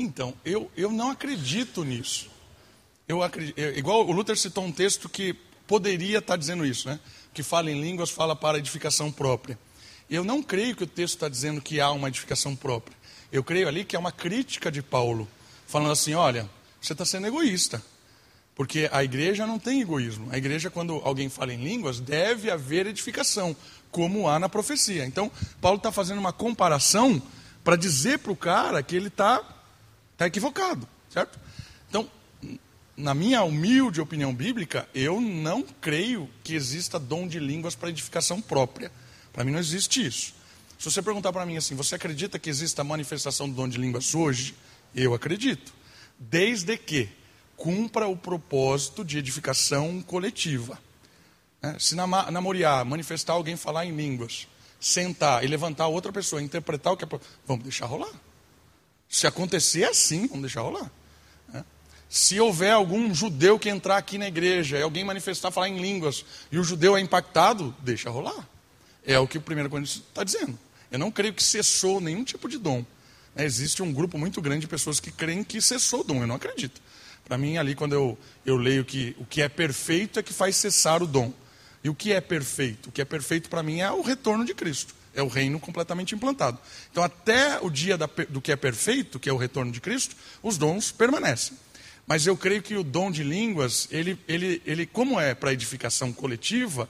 Então, 0.00 0.32
eu, 0.46 0.70
eu 0.74 0.90
não 0.90 1.10
acredito 1.10 1.84
nisso. 1.84 2.30
Eu 3.06 3.22
acredito, 3.22 3.60
igual 3.60 4.06
o 4.06 4.12
Luther 4.12 4.36
citou 4.36 4.64
um 4.64 4.72
texto 4.72 5.10
que 5.10 5.34
poderia 5.66 6.18
estar 6.18 6.36
dizendo 6.36 6.64
isso, 6.64 6.88
né? 6.88 6.98
Que 7.34 7.42
fala 7.42 7.70
em 7.70 7.78
línguas, 7.78 8.08
fala 8.08 8.34
para 8.34 8.56
edificação 8.56 9.12
própria. 9.12 9.58
Eu 10.08 10.24
não 10.24 10.42
creio 10.42 10.74
que 10.74 10.84
o 10.84 10.86
texto 10.86 11.16
está 11.16 11.28
dizendo 11.28 11.60
que 11.60 11.82
há 11.82 11.90
uma 11.90 12.08
edificação 12.08 12.56
própria. 12.56 12.96
Eu 13.30 13.44
creio 13.44 13.68
ali 13.68 13.84
que 13.84 13.94
é 13.94 13.98
uma 13.98 14.10
crítica 14.10 14.72
de 14.72 14.80
Paulo, 14.80 15.28
falando 15.66 15.92
assim: 15.92 16.14
olha, 16.14 16.48
você 16.80 16.94
está 16.94 17.04
sendo 17.04 17.26
egoísta. 17.26 17.82
Porque 18.54 18.88
a 18.90 19.04
igreja 19.04 19.46
não 19.46 19.58
tem 19.58 19.82
egoísmo. 19.82 20.28
A 20.30 20.38
igreja, 20.38 20.70
quando 20.70 20.94
alguém 21.04 21.28
fala 21.28 21.52
em 21.52 21.62
línguas, 21.62 22.00
deve 22.00 22.50
haver 22.50 22.86
edificação, 22.86 23.54
como 23.90 24.28
há 24.28 24.38
na 24.38 24.48
profecia. 24.48 25.04
Então, 25.04 25.30
Paulo 25.60 25.76
está 25.76 25.92
fazendo 25.92 26.18
uma 26.18 26.32
comparação 26.32 27.22
para 27.62 27.76
dizer 27.76 28.18
para 28.18 28.32
o 28.32 28.36
cara 28.36 28.82
que 28.82 28.96
ele 28.96 29.08
está 29.08 29.59
Está 30.20 30.26
equivocado, 30.26 30.86
certo? 31.08 31.40
Então, 31.88 32.06
na 32.94 33.14
minha 33.14 33.42
humilde 33.42 34.02
opinião 34.02 34.34
bíblica, 34.34 34.86
eu 34.94 35.18
não 35.18 35.62
creio 35.62 36.28
que 36.44 36.54
exista 36.54 36.98
dom 36.98 37.26
de 37.26 37.38
línguas 37.38 37.74
para 37.74 37.88
edificação 37.88 38.38
própria. 38.38 38.92
Para 39.32 39.44
mim 39.44 39.52
não 39.52 39.58
existe 39.58 40.04
isso. 40.04 40.34
Se 40.78 40.90
você 40.90 41.00
perguntar 41.00 41.32
para 41.32 41.46
mim 41.46 41.56
assim, 41.56 41.74
você 41.74 41.94
acredita 41.94 42.38
que 42.38 42.50
exista 42.50 42.84
manifestação 42.84 43.48
do 43.48 43.54
dom 43.54 43.66
de 43.66 43.78
línguas 43.78 44.14
hoje? 44.14 44.54
Eu 44.94 45.14
acredito. 45.14 45.72
Desde 46.18 46.76
que 46.76 47.08
cumpra 47.56 48.06
o 48.06 48.14
propósito 48.14 49.02
de 49.02 49.16
edificação 49.16 50.02
coletiva. 50.02 50.78
É, 51.62 51.78
se 51.78 51.94
na, 51.94 52.06
na 52.06 52.42
Moriá 52.42 52.84
manifestar 52.84 53.32
alguém 53.32 53.56
falar 53.56 53.86
em 53.86 53.96
línguas, 53.96 54.46
sentar 54.78 55.42
e 55.42 55.46
levantar 55.46 55.86
outra 55.86 56.12
pessoa, 56.12 56.42
interpretar 56.42 56.92
o 56.92 56.96
que 56.98 57.06
é. 57.06 57.20
Vamos 57.46 57.64
deixar 57.64 57.86
rolar. 57.86 58.12
Se 59.10 59.26
acontecer 59.26 59.82
assim, 59.82 60.28
vamos 60.28 60.42
deixar 60.42 60.60
rolar. 60.60 60.88
Né? 61.52 61.64
Se 62.08 62.38
houver 62.38 62.70
algum 62.70 63.12
judeu 63.12 63.58
que 63.58 63.68
entrar 63.68 63.96
aqui 63.96 64.16
na 64.16 64.28
igreja 64.28 64.78
e 64.78 64.82
alguém 64.82 65.04
manifestar, 65.04 65.50
falar 65.50 65.68
em 65.68 65.80
línguas, 65.80 66.24
e 66.52 66.58
o 66.60 66.62
judeu 66.62 66.96
é 66.96 67.00
impactado, 67.00 67.74
deixa 67.80 68.08
rolar. 68.08 68.48
É 69.04 69.18
o 69.18 69.26
que 69.26 69.36
o 69.36 69.40
primeiro 69.40 69.68
Coríntios 69.68 69.96
está 69.96 70.22
dizendo. 70.22 70.56
Eu 70.92 70.98
não 71.00 71.10
creio 71.10 71.34
que 71.34 71.42
cessou 71.42 72.00
nenhum 72.00 72.22
tipo 72.22 72.48
de 72.48 72.56
dom. 72.56 72.86
Né? 73.34 73.44
Existe 73.44 73.82
um 73.82 73.92
grupo 73.92 74.16
muito 74.16 74.40
grande 74.40 74.60
de 74.60 74.68
pessoas 74.68 75.00
que 75.00 75.10
creem 75.10 75.42
que 75.42 75.60
cessou 75.60 76.00
o 76.00 76.04
dom. 76.04 76.20
Eu 76.20 76.28
não 76.28 76.36
acredito. 76.36 76.80
Para 77.24 77.36
mim, 77.36 77.58
ali, 77.58 77.74
quando 77.74 77.94
eu, 77.94 78.16
eu 78.46 78.56
leio 78.56 78.84
que 78.84 79.16
o 79.18 79.24
que 79.24 79.42
é 79.42 79.48
perfeito 79.48 80.20
é 80.20 80.22
que 80.22 80.32
faz 80.32 80.54
cessar 80.54 81.02
o 81.02 81.06
dom. 81.06 81.32
E 81.82 81.88
o 81.88 81.94
que 81.94 82.12
é 82.12 82.20
perfeito? 82.20 82.90
O 82.90 82.92
que 82.92 83.02
é 83.02 83.04
perfeito 83.04 83.48
para 83.50 83.62
mim 83.62 83.80
é 83.80 83.90
o 83.90 84.02
retorno 84.02 84.44
de 84.44 84.54
Cristo. 84.54 84.94
É 85.14 85.22
o 85.22 85.28
reino 85.28 85.58
completamente 85.58 86.14
implantado. 86.14 86.58
Então, 86.90 87.02
até 87.02 87.58
o 87.60 87.68
dia 87.68 87.98
da, 87.98 88.08
do 88.28 88.40
que 88.40 88.52
é 88.52 88.56
perfeito, 88.56 89.18
que 89.18 89.28
é 89.28 89.32
o 89.32 89.36
retorno 89.36 89.72
de 89.72 89.80
Cristo, 89.80 90.14
os 90.42 90.56
dons 90.56 90.92
permanecem. 90.92 91.56
Mas 92.06 92.26
eu 92.26 92.36
creio 92.36 92.62
que 92.62 92.74
o 92.74 92.82
dom 92.82 93.10
de 93.10 93.22
línguas, 93.22 93.88
ele, 93.90 94.18
ele, 94.26 94.62
ele 94.64 94.86
como 94.86 95.20
é 95.20 95.34
para 95.34 95.52
edificação 95.52 96.12
coletiva, 96.12 96.88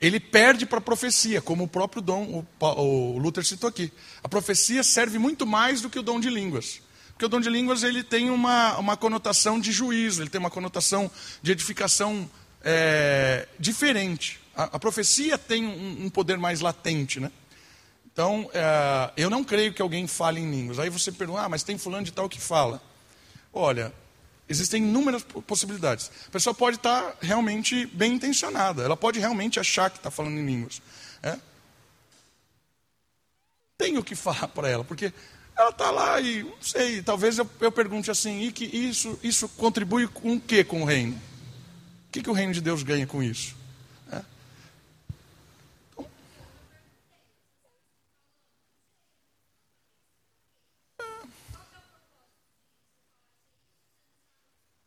ele 0.00 0.20
perde 0.20 0.64
para 0.64 0.78
a 0.78 0.80
profecia, 0.80 1.42
como 1.42 1.64
o 1.64 1.68
próprio 1.68 2.00
dom, 2.00 2.44
o, 2.60 2.66
o 2.66 3.18
Luther 3.18 3.44
citou 3.44 3.68
aqui. 3.68 3.92
A 4.22 4.28
profecia 4.28 4.82
serve 4.82 5.18
muito 5.18 5.46
mais 5.46 5.80
do 5.80 5.90
que 5.90 5.98
o 5.98 6.02
dom 6.02 6.20
de 6.20 6.30
línguas. 6.30 6.80
Porque 7.10 7.26
o 7.26 7.28
dom 7.28 7.40
de 7.40 7.50
línguas 7.50 7.82
ele 7.82 8.04
tem 8.04 8.30
uma, 8.30 8.78
uma 8.78 8.96
conotação 8.96 9.58
de 9.58 9.72
juízo, 9.72 10.22
ele 10.22 10.30
tem 10.30 10.38
uma 10.38 10.50
conotação 10.50 11.10
de 11.42 11.50
edificação 11.50 12.30
é, 12.62 13.48
diferente. 13.58 14.38
A, 14.54 14.64
a, 14.64 14.78
profecia 14.78 15.36
tem 15.36 15.66
um, 15.66 16.06
um 16.06 16.10
poder 16.10 16.38
mais 16.38 16.60
latente, 16.60 17.18
né? 17.18 17.32
Então, 18.18 18.50
é, 18.52 19.12
eu 19.16 19.30
não 19.30 19.44
creio 19.44 19.72
que 19.72 19.80
alguém 19.80 20.08
fale 20.08 20.40
em 20.40 20.50
línguas. 20.50 20.80
Aí 20.80 20.90
você 20.90 21.12
pergunta, 21.12 21.42
ah, 21.42 21.48
mas 21.48 21.62
tem 21.62 21.78
fulano 21.78 22.04
de 22.04 22.10
tal 22.10 22.28
que 22.28 22.40
fala. 22.40 22.82
Olha, 23.52 23.92
existem 24.48 24.82
inúmeras 24.82 25.22
possibilidades. 25.22 26.10
A 26.26 26.30
pessoa 26.32 26.52
pode 26.52 26.78
estar 26.78 27.16
realmente 27.20 27.86
bem 27.86 28.14
intencionada. 28.14 28.82
Ela 28.82 28.96
pode 28.96 29.20
realmente 29.20 29.60
achar 29.60 29.88
que 29.88 29.98
está 29.98 30.10
falando 30.10 30.36
em 30.36 30.44
línguas. 30.44 30.82
É? 31.22 31.38
Tenho 33.78 34.02
que 34.02 34.16
falar 34.16 34.48
para 34.48 34.68
ela, 34.68 34.82
porque 34.82 35.12
ela 35.56 35.70
está 35.70 35.88
lá 35.92 36.20
e, 36.20 36.42
não 36.42 36.60
sei, 36.60 37.00
talvez 37.00 37.38
eu, 37.38 37.48
eu, 37.60 37.70
pergunte 37.70 38.10
assim, 38.10 38.42
e 38.42 38.50
que 38.50 38.64
isso, 38.64 39.16
isso 39.22 39.48
contribui 39.50 40.08
com 40.08 40.34
o 40.34 40.40
que 40.40 40.64
com 40.64 40.82
o 40.82 40.84
reino? 40.84 41.14
O 41.14 42.10
que, 42.10 42.20
que 42.20 42.30
o 42.30 42.32
reino 42.32 42.52
de 42.52 42.60
Deus 42.60 42.82
ganha 42.82 43.06
com 43.06 43.22
isso? 43.22 43.57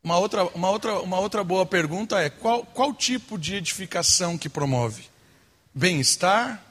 Uma 0.04 0.18
outra, 0.18 0.46
uma 0.46 0.70
outra, 0.70 1.00
uma 1.00 1.20
outra 1.20 1.44
boa 1.44 1.66
pergunta 1.66 2.20
é: 2.20 2.30
qual, 2.30 2.66
qual 2.66 2.94
tipo 2.94 3.38
de 3.38 3.56
edificação 3.56 4.38
que 4.38 4.50
promove? 4.50 5.06
Bem-estar, 5.74 6.64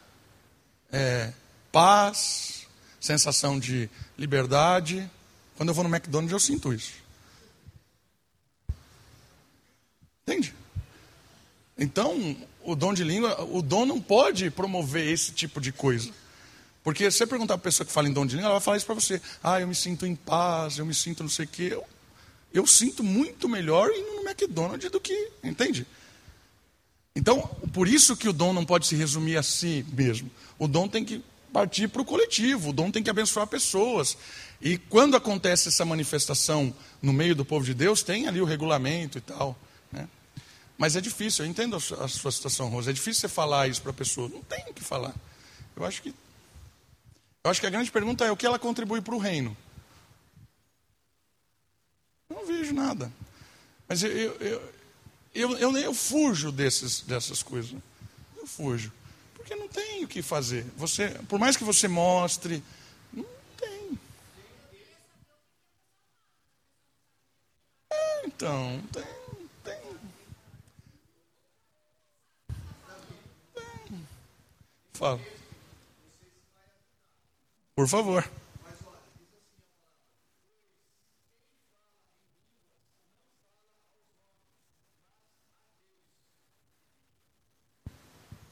é, 0.93 1.33
paz, 1.71 2.67
sensação 3.01 3.59
de 3.59 3.89
liberdade. 4.19 5.09
Quando 5.57 5.69
eu 5.69 5.75
vou 5.75 5.85
no 5.85 5.95
McDonald's, 5.95 6.33
eu 6.33 6.41
sinto 6.41 6.73
isso. 6.73 6.93
Entende? 10.23 10.55
Então, 11.79 12.37
o 12.63 12.75
dom 12.75 12.93
de 12.93 13.05
língua, 13.05 13.43
o 13.45 13.63
dom 13.63 13.87
não 13.87 14.01
pode 14.01 14.51
promover 14.51 15.07
esse 15.09 15.33
tipo 15.33 15.61
de 15.61 15.73
coisa. 15.73 16.11
Porque 16.83 17.11
se 17.11 17.19
você 17.19 17.27
perguntar 17.27 17.55
para 17.55 17.63
a 17.63 17.71
pessoa 17.71 17.87
que 17.87 17.93
fala 17.93 18.09
em 18.09 18.13
dom 18.13 18.27
de 18.27 18.37
língua, 18.37 18.49
ela 18.49 18.59
vai 18.59 18.65
falar 18.65 18.77
isso 18.77 18.87
para 18.87 18.95
você. 18.95 19.21
Ah, 19.43 19.61
eu 19.61 19.69
me 19.69 19.75
sinto 19.75 20.07
em 20.07 20.17
paz, 20.17 20.79
eu 20.79 20.87
me 20.87 20.95
sinto 20.95 21.23
não 21.23 21.31
sei 21.31 21.45
o 21.45 21.49
quê. 21.49 21.79
Eu 22.53 22.67
sinto 22.67 23.03
muito 23.03 23.49
melhor 23.49 23.91
indo 23.91 24.17
no 24.17 24.29
McDonald's 24.29 24.91
do 24.91 25.01
que, 25.01 25.31
entende? 25.43 25.87
Então, 27.15 27.41
por 27.73 27.89
isso 27.89 28.17
que 28.17 28.29
o 28.29 28.33
dom 28.33 28.53
não 28.53 28.65
pode 28.65 28.87
se 28.87 28.95
resumir 28.97 29.37
a 29.37 29.43
si 29.43 29.85
mesmo. 29.93 30.31
O 30.59 30.69
dom 30.69 30.89
tem 30.89 31.05
que 31.05 31.23
partir 31.53 31.89
para 31.89 32.03
o 32.03 32.05
coletivo, 32.05 32.71
o 32.71 32.73
dom 32.73 32.91
tem 32.91 33.03
que 33.03 33.11
abençoar 33.11 33.47
pessoas. 33.47 34.17
E 34.61 34.79
quando 34.79 35.17
acontece 35.17 35.69
essa 35.69 35.85
manifestação 35.85 36.75
no 37.01 37.13
meio 37.13 37.35
do 37.35 37.45
povo 37.45 37.65
de 37.65 37.75
Deus, 37.75 38.03
tem 38.03 38.29
ali 38.29 38.41
o 38.41 38.45
regulamento 38.45 39.19
e 39.19 39.21
tal. 39.21 39.57
Né? 39.91 40.09
Mas 40.77 40.97
é 40.97 41.01
difícil, 41.01 41.45
eu 41.45 41.51
entendo 41.51 41.77
a 41.77 41.81
sua, 41.81 42.31
situação, 42.31 42.69
Rosa. 42.69 42.91
É 42.91 42.93
difícil 42.93 43.23
você 43.23 43.29
falar 43.29 43.69
isso 43.69 43.83
para 43.83 43.91
a 43.91 43.95
pessoa. 43.95 44.29
Não 44.29 44.43
tem 44.43 44.65
o 44.69 44.75
que 44.75 44.83
falar. 44.83 45.15
Eu 45.77 45.85
acho 45.85 46.03
que. 46.03 46.15
Eu 47.43 47.51
acho 47.51 47.61
que 47.61 47.67
a 47.67 47.71
grande 47.71 47.91
pergunta 47.91 48.25
é 48.25 48.31
o 48.31 48.37
que 48.37 48.47
ela 48.47 48.59
contribui 48.59 49.01
para 49.01 49.15
o 49.15 49.19
reino. 49.19 49.57
Não 52.31 52.47
vejo 52.47 52.73
nada. 52.73 53.13
Mas 53.89 54.05
eu, 54.05 54.11
eu, 54.11 54.73
eu, 55.35 55.59
eu, 55.59 55.77
eu, 55.77 55.93
fujo 55.93 56.53
desses, 56.53 57.01
dessas 57.01 57.43
coisas. 57.43 57.75
Eu 58.37 58.47
fujo. 58.47 58.93
Porque 59.35 59.57
não 59.57 59.67
tem 59.67 60.05
o 60.05 60.09
que 60.09 60.23
fazer. 60.23 60.65
Você, 60.77 61.09
por 61.29 61.41
mais 61.41 61.57
que 61.57 61.65
você 61.65 61.89
mostre, 61.89 62.63
não 63.13 63.27
tem. 63.59 63.99
É, 67.93 68.27
então, 68.27 68.81
tem, 68.93 69.03
tem. 69.65 69.81
Tem. 73.55 74.07
Fala. 74.93 75.21
Por 77.75 77.89
favor. 77.89 78.40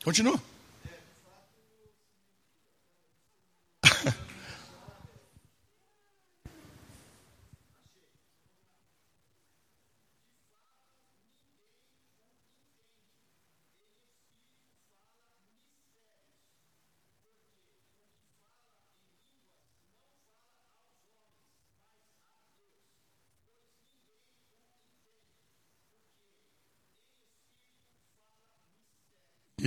Continua. 0.05 0.41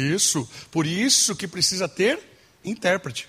Isso, 0.02 0.49
por 0.72 0.88
isso 0.88 1.36
que 1.36 1.47
precisa 1.47 1.88
ter 1.88 2.20
intérprete. 2.64 3.28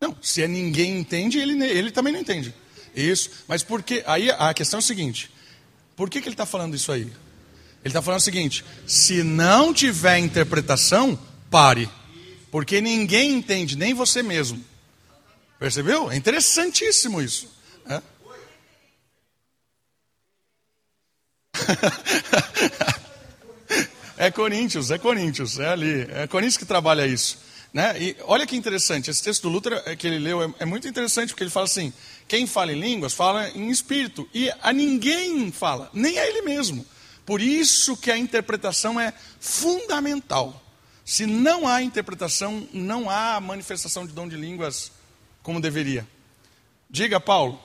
Não, 0.00 0.16
se 0.20 0.42
é 0.42 0.48
ninguém 0.48 0.98
entende, 0.98 1.38
ele, 1.38 1.64
ele 1.64 1.90
também 1.90 2.12
não 2.12 2.20
entende. 2.20 2.54
Isso, 2.94 3.30
mas 3.48 3.62
por 3.62 3.82
que? 3.82 4.04
Aí 4.06 4.30
a 4.30 4.52
questão 4.52 4.78
é 4.78 4.82
a 4.82 4.86
seguinte: 4.86 5.30
por 5.96 6.10
que, 6.10 6.20
que 6.20 6.28
ele 6.28 6.34
está 6.34 6.44
falando 6.44 6.76
isso 6.76 6.92
aí? 6.92 7.02
Ele 7.02 7.12
está 7.84 8.02
falando 8.02 8.20
o 8.20 8.22
seguinte: 8.22 8.64
se 8.86 9.22
não 9.22 9.72
tiver 9.72 10.18
interpretação, 10.18 11.18
pare, 11.50 11.88
porque 12.50 12.80
ninguém 12.80 13.32
entende, 13.32 13.76
nem 13.76 13.94
você 13.94 14.22
mesmo. 14.22 14.62
Percebeu? 15.58 16.10
É 16.10 16.16
interessantíssimo 16.16 17.22
isso. 17.22 17.48
É? 24.16 24.30
Coríntios, 24.30 24.90
é 24.90 24.98
Coríntios, 24.98 25.58
é 25.58 25.68
ali. 25.68 26.06
É 26.12 26.26
Coríntios 26.26 26.56
que 26.56 26.64
trabalha 26.64 27.06
isso. 27.06 27.38
Né? 27.72 28.00
E 28.00 28.16
olha 28.22 28.46
que 28.46 28.56
interessante, 28.56 29.10
esse 29.10 29.22
texto 29.22 29.42
do 29.42 29.48
Lutero 29.48 29.80
é, 29.84 29.96
que 29.96 30.06
ele 30.06 30.18
leu 30.18 30.42
é, 30.42 30.54
é, 30.60 30.64
muito 30.64 30.86
interessante, 30.86 31.30
porque 31.30 31.42
ele 31.42 31.50
fala 31.50 31.66
assim: 31.66 31.92
quem 32.28 32.46
fala 32.46 32.72
em 32.72 32.80
línguas 32.80 33.12
fala 33.12 33.48
em 33.50 33.68
espírito, 33.68 34.28
e 34.32 34.50
a 34.62 34.72
ninguém 34.72 35.50
fala, 35.50 35.90
nem 35.92 36.18
a 36.18 36.26
ele 36.26 36.42
mesmo. 36.42 36.86
Por 37.26 37.40
isso 37.40 37.96
que 37.96 38.10
a 38.10 38.16
interpretação 38.16 39.00
é 39.00 39.12
fundamental. 39.40 40.62
Se 41.04 41.26
não 41.26 41.66
há 41.66 41.82
interpretação, 41.82 42.66
não 42.72 43.10
há 43.10 43.40
manifestação 43.40 44.06
de 44.06 44.12
dom 44.12 44.28
de 44.28 44.36
línguas 44.36 44.92
como 45.42 45.60
deveria. 45.60 46.06
Diga, 46.88 47.18
Paulo. 47.18 47.60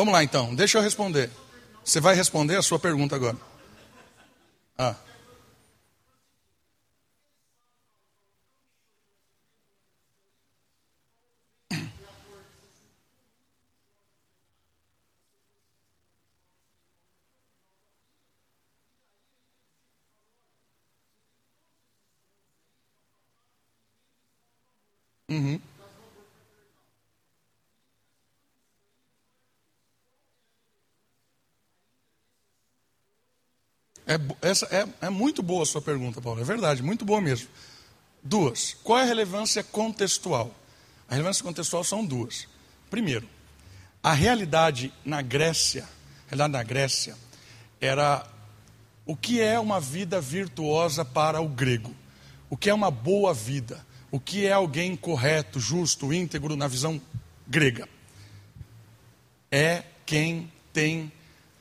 Vamos 0.00 0.14
lá 0.14 0.24
então, 0.24 0.54
deixa 0.54 0.78
eu 0.78 0.82
responder. 0.82 1.28
Você 1.84 2.00
vai 2.00 2.14
responder 2.14 2.56
a 2.56 2.62
sua 2.62 2.78
pergunta 2.78 3.14
agora. 3.14 3.36
Ah. 4.78 4.94
Uhum. 25.28 25.60
É, 34.10 34.48
essa 34.48 34.66
é, 34.72 35.06
é 35.06 35.08
muito 35.08 35.40
boa 35.40 35.62
a 35.62 35.66
sua 35.66 35.80
pergunta, 35.80 36.20
Paulo. 36.20 36.40
É 36.40 36.44
verdade, 36.44 36.82
muito 36.82 37.04
boa 37.04 37.20
mesmo. 37.20 37.46
Duas. 38.20 38.76
Qual 38.82 38.98
é 38.98 39.02
a 39.02 39.04
relevância 39.04 39.62
contextual? 39.62 40.52
A 41.08 41.14
relevância 41.14 41.44
contextual 41.44 41.84
são 41.84 42.04
duas. 42.04 42.48
Primeiro, 42.90 43.28
a 44.02 44.12
realidade 44.12 44.92
na 45.04 45.22
Grécia, 45.22 45.88
realidade 46.26 46.52
na 46.52 46.62
Grécia 46.64 47.16
era 47.80 48.26
o 49.06 49.14
que 49.14 49.40
é 49.40 49.60
uma 49.60 49.78
vida 49.78 50.20
virtuosa 50.20 51.04
para 51.04 51.40
o 51.40 51.48
grego, 51.48 51.94
o 52.48 52.56
que 52.56 52.68
é 52.68 52.74
uma 52.74 52.90
boa 52.90 53.32
vida, 53.32 53.86
o 54.10 54.18
que 54.18 54.44
é 54.44 54.52
alguém 54.52 54.96
correto, 54.96 55.60
justo, 55.60 56.12
íntegro 56.12 56.56
na 56.56 56.66
visão 56.66 57.00
grega. 57.46 57.88
É 59.52 59.84
quem 60.04 60.50
tem 60.72 61.12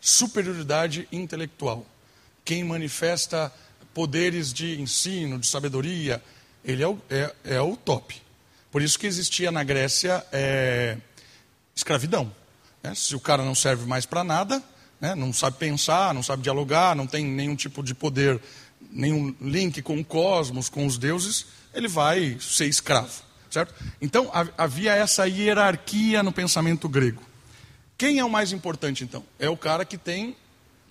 superioridade 0.02 1.08
intelectual 1.12 1.86
quem 2.50 2.64
manifesta 2.64 3.54
poderes 3.94 4.52
de 4.52 4.82
ensino, 4.82 5.38
de 5.38 5.46
sabedoria, 5.46 6.20
ele 6.66 6.82
é 6.82 6.88
o, 6.88 6.98
é, 7.08 7.36
é 7.44 7.62
o 7.62 7.78
top. 7.78 8.20
Por 8.72 8.82
isso 8.82 8.98
que 8.98 9.06
existia 9.06 9.52
na 9.52 9.64
Grécia 9.64 10.26
é, 10.32 10.98
escravidão. 11.76 12.34
Né? 12.82 12.96
Se 12.96 13.16
o 13.16 13.20
cara 13.20 13.46
não 13.46 13.54
serve 13.54 13.86
mais 13.86 14.08
para 14.08 14.24
nada, 14.24 14.64
né? 15.00 15.14
não 15.14 15.32
sabe 15.32 15.58
pensar, 15.58 16.12
não 16.12 16.24
sabe 16.24 16.42
dialogar, 16.42 16.96
não 16.96 17.06
tem 17.06 17.24
nenhum 17.24 17.56
tipo 17.56 17.84
de 17.84 17.94
poder, 17.94 18.42
nenhum 18.90 19.36
link 19.40 19.84
com 19.84 20.00
o 20.00 20.04
cosmos, 20.04 20.70
com 20.70 20.88
os 20.88 20.98
deuses, 20.98 21.46
ele 21.72 21.88
vai 21.88 22.36
ser 22.42 22.66
escravo. 22.66 23.22
Certo? 23.52 23.76
Então 24.02 24.32
havia 24.58 24.96
essa 24.96 25.28
hierarquia 25.28 26.24
no 26.24 26.32
pensamento 26.32 26.90
grego. 26.90 27.22
Quem 27.96 28.18
é 28.18 28.26
o 28.26 28.30
mais 28.30 28.52
importante 28.52 29.04
então? 29.04 29.24
É 29.38 29.48
o 29.48 29.56
cara 29.56 29.86
que 29.86 30.00
tem 30.00 30.36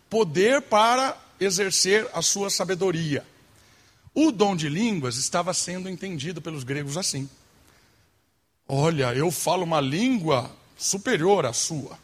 poder 0.09 0.63
para 0.63 1.17
exercer 1.41 2.09
a 2.13 2.23
sua 2.23 2.51
sabedoria. 2.51 3.25
O 4.15 4.33
dom 4.33 4.57
de 4.57 4.69
línguas 4.69 5.17
estava 5.17 5.55
sendo 5.55 5.89
entendido 5.89 6.43
pelos 6.43 6.65
gregos 6.65 6.97
assim. 6.97 7.29
Olha, 8.67 9.15
eu 9.15 9.31
falo 9.31 9.65
uma 9.65 9.81
língua 9.81 10.51
superior 10.77 11.47
à 11.47 11.53
sua. 11.53 11.99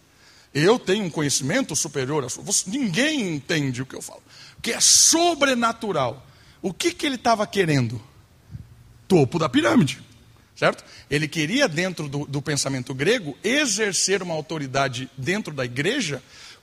Eu 0.53 0.79
tenho 0.79 1.05
um 1.05 1.11
conhecimento 1.11 1.75
superior 1.75 2.25
à 2.25 2.29
sua. 2.29 2.45
Você, 2.45 2.71
ninguém 2.71 3.35
entende 3.35 3.83
o 3.83 3.87
que 3.87 3.97
eu 3.97 4.01
falo. 4.01 4.23
Que 4.63 4.73
é 4.73 4.81
sobrenatural. 4.81 6.25
O 6.63 6.73
que, 6.73 6.93
que 6.93 7.05
ele 7.05 7.17
estava 7.17 7.47
querendo? 7.47 8.01
Topo 9.09 9.39
da 9.39 9.49
pirâmide. 9.49 10.01
Certo? 10.55 10.85
Ele 11.11 11.27
queria, 11.27 11.69
dentro 11.69 12.09
do, 12.09 12.25
do 12.27 12.41
pensamento 12.41 12.95
grego, 12.95 13.37
exercer 13.43 14.23
uma 14.23 14.35
autoridade 14.35 15.11
dentro 15.19 15.53
da 15.53 15.65
igreja 15.65 16.23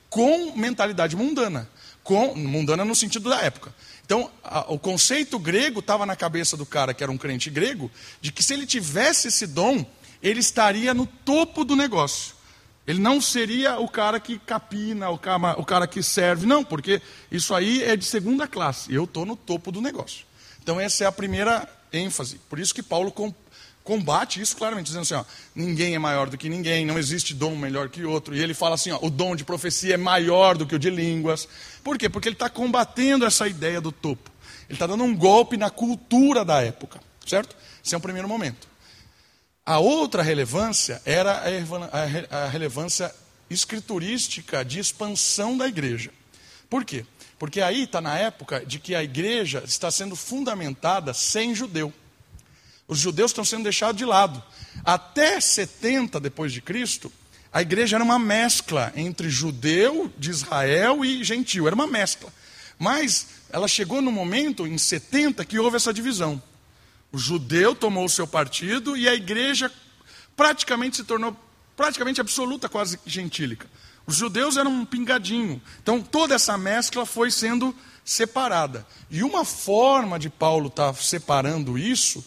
com 0.09 0.55
mentalidade 0.55 1.15
mundana 1.15 1.69
com, 2.11 2.35
mundana 2.35 2.83
no 2.83 2.93
sentido 2.93 3.29
da 3.29 3.39
época. 3.39 3.73
Então, 4.05 4.29
a, 4.43 4.69
o 4.69 4.77
conceito 4.77 5.39
grego 5.39 5.79
estava 5.79 6.05
na 6.05 6.13
cabeça 6.13 6.57
do 6.57 6.65
cara 6.65 6.93
que 6.93 7.01
era 7.01 7.09
um 7.09 7.17
crente 7.17 7.49
grego, 7.49 7.89
de 8.19 8.33
que 8.33 8.43
se 8.43 8.53
ele 8.53 8.65
tivesse 8.65 9.29
esse 9.29 9.47
dom, 9.47 9.85
ele 10.21 10.41
estaria 10.41 10.93
no 10.93 11.05
topo 11.05 11.63
do 11.63 11.73
negócio. 11.73 12.35
Ele 12.85 12.99
não 12.99 13.21
seria 13.21 13.79
o 13.79 13.87
cara 13.87 14.19
que 14.19 14.37
capina, 14.39 15.09
o 15.09 15.17
cara, 15.17 15.57
o 15.57 15.63
cara 15.63 15.87
que 15.87 16.03
serve, 16.03 16.45
não, 16.45 16.65
porque 16.65 17.01
isso 17.31 17.55
aí 17.55 17.81
é 17.81 17.95
de 17.95 18.03
segunda 18.03 18.45
classe. 18.45 18.93
Eu 18.93 19.05
estou 19.05 19.25
no 19.25 19.37
topo 19.37 19.71
do 19.71 19.79
negócio. 19.79 20.25
Então, 20.61 20.81
essa 20.81 21.05
é 21.05 21.07
a 21.07 21.13
primeira 21.13 21.65
ênfase. 21.93 22.41
Por 22.49 22.59
isso 22.59 22.75
que 22.75 22.83
Paulo 22.83 23.09
combate 23.83 24.41
isso 24.41 24.55
claramente, 24.55 24.87
dizendo 24.87 25.03
assim: 25.03 25.13
ó, 25.13 25.23
ninguém 25.55 25.95
é 25.95 25.99
maior 25.99 26.29
do 26.29 26.37
que 26.37 26.49
ninguém, 26.49 26.85
não 26.85 26.97
existe 26.97 27.33
dom 27.33 27.55
melhor 27.55 27.89
que 27.89 28.03
outro. 28.03 28.35
E 28.35 28.39
ele 28.39 28.53
fala 28.53 28.75
assim: 28.75 28.91
ó, 28.91 28.99
o 29.01 29.09
dom 29.09 29.35
de 29.35 29.43
profecia 29.43 29.95
é 29.95 29.97
maior 29.97 30.57
do 30.57 30.65
que 30.65 30.75
o 30.75 30.79
de 30.79 30.89
línguas. 30.89 31.47
Por 31.83 31.97
quê? 31.97 32.09
Porque 32.09 32.27
ele 32.27 32.35
está 32.35 32.49
combatendo 32.49 33.25
essa 33.25 33.47
ideia 33.47 33.81
do 33.81 33.91
topo. 33.91 34.31
Ele 34.69 34.75
está 34.75 34.87
dando 34.87 35.03
um 35.03 35.15
golpe 35.15 35.57
na 35.57 35.69
cultura 35.69 36.45
da 36.45 36.61
época, 36.61 36.99
certo? 37.25 37.55
Esse 37.83 37.93
é 37.93 37.97
um 37.97 38.01
primeiro 38.01 38.27
momento. 38.27 38.67
A 39.65 39.79
outra 39.79 40.23
relevância 40.23 41.01
era 41.05 41.43
a 42.29 42.47
relevância 42.47 43.13
escriturística 43.49 44.63
de 44.63 44.79
expansão 44.79 45.57
da 45.57 45.67
igreja. 45.67 46.11
Por 46.69 46.85
quê? 46.85 47.05
Porque 47.37 47.59
aí 47.59 47.83
está 47.83 47.99
na 47.99 48.17
época 48.17 48.65
de 48.65 48.79
que 48.79 48.95
a 48.95 49.03
igreja 49.03 49.63
está 49.65 49.91
sendo 49.91 50.15
fundamentada 50.15 51.13
sem 51.13 51.53
judeu. 51.53 51.93
Os 52.91 52.99
judeus 52.99 53.31
estão 53.31 53.45
sendo 53.45 53.63
deixados 53.63 53.95
de 53.95 54.03
lado. 54.03 54.43
Até 54.83 55.39
70 55.39 56.19
depois 56.19 56.51
de 56.51 56.61
Cristo, 56.61 57.09
a 57.49 57.61
igreja 57.61 57.95
era 57.95 58.03
uma 58.03 58.19
mescla 58.19 58.91
entre 58.97 59.29
judeu 59.29 60.11
de 60.17 60.29
Israel 60.29 61.05
e 61.05 61.23
gentil, 61.23 61.67
era 61.67 61.73
uma 61.73 61.87
mescla. 61.87 62.33
Mas 62.77 63.27
ela 63.49 63.65
chegou 63.65 64.01
no 64.01 64.11
momento, 64.11 64.67
em 64.67 64.77
70, 64.77 65.45
que 65.45 65.57
houve 65.57 65.77
essa 65.77 65.93
divisão. 65.93 66.43
O 67.13 67.17
judeu 67.17 67.73
tomou 67.73 68.03
o 68.03 68.09
seu 68.09 68.27
partido 68.27 68.97
e 68.97 69.07
a 69.07 69.15
igreja 69.15 69.71
praticamente 70.35 70.97
se 70.97 71.05
tornou 71.05 71.33
praticamente 71.77 72.19
absoluta, 72.19 72.67
quase 72.67 72.99
gentílica. 73.05 73.69
Os 74.05 74.17
judeus 74.17 74.57
eram 74.57 74.69
um 74.69 74.83
pingadinho. 74.83 75.61
Então 75.81 76.01
toda 76.01 76.35
essa 76.35 76.57
mescla 76.57 77.05
foi 77.05 77.31
sendo 77.31 77.73
separada. 78.03 78.85
E 79.09 79.23
uma 79.23 79.45
forma 79.45 80.19
de 80.19 80.29
Paulo 80.29 80.67
estar 80.67 80.91
tá 80.91 81.01
separando 81.01 81.77
isso 81.77 82.21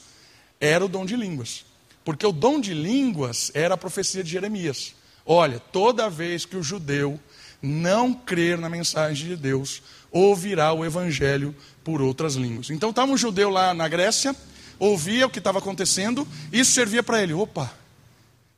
era 0.65 0.85
o 0.85 0.89
dom 0.89 1.05
de 1.05 1.17
línguas. 1.17 1.65
Porque 2.05 2.27
o 2.27 2.33
dom 2.33 2.61
de 2.61 2.75
línguas 2.75 3.51
era 3.55 3.75
a 3.75 3.79
profecia 3.79 4.23
de 4.23 4.31
Jeremias. 4.31 4.95
Olha, 5.25 5.59
toda 5.59 6.11
vez 6.11 6.45
que 6.45 6.57
o 6.57 6.63
judeu 6.63 7.19
não 7.63 8.13
crer 8.13 8.59
na 8.59 8.69
mensagem 8.69 9.29
de 9.29 9.37
Deus, 9.37 9.83
ouvirá 10.11 10.73
o 10.73 10.85
evangelho 10.85 11.55
por 11.83 12.03
outras 12.03 12.35
línguas. 12.35 12.71
Então 12.71 12.91
estava 12.91 13.11
um 13.11 13.17
judeu 13.17 13.49
lá 13.49 13.73
na 13.73 13.89
Grécia, 13.89 14.37
ouvia 14.79 15.27
o 15.27 15.31
que 15.31 15.39
estava 15.39 15.59
acontecendo, 15.59 16.29
isso 16.53 16.73
servia 16.73 17.03
para 17.03 17.23
ele. 17.23 17.33
Opa, 17.33 17.73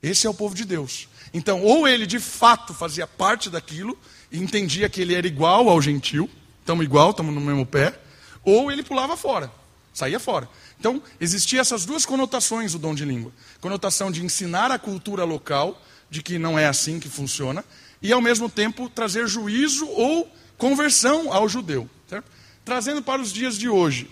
esse 0.02 0.26
é 0.26 0.30
o 0.30 0.34
povo 0.34 0.54
de 0.54 0.64
Deus. 0.64 1.08
Então, 1.32 1.62
ou 1.62 1.86
ele 1.86 2.06
de 2.06 2.18
fato 2.18 2.74
fazia 2.74 3.06
parte 3.06 3.48
daquilo 3.48 3.96
e 4.30 4.38
entendia 4.38 4.88
que 4.88 5.00
ele 5.00 5.14
era 5.14 5.26
igual 5.26 5.68
ao 5.68 5.80
gentil, 5.80 6.28
estamos 6.60 6.84
igual, 6.84 7.10
estamos 7.10 7.34
no 7.34 7.40
mesmo 7.40 7.64
pé, 7.64 7.98
ou 8.44 8.70
ele 8.70 8.82
pulava 8.82 9.16
fora, 9.16 9.50
saía 9.92 10.18
fora. 10.18 10.48
Então, 10.78 11.02
existiam 11.20 11.60
essas 11.60 11.84
duas 11.84 12.04
conotações 12.04 12.74
o 12.74 12.78
dom 12.78 12.94
de 12.94 13.04
língua: 13.04 13.32
conotação 13.60 14.10
de 14.10 14.24
ensinar 14.24 14.70
a 14.70 14.78
cultura 14.78 15.24
local, 15.24 15.80
de 16.10 16.22
que 16.22 16.38
não 16.38 16.58
é 16.58 16.66
assim 16.66 17.00
que 17.00 17.08
funciona, 17.08 17.64
e 18.02 18.12
ao 18.12 18.20
mesmo 18.20 18.48
tempo 18.48 18.88
trazer 18.88 19.26
juízo 19.26 19.86
ou 19.88 20.30
conversão 20.56 21.32
ao 21.32 21.48
judeu. 21.48 21.88
Certo? 22.08 22.26
Trazendo 22.64 23.02
para 23.02 23.20
os 23.20 23.32
dias 23.32 23.56
de 23.56 23.68
hoje, 23.68 24.10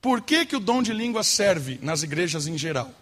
por 0.00 0.20
que, 0.20 0.46
que 0.46 0.56
o 0.56 0.60
dom 0.60 0.82
de 0.82 0.92
língua 0.92 1.22
serve 1.22 1.78
nas 1.82 2.02
igrejas 2.02 2.46
em 2.46 2.56
geral? 2.56 2.92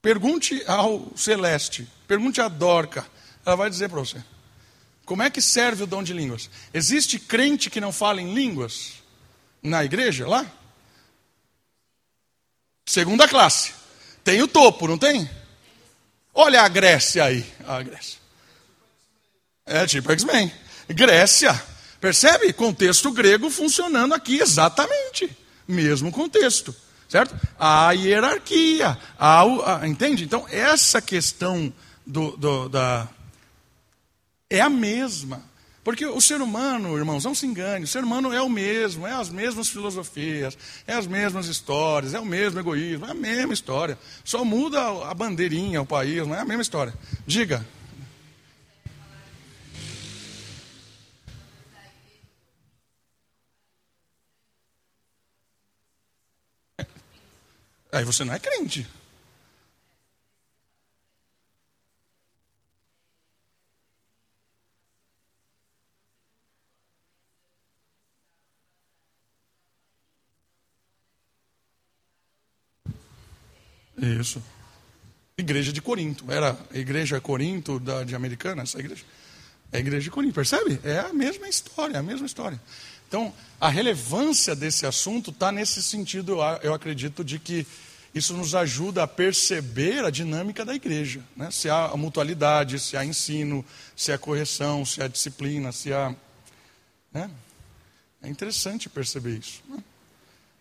Pergunte 0.00 0.62
ao 0.66 1.12
Celeste, 1.16 1.86
pergunte 2.06 2.40
a 2.40 2.48
Dorca, 2.48 3.06
ela 3.44 3.56
vai 3.56 3.68
dizer 3.68 3.88
para 3.88 4.00
você. 4.00 4.22
Como 5.04 5.22
é 5.22 5.30
que 5.30 5.40
serve 5.40 5.84
o 5.84 5.86
dom 5.86 6.02
de 6.02 6.12
línguas? 6.12 6.50
Existe 6.74 7.18
crente 7.18 7.70
que 7.70 7.80
não 7.80 7.92
fala 7.92 8.20
em 8.20 8.34
línguas 8.34 8.94
na 9.66 9.84
igreja 9.84 10.26
lá? 10.26 10.46
Segunda 12.86 13.26
classe. 13.28 13.74
Tem 14.22 14.42
o 14.42 14.48
topo, 14.48 14.86
não 14.86 14.96
tem? 14.96 15.28
Olha 16.34 16.62
a 16.62 16.68
Grécia 16.68 17.24
aí. 17.24 17.44
A 17.66 17.82
Grécia. 17.82 18.18
É 19.64 19.86
tipo 19.86 20.10
X-Men. 20.12 20.52
Grécia. 20.88 21.60
Percebe? 22.00 22.52
Contexto 22.52 23.10
grego 23.10 23.50
funcionando 23.50 24.14
aqui 24.14 24.38
exatamente. 24.38 25.36
Mesmo 25.66 26.12
contexto. 26.12 26.74
Certo? 27.08 27.34
A 27.58 27.92
hierarquia. 27.92 28.98
A, 29.18 29.42
a, 29.42 29.88
entende? 29.88 30.24
Então, 30.24 30.46
essa 30.50 31.00
questão 31.00 31.72
do, 32.04 32.36
do, 32.36 32.68
da. 32.68 33.08
É 34.48 34.60
a 34.60 34.70
mesma. 34.70 35.42
Porque 35.86 36.04
o 36.04 36.20
ser 36.20 36.40
humano, 36.40 36.98
irmãos, 36.98 37.22
não 37.22 37.32
se 37.32 37.46
engane, 37.46 37.84
o 37.84 37.86
ser 37.86 38.02
humano 38.02 38.32
é 38.32 38.42
o 38.42 38.48
mesmo, 38.48 39.06
é 39.06 39.12
as 39.12 39.30
mesmas 39.30 39.68
filosofias, 39.68 40.58
é 40.84 40.94
as 40.94 41.06
mesmas 41.06 41.46
histórias, 41.46 42.12
é 42.12 42.18
o 42.18 42.26
mesmo 42.26 42.58
egoísmo, 42.58 43.06
é 43.06 43.12
a 43.12 43.14
mesma 43.14 43.54
história. 43.54 43.96
Só 44.24 44.44
muda 44.44 44.80
a 45.08 45.14
bandeirinha, 45.14 45.80
o 45.80 45.86
país, 45.86 46.26
não 46.26 46.34
é 46.34 46.40
a 46.40 46.44
mesma 46.44 46.62
história. 46.62 46.92
Diga. 47.24 47.64
Aí 57.92 58.04
você 58.04 58.24
não 58.24 58.34
é 58.34 58.40
crente. 58.40 58.88
Isso. 73.96 74.42
Igreja 75.38 75.72
de 75.72 75.82
Corinto. 75.82 76.30
Era 76.30 76.58
a 76.72 76.78
igreja 76.78 77.20
Corinto 77.20 77.78
da, 77.78 78.04
de 78.04 78.14
Americana, 78.14 78.62
essa 78.62 78.78
igreja? 78.78 79.04
É 79.72 79.78
a 79.78 79.80
igreja 79.80 80.04
de 80.04 80.10
Corinto, 80.10 80.34
percebe? 80.34 80.80
É 80.84 81.00
a 81.00 81.12
mesma 81.12 81.48
história, 81.48 81.98
a 81.98 82.02
mesma 82.02 82.26
história. 82.26 82.60
Então, 83.08 83.32
a 83.60 83.68
relevância 83.68 84.54
desse 84.56 84.86
assunto 84.86 85.30
está 85.30 85.52
nesse 85.52 85.82
sentido, 85.82 86.38
eu 86.62 86.74
acredito, 86.74 87.22
de 87.22 87.38
que 87.38 87.66
isso 88.14 88.32
nos 88.32 88.54
ajuda 88.54 89.02
a 89.02 89.06
perceber 89.06 90.04
a 90.04 90.10
dinâmica 90.10 90.64
da 90.64 90.74
igreja. 90.74 91.22
Né? 91.36 91.50
Se 91.50 91.68
há 91.68 91.94
mutualidade, 91.96 92.80
se 92.80 92.96
há 92.96 93.04
ensino, 93.04 93.64
se 93.94 94.10
há 94.10 94.18
correção, 94.18 94.86
se 94.86 95.02
há 95.02 95.08
disciplina, 95.08 95.70
se 95.70 95.92
há. 95.92 96.14
Né? 97.12 97.30
É 98.22 98.28
interessante 98.28 98.88
perceber 98.88 99.38
isso. 99.38 99.62
Né? 99.68 99.78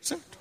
Certo? 0.01 0.37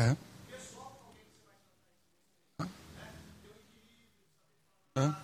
É. 0.00 0.16
É. 4.96 5.14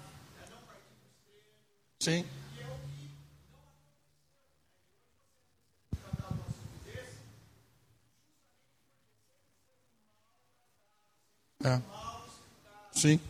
Sim. 1.98 2.26
É. 11.64 11.80
Sim. 12.92 13.20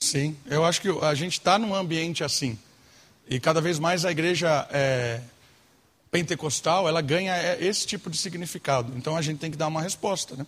Sim, 0.00 0.36
eu 0.46 0.64
acho 0.64 0.80
que 0.80 0.88
a 0.88 1.14
gente 1.14 1.32
está 1.32 1.58
num 1.58 1.74
ambiente 1.74 2.22
assim. 2.22 2.56
E 3.28 3.40
cada 3.40 3.60
vez 3.60 3.80
mais 3.80 4.04
a 4.04 4.12
igreja 4.12 4.68
é, 4.70 5.20
pentecostal, 6.10 6.88
ela 6.88 7.00
ganha 7.00 7.56
esse 7.60 7.86
tipo 7.86 8.10
de 8.10 8.16
significado. 8.16 8.92
Então 8.96 9.16
a 9.16 9.22
gente 9.22 9.38
tem 9.38 9.50
que 9.50 9.56
dar 9.56 9.68
uma 9.68 9.82
resposta. 9.82 10.36
Né? 10.36 10.46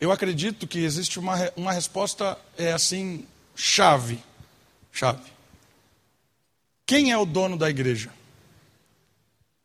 Eu 0.00 0.10
acredito 0.12 0.66
que 0.66 0.80
existe 0.80 1.18
uma, 1.18 1.36
uma 1.56 1.72
resposta, 1.72 2.38
é 2.56 2.72
assim, 2.72 3.26
chave. 3.54 4.18
Chave. 4.92 5.30
Quem 6.86 7.10
é 7.10 7.16
o 7.16 7.24
dono 7.24 7.56
da 7.56 7.70
igreja? 7.70 8.10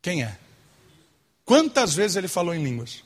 Quem 0.00 0.22
é? 0.22 0.38
Quantas 1.44 1.94
vezes 1.94 2.16
ele 2.16 2.28
falou 2.28 2.54
em 2.54 2.62
línguas? 2.62 3.02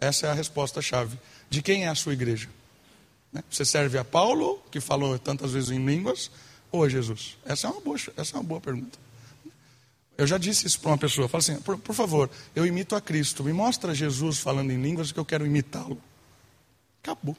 Essa 0.00 0.26
é 0.26 0.30
a 0.30 0.34
resposta 0.34 0.80
chave. 0.82 1.18
De 1.48 1.62
quem 1.62 1.84
é 1.84 1.88
a 1.88 1.94
sua 1.94 2.12
igreja? 2.12 2.48
Né? 3.32 3.42
Você 3.50 3.64
serve 3.64 3.98
a 3.98 4.04
Paulo, 4.04 4.62
que 4.70 4.80
falou 4.80 5.18
tantas 5.18 5.52
vezes 5.52 5.70
em 5.70 5.84
línguas, 5.84 6.30
ou 6.70 6.84
a 6.84 6.88
Jesus? 6.88 7.36
Essa 7.44 7.66
é 7.66 7.70
uma 7.70 7.80
boa, 7.80 7.96
essa 8.16 8.36
é 8.36 8.38
uma 8.38 8.44
boa 8.44 8.60
pergunta. 8.60 8.98
Eu 10.16 10.26
já 10.26 10.38
disse 10.38 10.66
isso 10.66 10.80
para 10.80 10.90
uma 10.90 10.98
pessoa. 10.98 11.28
Fala 11.28 11.40
assim, 11.40 11.60
por, 11.60 11.76
por, 11.78 11.94
favor, 11.94 12.30
eu 12.54 12.64
imito 12.64 12.94
a 12.94 13.00
Cristo. 13.00 13.42
Me 13.42 13.52
mostra 13.52 13.94
Jesus 13.94 14.38
falando 14.38 14.70
em 14.70 14.80
línguas 14.80 15.10
que 15.10 15.18
eu 15.18 15.24
quero 15.24 15.44
imitá-lo. 15.44 16.00
Acabou. 17.02 17.36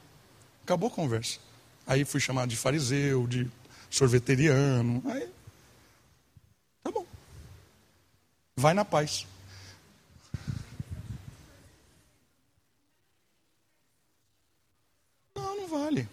Acabou 0.62 0.88
a 0.88 0.92
conversa. 0.92 1.38
Aí 1.86 2.04
fui 2.04 2.20
chamado 2.20 2.50
de 2.50 2.56
fariseu, 2.56 3.26
de 3.26 3.50
sorveteriano. 3.88 5.02
Aí, 5.06 5.28
tá 6.82 6.90
bom. 6.90 7.06
Vai 8.56 8.74
na 8.74 8.84
paz. 8.84 9.26
Não, 15.34 15.56
não 15.56 15.68
vale. 15.68 16.06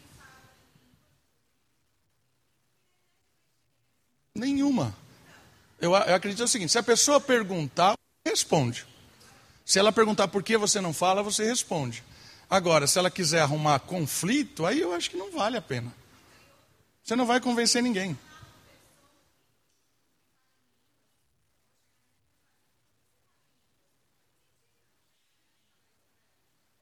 Nenhuma. 4.34 4.95
Eu, 5.80 5.92
eu 5.92 6.16
acredito 6.16 6.44
o 6.44 6.48
seguinte: 6.48 6.72
se 6.72 6.78
a 6.78 6.84
pessoa 6.84 7.20
perguntar, 7.20 7.96
responde. 8.26 8.86
Se 9.66 9.80
ela 9.80 9.92
perguntar 9.92 10.28
por 10.28 10.44
que 10.44 10.58
você 10.58 10.82
não 10.82 10.94
fala, 10.94 11.24
você 11.24 11.46
responde. 11.46 12.04
Agora, 12.50 12.86
se 12.86 13.00
ela 13.00 13.10
quiser 13.10 13.42
arrumar 13.42 13.80
conflito, 13.80 14.66
aí 14.66 14.82
eu 14.82 14.94
acho 14.94 15.10
que 15.10 15.18
não 15.18 15.32
vale 15.32 15.58
a 15.58 15.62
pena. 15.62 15.94
Você 17.04 17.16
não 17.16 17.26
vai 17.26 17.40
convencer 17.40 17.82
ninguém. 17.82 18.18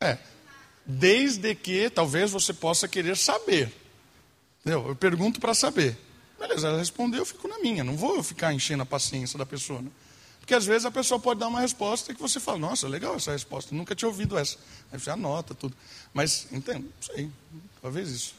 É. 0.01 0.17
Desde 0.85 1.53
que 1.53 1.89
talvez 1.89 2.31
você 2.31 2.53
possa 2.53 2.87
querer 2.87 3.15
saber. 3.15 3.71
Eu 4.65 4.95
pergunto 4.95 5.39
para 5.39 5.53
saber. 5.53 5.97
Beleza, 6.41 6.67
ela 6.67 6.79
respondeu, 6.79 7.19
eu 7.19 7.25
fico 7.25 7.47
na 7.47 7.59
minha. 7.59 7.83
Não 7.83 7.95
vou 7.95 8.23
ficar 8.23 8.51
enchendo 8.51 8.81
a 8.81 8.85
paciência 8.85 9.37
da 9.37 9.45
pessoa. 9.45 9.79
Né? 9.79 9.91
Porque 10.39 10.55
às 10.55 10.65
vezes 10.65 10.85
a 10.85 10.91
pessoa 10.91 11.19
pode 11.19 11.39
dar 11.39 11.47
uma 11.47 11.61
resposta 11.61 12.15
que 12.15 12.19
você 12.19 12.39
fala, 12.39 12.57
nossa, 12.57 12.87
legal 12.87 13.15
essa 13.15 13.31
resposta, 13.31 13.75
nunca 13.75 13.93
tinha 13.93 14.09
ouvido 14.09 14.35
essa. 14.37 14.57
Aí 14.91 14.99
você 14.99 15.11
anota 15.11 15.53
tudo. 15.53 15.77
Mas, 16.11 16.47
entendo, 16.51 16.85
não 16.85 17.15
sei, 17.15 17.29
talvez 17.79 18.09
isso. 18.09 18.35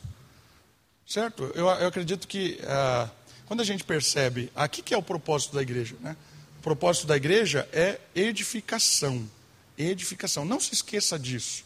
Certo? 1.06 1.44
Eu, 1.54 1.68
eu 1.68 1.86
acredito 1.86 2.26
que 2.26 2.58
ah, 2.64 3.08
quando 3.46 3.60
a 3.60 3.64
gente 3.64 3.84
percebe, 3.84 4.50
aqui 4.54 4.80
ah, 4.80 4.84
que 4.84 4.94
é 4.94 4.96
o 4.96 5.02
propósito 5.02 5.54
da 5.54 5.62
igreja, 5.62 5.94
né? 6.00 6.16
O 6.58 6.62
propósito 6.62 7.06
da 7.06 7.16
igreja 7.16 7.68
é 7.72 8.00
edificação. 8.14 9.28
Edificação. 9.78 10.44
Não 10.44 10.58
se 10.58 10.74
esqueça 10.74 11.18
disso. 11.18 11.64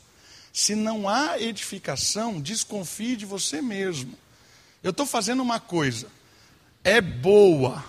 Se 0.52 0.74
não 0.74 1.08
há 1.08 1.40
edificação, 1.40 2.40
desconfie 2.40 3.16
de 3.16 3.26
você 3.26 3.62
mesmo. 3.62 4.16
Eu 4.82 4.90
estou 4.90 5.06
fazendo 5.06 5.42
uma 5.42 5.60
coisa, 5.60 6.08
é 6.86 7.00
boa, 7.00 7.84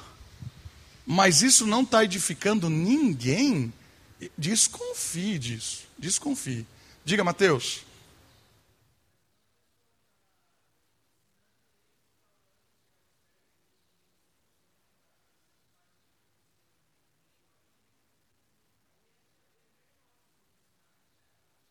mas 1.05 1.43
isso 1.43 1.67
não 1.67 1.83
está 1.83 2.03
edificando 2.03 2.67
ninguém, 2.67 3.71
desconfie 4.35 5.37
disso, 5.37 5.87
desconfie. 5.99 6.65
Diga, 7.05 7.23
Mateus. 7.23 7.85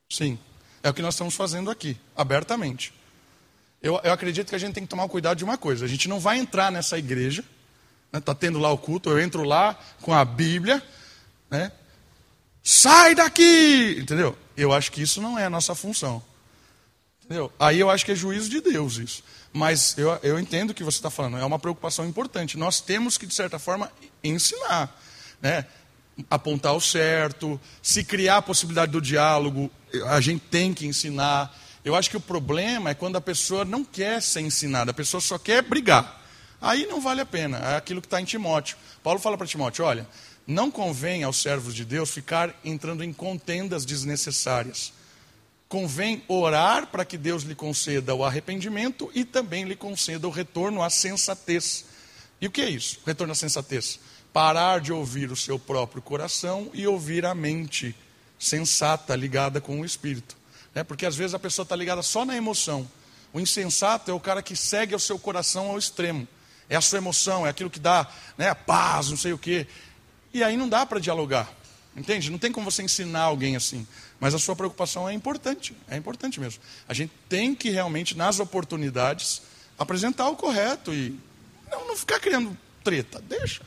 Sim, 0.09 0.39
é 0.81 0.89
o 0.89 0.95
que 0.95 1.03
nós 1.03 1.15
estamos 1.15 1.35
fazendo 1.35 1.73
aqui, 1.73 1.99
abertamente. 2.17 2.95
Eu, 3.87 4.01
eu 4.03 4.13
acredito 4.13 4.49
que 4.49 4.55
a 4.57 4.59
gente 4.59 4.75
tem 4.75 4.83
que 4.83 4.89
tomar 4.89 5.09
cuidado 5.09 5.39
de 5.39 5.45
uma 5.45 5.57
coisa: 5.57 5.85
a 5.85 5.89
gente 5.89 6.09
não 6.09 6.19
vai 6.19 6.39
entrar 6.39 6.73
nessa 6.73 6.99
igreja, 6.99 7.43
está 7.43 8.19
né, 8.19 8.21
tá 8.21 8.35
tendo 8.35 8.59
lá 8.59 8.73
o 8.73 8.77
culto, 8.77 9.09
eu 9.09 9.21
entro 9.21 9.45
lá 9.45 9.79
com 10.03 10.13
a 10.13 10.25
Bíblia, 10.25 10.83
né? 11.49 11.71
Sai 12.65 13.15
daqui! 13.15 13.97
Entendeu? 14.01 14.37
Eu 14.57 14.73
acho 14.73 14.91
que 14.91 15.01
isso 15.01 15.23
não 15.23 15.39
é 15.39 15.45
a 15.45 15.51
nossa 15.51 15.73
função. 15.73 16.21
Entendeu? 17.25 17.53
Aí 17.61 17.79
eu 17.79 17.89
acho 17.89 18.05
que 18.05 18.11
é 18.11 18.17
juízo 18.17 18.51
de 18.51 18.61
Deus 18.61 18.97
isso. 18.97 19.23
Mas 19.53 19.97
eu, 19.97 20.19
eu 20.21 20.37
entendo 20.37 20.71
o 20.71 20.75
que 20.75 20.83
você 20.83 20.99
está 20.99 21.09
falando, 21.09 21.39
é 21.39 21.45
uma 21.45 21.59
preocupação 21.59 22.05
importante. 22.05 22.59
Nós 22.59 22.81
temos 22.81 23.17
que, 23.17 23.25
de 23.25 23.35
certa 23.35 23.57
forma, 23.57 23.93
ensinar. 24.23 25.01
Né? 25.41 25.65
Apontar 26.29 26.75
o 26.75 26.81
certo, 26.81 27.61
se 27.81 28.03
criar 28.03 28.39
a 28.39 28.43
possibilidade 28.43 28.91
do 28.91 29.01
diálogo, 29.01 29.71
a 30.07 30.21
gente 30.21 30.41
tem 30.41 30.75
que 30.75 30.87
ensinar. 30.87 31.57
Eu 31.87 31.95
acho 31.95 32.11
que 32.11 32.17
o 32.17 32.21
problema 32.21 32.91
é 32.91 32.95
quando 32.95 33.15
a 33.15 33.21
pessoa 33.21 33.65
não 33.65 33.85
quer 33.85 34.21
ser 34.21 34.41
ensinada, 34.41 34.91
a 34.91 34.95
pessoa 34.95 35.21
só 35.21 35.39
quer 35.39 35.63
brigar. 35.63 36.21
Aí 36.61 36.85
não 36.85 37.01
vale 37.01 37.21
a 37.21 37.25
pena, 37.25 37.59
é 37.59 37.77
aquilo 37.77 38.01
que 38.01 38.09
está 38.09 38.21
em 38.21 38.25
Timóteo. 38.25 38.77
Paulo 39.05 39.21
fala 39.21 39.39
para 39.39 39.47
Timóteo: 39.47 39.85
olha, 39.85 40.05
não 40.45 40.69
convém 40.69 41.23
aos 41.23 41.41
servos 41.41 41.73
de 41.73 41.85
Deus 41.85 42.11
ficar 42.11 42.53
entrando 42.65 43.05
em 43.05 43.13
contendas 43.13 43.85
desnecessárias. 43.85 44.93
Convém 45.69 46.25
orar 46.27 46.89
para 46.89 47.05
que 47.05 47.17
Deus 47.17 47.45
lhe 47.45 47.55
conceda 47.55 48.13
o 48.17 48.25
arrependimento 48.25 49.09
e 49.15 49.25
também 49.25 49.63
lhe 49.63 49.77
conceda 49.77 50.27
o 50.27 50.31
retorno 50.33 50.83
à 50.83 50.91
sensatez. 50.91 51.85
E 52.41 52.49
o 52.49 52.51
que 52.51 52.63
é 52.63 52.69
isso? 52.69 52.99
Retorno 53.07 53.31
à 53.31 53.37
sensatez? 53.37 54.01
Parar 54.33 54.81
de 54.81 54.93
ouvir 54.93 55.31
o 55.31 55.37
seu 55.37 55.57
próprio 55.57 56.03
coração 56.03 56.69
e 56.75 56.85
ouvir 56.85 57.25
a 57.25 57.33
mente 57.33 57.95
sensata 58.37 59.15
ligada 59.15 59.61
com 59.61 59.81
o 59.81 59.85
espírito. 59.85 60.37
É 60.77 60.85
porque 60.85 61.07
às 61.07 61.17
vezes 61.17 61.33
a 61.33 61.39
pessoa 61.39 61.65
está 61.65 61.75
ligada 61.75 62.03
só 62.03 62.27
na 62.27 62.37
emoção. 62.37 62.87
O 63.33 63.41
insensato 63.41 64.11
é 64.11 64.15
o 64.15 64.21
cara 64.21 64.43
que 64.43 64.55
segue 64.55 64.95
o 64.95 65.01
seu 65.01 65.19
coração 65.19 65.71
ao 65.71 65.79
extremo. 65.79 66.29
É 66.69 66.77
a 66.77 66.83
sua 66.83 66.99
emoção, 66.99 67.47
é 67.47 67.51
aquilo 67.51 67.71
que 67.71 67.81
dá 67.81 68.07
né, 68.37 68.53
paz, 68.53 69.09
não 69.09 69.17
sei 69.17 69.33
o 69.33 69.39
quê. 69.39 69.67
E 70.35 70.45
aí 70.45 70.55
não 70.55 70.69
dá 70.69 70.85
para 70.85 71.01
dialogar. 71.01 71.51
Entende? 71.97 72.31
Não 72.31 72.37
tem 72.39 72.53
como 72.53 72.71
você 72.71 72.83
ensinar 72.83 73.23
alguém 73.23 73.57
assim. 73.57 73.87
Mas 74.21 74.35
a 74.35 74.39
sua 74.39 74.55
preocupação 74.55 75.09
é 75.09 75.15
importante. 75.15 75.75
É 75.89 75.97
importante 75.97 76.39
mesmo. 76.39 76.61
A 76.87 76.93
gente 76.93 77.13
tem 77.27 77.55
que 77.55 77.71
realmente, 77.71 78.15
nas 78.15 78.39
oportunidades, 78.39 79.41
apresentar 79.79 80.29
o 80.29 80.37
correto 80.37 80.93
e 80.93 81.19
não, 81.71 81.89
não 81.89 81.97
ficar 81.97 82.21
criando 82.21 82.55
treta. 82.85 83.19
Deixa 83.27 83.63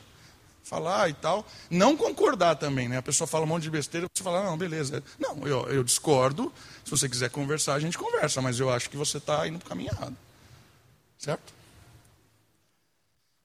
falar 0.70 1.10
e 1.10 1.14
tal. 1.14 1.44
Não 1.68 1.96
concordar 1.96 2.54
também, 2.54 2.88
né? 2.88 2.96
A 2.96 3.02
pessoa 3.02 3.26
fala 3.26 3.44
um 3.44 3.48
monte 3.48 3.64
de 3.64 3.70
besteira, 3.70 4.06
você 4.14 4.22
fala, 4.22 4.44
não, 4.44 4.56
beleza. 4.56 5.02
Não, 5.18 5.46
eu, 5.46 5.68
eu 5.68 5.82
discordo. 5.82 6.52
Se 6.84 6.90
você 6.92 7.08
quiser 7.08 7.28
conversar, 7.28 7.74
a 7.74 7.80
gente 7.80 7.98
conversa, 7.98 8.40
mas 8.40 8.60
eu 8.60 8.70
acho 8.70 8.88
que 8.88 8.96
você 8.96 9.18
está 9.18 9.46
indo 9.48 9.58
para 9.58 9.66
o 9.66 9.68
caminho 9.68 9.90
errado. 9.92 10.16
Certo? 11.18 11.52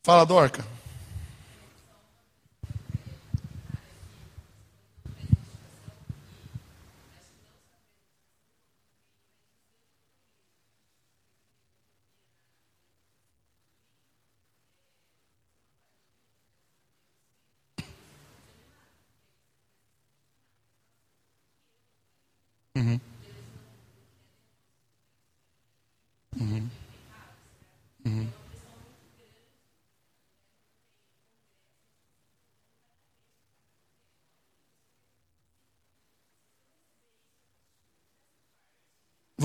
Fala, 0.03 0.23
Dorca. 0.23 0.63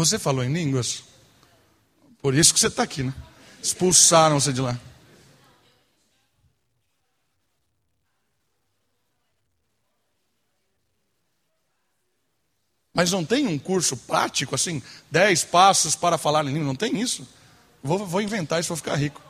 Você 0.00 0.18
falou 0.18 0.42
em 0.42 0.50
línguas? 0.50 1.04
Por 2.22 2.34
isso 2.34 2.54
que 2.54 2.60
você 2.60 2.68
está 2.68 2.82
aqui, 2.82 3.02
né? 3.02 3.12
Expulsaram 3.62 4.40
você 4.40 4.50
de 4.50 4.62
lá. 4.62 4.80
Mas 12.94 13.12
não 13.12 13.26
tem 13.26 13.46
um 13.46 13.58
curso 13.58 13.94
prático, 13.94 14.54
assim, 14.54 14.82
dez 15.10 15.44
passos 15.44 15.94
para 15.94 16.16
falar 16.16 16.46
em 16.46 16.48
língua, 16.48 16.64
não 16.64 16.74
tem 16.74 16.98
isso? 16.98 17.28
Vou, 17.82 18.06
vou 18.06 18.22
inventar 18.22 18.58
isso, 18.58 18.68
vou 18.68 18.78
ficar 18.78 18.96
rico. 18.96 19.20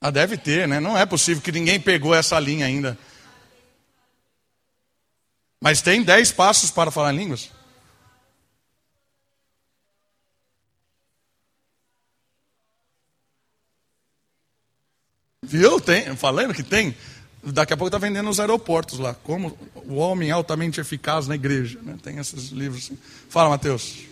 Ah, 0.00 0.10
deve 0.10 0.36
ter, 0.36 0.66
né? 0.66 0.80
Não 0.80 0.98
é 0.98 1.06
possível 1.06 1.40
que 1.40 1.52
ninguém 1.52 1.78
pegou 1.78 2.12
essa 2.12 2.36
linha 2.40 2.66
ainda. 2.66 2.98
Mas 5.60 5.80
tem 5.80 6.02
dez 6.02 6.32
passos 6.32 6.72
para 6.72 6.90
falar 6.90 7.14
em 7.14 7.18
línguas? 7.18 7.61
viu 15.52 15.72
eu 15.72 15.80
tenho, 15.80 16.16
falando 16.16 16.54
que 16.54 16.62
tem, 16.62 16.96
daqui 17.42 17.74
a 17.74 17.76
pouco 17.76 17.88
está 17.94 17.98
vendendo 17.98 18.24
nos 18.24 18.40
aeroportos 18.40 18.98
lá. 18.98 19.14
Como 19.14 19.56
o 19.86 19.96
homem 19.96 20.30
altamente 20.30 20.80
eficaz 20.80 21.28
na 21.28 21.34
igreja. 21.34 21.78
Né? 21.82 21.96
Tem 22.02 22.18
esses 22.18 22.48
livros. 22.48 22.84
Assim. 22.84 22.98
Fala, 23.28 23.50
Mateus. 23.50 24.10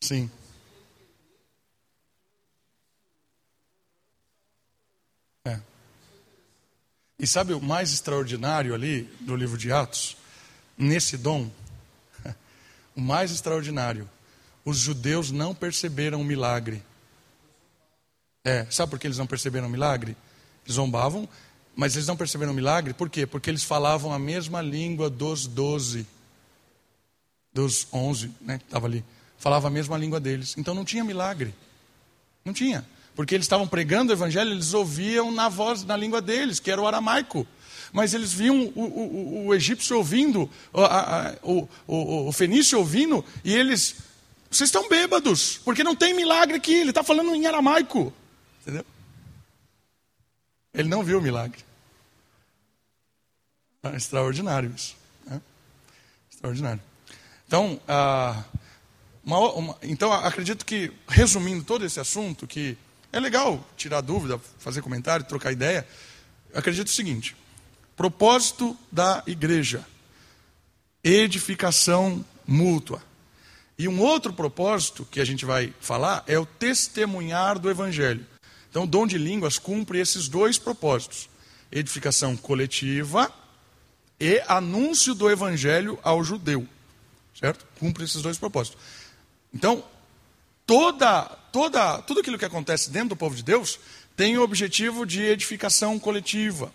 Sim. 0.00 0.30
E 7.20 7.26
sabe 7.26 7.52
o 7.52 7.60
mais 7.60 7.92
extraordinário 7.92 8.74
ali 8.74 9.02
do 9.20 9.36
livro 9.36 9.58
de 9.58 9.70
Atos? 9.70 10.16
Nesse 10.76 11.18
dom, 11.18 11.50
o 12.96 13.00
mais 13.00 13.30
extraordinário, 13.30 14.08
os 14.64 14.78
judeus 14.78 15.30
não 15.30 15.54
perceberam 15.54 16.22
o 16.22 16.24
milagre. 16.24 16.82
É, 18.42 18.64
sabe 18.70 18.88
por 18.88 18.98
que 18.98 19.06
eles 19.06 19.18
não 19.18 19.26
perceberam 19.26 19.66
o 19.66 19.70
milagre? 19.70 20.16
Zombavam, 20.70 21.28
mas 21.76 21.94
eles 21.94 22.08
não 22.08 22.16
perceberam 22.16 22.52
o 22.52 22.54
milagre, 22.54 22.94
por 22.94 23.10
quê? 23.10 23.26
Porque 23.26 23.50
eles 23.50 23.64
falavam 23.64 24.14
a 24.14 24.18
mesma 24.18 24.62
língua 24.62 25.10
dos 25.10 25.46
doze, 25.46 26.06
dos 27.52 27.86
onze, 27.92 28.32
né, 28.40 28.56
que 28.56 28.64
estava 28.64 28.86
ali. 28.86 29.04
Falava 29.36 29.68
a 29.68 29.70
mesma 29.70 29.98
língua 29.98 30.18
deles. 30.18 30.54
Então 30.56 30.74
não 30.74 30.86
tinha 30.86 31.04
milagre. 31.04 31.54
Não 32.42 32.54
tinha. 32.54 32.82
Porque 33.20 33.34
eles 33.34 33.44
estavam 33.44 33.68
pregando 33.68 34.10
o 34.10 34.16
evangelho, 34.16 34.50
eles 34.50 34.72
ouviam 34.72 35.30
na 35.30 35.46
voz, 35.46 35.84
na 35.84 35.94
língua 35.94 36.22
deles, 36.22 36.58
que 36.58 36.70
era 36.70 36.80
o 36.80 36.86
aramaico. 36.86 37.46
Mas 37.92 38.14
eles 38.14 38.32
viam 38.32 38.72
o, 38.74 38.80
o, 38.80 39.46
o 39.48 39.54
egípcio 39.54 39.98
ouvindo, 39.98 40.50
o, 41.42 41.68
o, 41.86 42.28
o 42.28 42.32
fenício 42.32 42.78
ouvindo, 42.78 43.22
e 43.44 43.54
eles, 43.54 43.96
vocês 44.50 44.68
estão 44.68 44.88
bêbados, 44.88 45.58
porque 45.62 45.84
não 45.84 45.94
tem 45.94 46.14
milagre 46.14 46.56
aqui, 46.56 46.72
ele 46.72 46.92
está 46.92 47.04
falando 47.04 47.34
em 47.34 47.44
aramaico. 47.44 48.10
Entendeu? 48.62 48.86
Ele 50.72 50.88
não 50.88 51.04
viu 51.04 51.18
o 51.18 51.22
milagre. 51.22 51.62
É 53.82 53.96
extraordinário 53.96 54.72
isso. 54.74 54.96
Né? 55.26 55.42
Extraordinário. 56.32 56.80
Então, 57.46 57.78
ah, 57.86 58.42
uma, 59.22 59.52
uma, 59.52 59.78
então, 59.82 60.10
acredito 60.10 60.64
que, 60.64 60.90
resumindo 61.06 61.62
todo 61.62 61.84
esse 61.84 62.00
assunto, 62.00 62.46
que 62.46 62.78
é 63.12 63.20
legal 63.20 63.64
tirar 63.76 64.00
dúvida, 64.00 64.40
fazer 64.58 64.82
comentário, 64.82 65.26
trocar 65.26 65.52
ideia, 65.52 65.86
acredito 66.54 66.88
o 66.88 66.90
seguinte: 66.90 67.36
propósito 67.96 68.76
da 68.90 69.22
igreja, 69.26 69.84
edificação 71.02 72.24
mútua. 72.46 73.02
E 73.78 73.88
um 73.88 74.00
outro 74.00 74.32
propósito 74.32 75.06
que 75.10 75.20
a 75.20 75.24
gente 75.24 75.46
vai 75.46 75.72
falar 75.80 76.22
é 76.26 76.38
o 76.38 76.44
testemunhar 76.44 77.58
do 77.58 77.70
evangelho. 77.70 78.26
Então, 78.68 78.84
o 78.84 78.86
dom 78.86 79.06
de 79.06 79.16
línguas 79.16 79.58
cumpre 79.58 79.98
esses 79.98 80.28
dois 80.28 80.58
propósitos: 80.58 81.28
edificação 81.72 82.36
coletiva 82.36 83.32
e 84.20 84.42
anúncio 84.46 85.14
do 85.14 85.30
evangelho 85.30 85.98
ao 86.02 86.22
judeu. 86.22 86.68
Certo? 87.34 87.66
Cumpre 87.78 88.04
esses 88.04 88.20
dois 88.20 88.36
propósitos. 88.36 88.78
Então, 89.52 89.82
toda, 90.66 91.36
toda, 91.52 91.98
tudo 92.02 92.20
aquilo 92.20 92.38
que 92.38 92.44
acontece 92.44 92.90
dentro 92.90 93.10
do 93.10 93.16
povo 93.16 93.34
de 93.34 93.42
Deus 93.42 93.78
tem 94.16 94.36
o 94.36 94.42
objetivo 94.42 95.06
de 95.06 95.22
edificação 95.22 95.98
coletiva. 95.98 96.72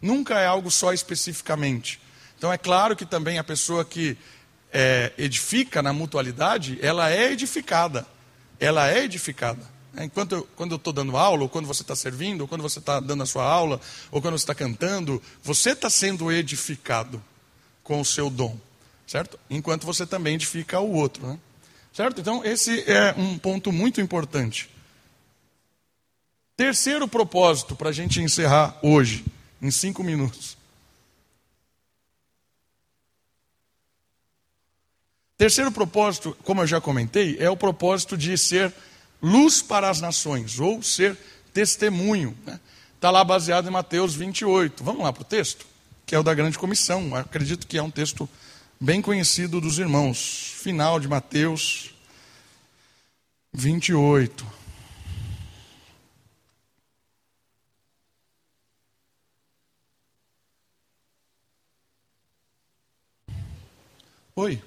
Nunca 0.00 0.38
é 0.38 0.46
algo 0.46 0.70
só 0.70 0.92
especificamente. 0.92 2.00
Então, 2.36 2.52
é 2.52 2.58
claro 2.58 2.94
que 2.94 3.04
também 3.04 3.38
a 3.38 3.44
pessoa 3.44 3.84
que 3.84 4.16
é, 4.72 5.12
edifica 5.18 5.82
na 5.82 5.92
mutualidade, 5.92 6.78
ela 6.80 7.10
é 7.10 7.32
edificada. 7.32 8.06
Ela 8.60 8.90
é 8.90 9.04
edificada. 9.04 9.62
É, 9.96 10.04
enquanto 10.04 10.32
eu, 10.32 10.48
quando 10.54 10.72
eu 10.72 10.76
estou 10.76 10.92
dando 10.92 11.16
aula, 11.16 11.42
ou 11.42 11.48
quando 11.48 11.66
você 11.66 11.82
está 11.82 11.96
servindo, 11.96 12.42
ou 12.42 12.48
quando 12.48 12.62
você 12.62 12.78
está 12.78 13.00
dando 13.00 13.22
a 13.22 13.26
sua 13.26 13.44
aula, 13.44 13.80
ou 14.10 14.20
quando 14.20 14.38
você 14.38 14.44
está 14.44 14.54
cantando, 14.54 15.22
você 15.42 15.70
está 15.70 15.90
sendo 15.90 16.30
edificado 16.30 17.22
com 17.82 18.00
o 18.00 18.04
seu 18.04 18.28
dom, 18.28 18.56
certo? 19.06 19.38
Enquanto 19.48 19.86
você 19.86 20.06
também 20.06 20.34
edifica 20.34 20.78
o 20.78 20.92
outro, 20.92 21.26
né? 21.26 21.38
Certo? 21.98 22.20
Então, 22.20 22.44
esse 22.44 22.88
é 22.88 23.12
um 23.18 23.36
ponto 23.36 23.72
muito 23.72 24.00
importante. 24.00 24.70
Terceiro 26.56 27.08
propósito 27.08 27.74
para 27.74 27.88
a 27.88 27.92
gente 27.92 28.20
encerrar 28.20 28.78
hoje, 28.84 29.24
em 29.60 29.68
cinco 29.68 30.04
minutos. 30.04 30.56
Terceiro 35.36 35.72
propósito, 35.72 36.36
como 36.44 36.62
eu 36.62 36.68
já 36.68 36.80
comentei, 36.80 37.36
é 37.40 37.50
o 37.50 37.56
propósito 37.56 38.16
de 38.16 38.38
ser 38.38 38.72
luz 39.20 39.60
para 39.60 39.90
as 39.90 40.00
nações, 40.00 40.60
ou 40.60 40.80
ser 40.80 41.18
testemunho. 41.52 42.30
Está 42.38 42.52
né? 42.52 42.60
Tá 43.00 43.10
lá 43.10 43.24
baseado 43.24 43.66
em 43.66 43.72
Mateus 43.72 44.14
28. 44.14 44.84
Vamos 44.84 45.02
lá 45.02 45.12
para 45.12 45.22
o 45.22 45.24
texto, 45.24 45.66
que 46.06 46.14
é 46.14 46.18
o 46.18 46.22
da 46.22 46.32
grande 46.32 46.56
comissão. 46.56 47.16
Acredito 47.16 47.66
que 47.66 47.76
é 47.76 47.82
um 47.82 47.90
texto 47.90 48.28
bem 48.80 49.02
conhecido 49.02 49.60
dos 49.60 49.78
irmãos. 49.78 50.52
Final 50.56 51.00
de 51.00 51.08
Mateus 51.08 51.94
28. 53.52 54.58
Oi. 64.36 64.62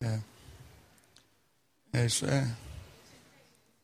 É. 0.00 0.20
É 1.92 2.06
isso, 2.06 2.24
é. 2.26 2.67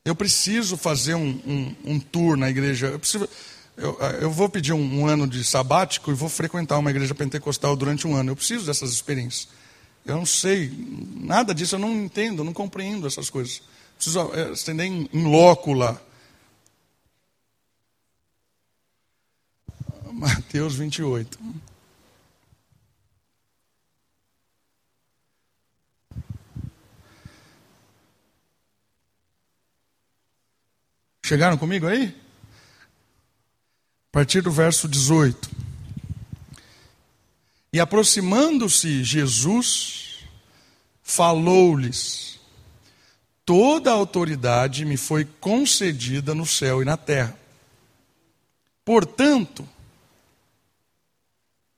Eu 0.04 0.14
preciso 0.14 0.76
fazer 0.76 1.14
um, 1.14 1.30
um, 1.46 1.76
um 1.92 1.98
tour 1.98 2.36
na 2.36 2.50
igreja. 2.50 2.88
Eu, 2.88 2.98
preciso, 2.98 3.26
eu, 3.74 3.98
eu 4.20 4.30
vou 4.30 4.50
pedir 4.50 4.74
um, 4.74 5.00
um, 5.00 5.06
ano 5.06 5.26
de 5.26 5.42
sabático 5.42 6.10
e 6.10 6.14
vou 6.14 6.28
frequentar 6.28 6.78
uma 6.78 6.90
igreja 6.90 7.14
pentecostal 7.14 7.74
durante 7.74 8.06
um 8.06 8.14
ano. 8.14 8.32
Eu 8.32 8.36
preciso 8.36 8.66
dessas 8.66 8.92
experiências. 8.92 9.48
Eu 10.04 10.16
não 10.16 10.26
sei 10.26 10.70
nada 11.16 11.54
disso, 11.54 11.76
eu 11.76 11.78
não 11.78 11.90
entendo, 11.90 12.44
não 12.44 12.52
compreendo 12.52 13.06
essas 13.06 13.30
coisas. 13.30 13.62
Preciso 13.96 14.30
é, 14.34 14.52
estender 14.52 14.86
em 14.86 15.08
loco 15.14 15.72
lá. 15.72 15.98
Mateus 20.12 20.74
28. 20.74 21.38
Chegaram 31.24 31.56
comigo 31.56 31.86
aí? 31.86 32.14
A 34.10 34.12
partir 34.12 34.42
do 34.42 34.50
verso 34.50 34.86
18. 34.86 35.50
E 37.72 37.80
aproximando-se 37.80 39.02
Jesus, 39.02 40.18
falou-lhes: 41.02 42.38
Toda 43.42 43.90
a 43.90 43.94
autoridade 43.94 44.84
me 44.84 44.98
foi 44.98 45.24
concedida 45.40 46.34
no 46.34 46.44
céu 46.44 46.82
e 46.82 46.84
na 46.84 46.98
terra. 46.98 47.34
Portanto, 48.84 49.66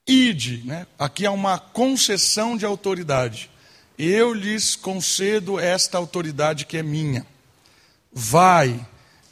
ide, 0.04 0.62
né? 0.64 0.88
aqui 0.98 1.24
há 1.24 1.30
uma 1.30 1.56
concessão 1.56 2.56
de 2.56 2.66
autoridade. 2.66 3.48
Eu 3.96 4.34
lhes 4.34 4.74
concedo 4.74 5.60
esta 5.60 5.96
autoridade 5.96 6.66
que 6.66 6.76
é 6.76 6.82
minha. 6.82 7.24
Vai 8.12 8.84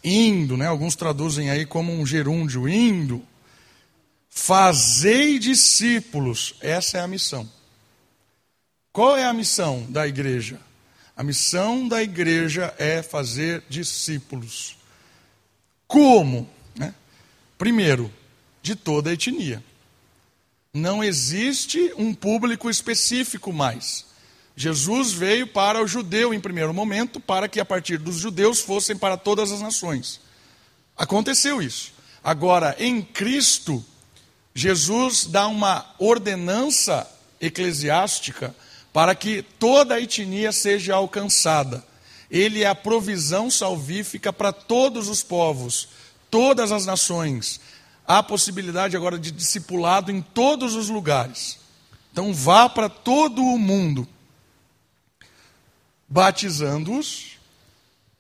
indo, 0.05 0.57
né? 0.57 0.67
alguns 0.67 0.95
traduzem 0.95 1.51
aí 1.51 1.65
como 1.65 1.91
um 1.91 2.05
gerúndio, 2.05 2.69
indo, 2.69 3.25
fazei 4.29 5.39
discípulos, 5.39 6.55
essa 6.61 6.99
é 6.99 7.01
a 7.01 7.09
missão. 7.09 7.51
Qual 8.93 9.17
é 9.17 9.25
a 9.25 9.33
missão 9.33 9.87
da 9.89 10.07
igreja? 10.07 10.61
A 11.17 11.23
missão 11.23 11.89
da 11.89 12.03
igreja 12.03 12.75
é 12.79 13.03
fazer 13.03 13.65
discípulos. 13.69 14.77
Como? 15.87 16.49
Né? 16.77 16.95
Primeiro, 17.57 18.13
de 18.63 18.75
toda 18.75 19.11
a 19.11 19.13
etnia. 19.15 19.63
Não 20.73 21.03
existe 21.03 21.93
um 21.97 22.13
público 22.13 22.69
específico 22.69 23.53
mais. 23.53 24.05
Jesus 24.57 25.13
veio 25.13 25.47
para 25.47 25.83
o 25.83 25.87
judeu 25.87 26.33
em 26.33 26.41
primeiro 26.41 26.73
momento, 26.73 27.19
para 27.19 27.49
que 27.49 27.59
a 27.59 27.65
partir 27.65 27.99
dos 27.99 28.17
judeus 28.17 28.61
fossem 28.61 28.97
para 28.97 29.17
todas 29.17 29.51
as 29.51 29.61
nações. 29.61 30.21
Aconteceu 30.97 31.61
isso. 31.61 31.93
Agora, 32.23 32.77
em 32.79 33.03
Cristo, 33.03 33.85
Jesus 34.55 35.27
dá 35.27 35.49
uma 35.49 35.85
ordenança 35.99 37.11
eclesiástica 37.41 38.55
para 38.93 39.15
que 39.15 39.43
toda 39.43 39.97
a 39.97 40.01
etnia 40.01 40.53
seja 40.53 40.95
alcançada. 40.95 41.85
Ele 42.31 42.63
é 42.63 42.67
a 42.67 42.75
provisão 42.77 43.51
salvífica 43.51 44.33
para 44.33 44.53
todos 44.53 45.09
os 45.09 45.23
povos, 45.23 45.89
todas 46.31 46.71
as 46.71 46.87
nações. 46.87 47.61
Há 48.07 48.23
possibilidade 48.23 48.97
agora 48.97 49.19
de 49.19 49.33
discipulado 49.33 50.13
em 50.13 50.23
todos 50.23 50.77
os 50.77 50.89
lugares. 50.89 51.59
Então 52.13 52.33
vá 52.33 52.69
para 52.69 52.89
todo 52.89 53.43
o 53.43 53.59
mundo 53.59 54.09
batizando-os. 56.15 57.41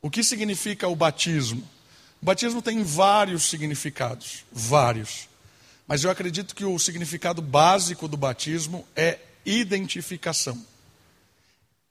O 0.03 0.11
que 0.11 0.25
significa 0.25 0.89
o 0.89 0.97
batismo? 0.97 1.63
O 2.21 2.25
batismo 2.25 2.61
tem 2.61 2.83
vários 2.83 3.45
significados, 3.45 4.45
vários. 4.51 5.29
Mas 5.87 6.03
eu 6.03 6.11
acredito 6.11 6.57
que 6.57 6.65
o 6.65 6.77
significado 6.77 7.41
básico 7.41 8.09
do 8.09 8.17
batismo 8.17 8.85
é 8.97 9.21
identificação. 9.47 10.61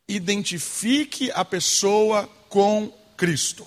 Identifique 0.06 1.32
a 1.32 1.46
pessoa 1.46 2.28
com 2.50 2.92
Cristo. 3.16 3.66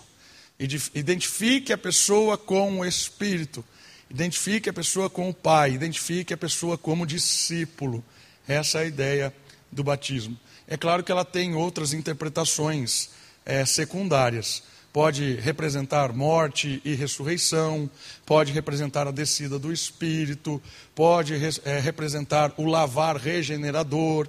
Identifique 0.61 1.73
a 1.73 1.79
pessoa 1.79 2.37
com 2.37 2.81
o 2.81 2.85
Espírito. 2.85 3.65
Identifique 4.11 4.69
a 4.69 4.75
pessoa 4.75 5.09
com 5.09 5.31
o 5.31 5.35
Pai. 5.35 5.73
Identifique 5.73 6.35
a 6.35 6.37
pessoa 6.37 6.77
como 6.77 7.07
discípulo. 7.07 8.05
Essa 8.47 8.81
é 8.81 8.83
a 8.83 8.87
ideia 8.87 9.35
do 9.73 9.83
batismo. 9.83 10.39
É 10.69 10.77
claro 10.77 11.05
que 11.05 11.13
ela 11.13 11.25
tem 11.25 11.55
outras 11.55 11.93
interpretações 11.93 13.11
é, 13.45 13.65
secundárias. 13.65 14.63
Pode 14.93 15.35
representar 15.37 16.13
morte 16.13 16.81
e 16.85 16.95
ressurreição, 16.95 17.89
pode 18.25 18.51
representar 18.53 19.07
a 19.07 19.11
descida 19.11 19.59
do 19.59 19.73
Espírito, 19.73 20.61
pode 20.95 21.35
é, 21.65 21.79
representar 21.79 22.53
o 22.57 22.65
lavar 22.65 23.17
regenerador. 23.17 24.27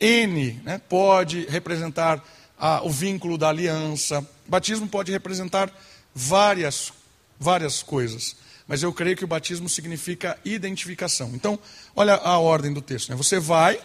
N 0.00 0.60
né, 0.64 0.80
pode 0.88 1.46
representar 1.46 2.22
a, 2.58 2.82
o 2.84 2.90
vínculo 2.90 3.38
da 3.38 3.48
aliança. 3.48 4.26
Batismo 4.46 4.88
pode 4.88 5.10
representar 5.12 5.72
várias, 6.14 6.92
várias 7.38 7.82
coisas. 7.82 8.36
Mas 8.66 8.82
eu 8.82 8.92
creio 8.92 9.16
que 9.16 9.24
o 9.24 9.28
batismo 9.28 9.68
significa 9.68 10.38
identificação. 10.44 11.30
Então, 11.34 11.58
olha 11.94 12.14
a 12.14 12.38
ordem 12.38 12.72
do 12.72 12.82
texto. 12.82 13.10
Né? 13.10 13.16
Você 13.16 13.38
vai 13.38 13.80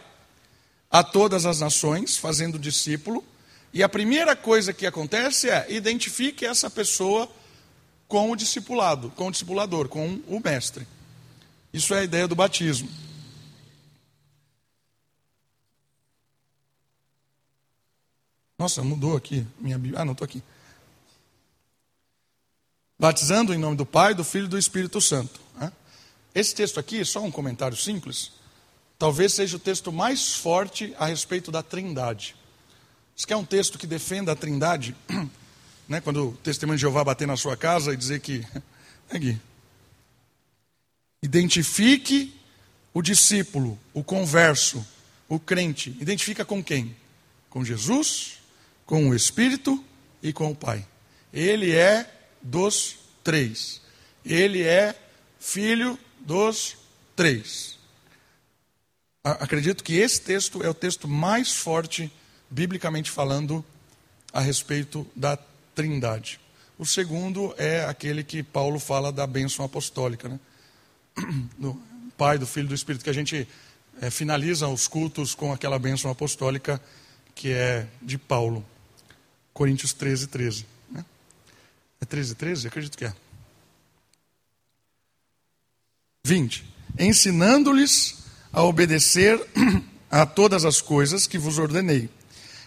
a 0.89 1.03
todas 1.03 1.45
as 1.45 1.59
nações, 1.59 2.17
fazendo 2.17 2.57
discípulo, 2.57 3.23
e 3.71 3.83
a 3.83 3.89
primeira 3.89 4.35
coisa 4.35 4.73
que 4.73 4.85
acontece 4.85 5.49
é 5.49 5.71
identifique 5.71 6.45
essa 6.45 6.69
pessoa 6.69 7.29
com 8.07 8.31
o 8.31 8.35
discipulado, 8.35 9.11
com 9.11 9.27
o 9.27 9.31
discipulador, 9.31 9.87
com 9.87 10.19
o 10.27 10.41
mestre. 10.43 10.87
Isso 11.71 11.93
é 11.93 11.99
a 11.99 12.03
ideia 12.03 12.27
do 12.27 12.35
batismo. 12.35 12.89
Nossa, 18.57 18.83
mudou 18.83 19.15
aqui 19.15 19.45
minha 19.59 19.77
Bíblia. 19.77 20.01
Ah, 20.01 20.05
não, 20.05 20.13
estou 20.13 20.25
aqui. 20.25 20.41
Batizando 22.97 23.53
em 23.53 23.57
nome 23.57 23.77
do 23.77 23.85
Pai, 23.85 24.13
do 24.13 24.23
Filho 24.23 24.45
e 24.45 24.49
do 24.49 24.57
Espírito 24.57 24.99
Santo. 24.99 25.39
Esse 26.33 26.53
texto 26.53 26.79
aqui, 26.79 27.03
só 27.05 27.23
um 27.23 27.31
comentário 27.31 27.75
simples, 27.77 28.31
talvez 28.99 29.33
seja 29.33 29.55
o 29.55 29.59
texto 29.59 29.91
mais 29.93 30.35
forte 30.35 30.93
a 30.99 31.05
respeito 31.05 31.49
da 31.49 31.63
trindade. 31.63 32.35
Isso 33.15 33.25
quer 33.25 33.37
um 33.37 33.45
texto 33.45 33.79
que 33.79 33.87
defenda 33.87 34.33
a 34.33 34.35
trindade? 34.35 34.95
Né, 35.87 35.99
quando 35.99 36.29
o 36.29 36.37
testemunho 36.43 36.77
de 36.77 36.81
Jeová 36.81 37.03
bater 37.03 37.27
na 37.27 37.35
sua 37.35 37.57
casa 37.57 37.91
e 37.91 37.97
dizer 37.97 38.19
que. 38.19 38.45
Aqui. 39.09 39.35
Identifique 41.23 42.31
o 42.93 43.01
discípulo, 43.01 43.79
o 43.91 44.03
converso, 44.03 44.85
o 45.27 45.39
crente. 45.39 45.97
Identifica 45.99 46.45
com 46.45 46.63
quem? 46.63 46.95
Com 47.49 47.65
Jesus, 47.65 48.37
com 48.85 49.09
o 49.09 49.15
Espírito 49.15 49.83
e 50.21 50.31
com 50.31 50.51
o 50.51 50.55
Pai. 50.55 50.85
Ele 51.33 51.75
é 51.75 52.07
dos 52.39 52.97
três. 53.23 53.81
Ele 54.23 54.61
é 54.61 54.95
filho 55.39 55.97
dos 56.19 56.77
três. 57.15 57.78
Acredito 59.23 59.83
que 59.83 59.95
esse 59.95 60.21
texto 60.21 60.63
é 60.63 60.69
o 60.69 60.73
texto 60.73 61.07
mais 61.07 61.53
forte, 61.53 62.11
biblicamente 62.49 63.11
falando, 63.11 63.63
a 64.31 64.39
respeito 64.39 65.05
da 65.15 65.37
trindade. 65.75 66.39
O 66.77 66.85
segundo 66.85 67.53
é 67.57 67.83
aquele 67.85 68.23
que 68.23 68.41
Paulo 68.41 68.79
fala 68.79 69.11
da 69.11 69.27
bênção 69.27 69.65
apostólica, 69.65 70.29
né? 70.29 70.39
do 71.57 71.77
Pai, 72.17 72.37
do 72.37 72.47
Filho 72.47 72.65
e 72.65 72.69
do 72.69 72.75
Espírito, 72.75 73.03
que 73.03 73.09
a 73.09 73.13
gente 73.13 73.47
é, 74.01 74.09
finaliza 74.09 74.67
os 74.67 74.87
cultos 74.87 75.35
com 75.35 75.51
aquela 75.51 75.77
bênção 75.77 76.09
apostólica 76.09 76.81
que 77.35 77.51
é 77.51 77.87
de 78.01 78.17
Paulo. 78.17 78.65
Coríntios 79.53 79.91
13, 79.93 80.27
13. 80.27 80.65
Né? 80.89 81.03
É 81.99 82.05
13, 82.05 82.35
13? 82.35 82.67
Acredito 82.67 82.97
que 82.97 83.05
é. 83.05 83.13
20. 86.25 86.65
Ensinando-lhes 86.97 88.18
a 88.51 88.63
obedecer 88.63 89.39
a 90.09 90.25
todas 90.25 90.65
as 90.65 90.81
coisas 90.81 91.27
que 91.27 91.37
vos 91.37 91.57
ordenei. 91.57 92.09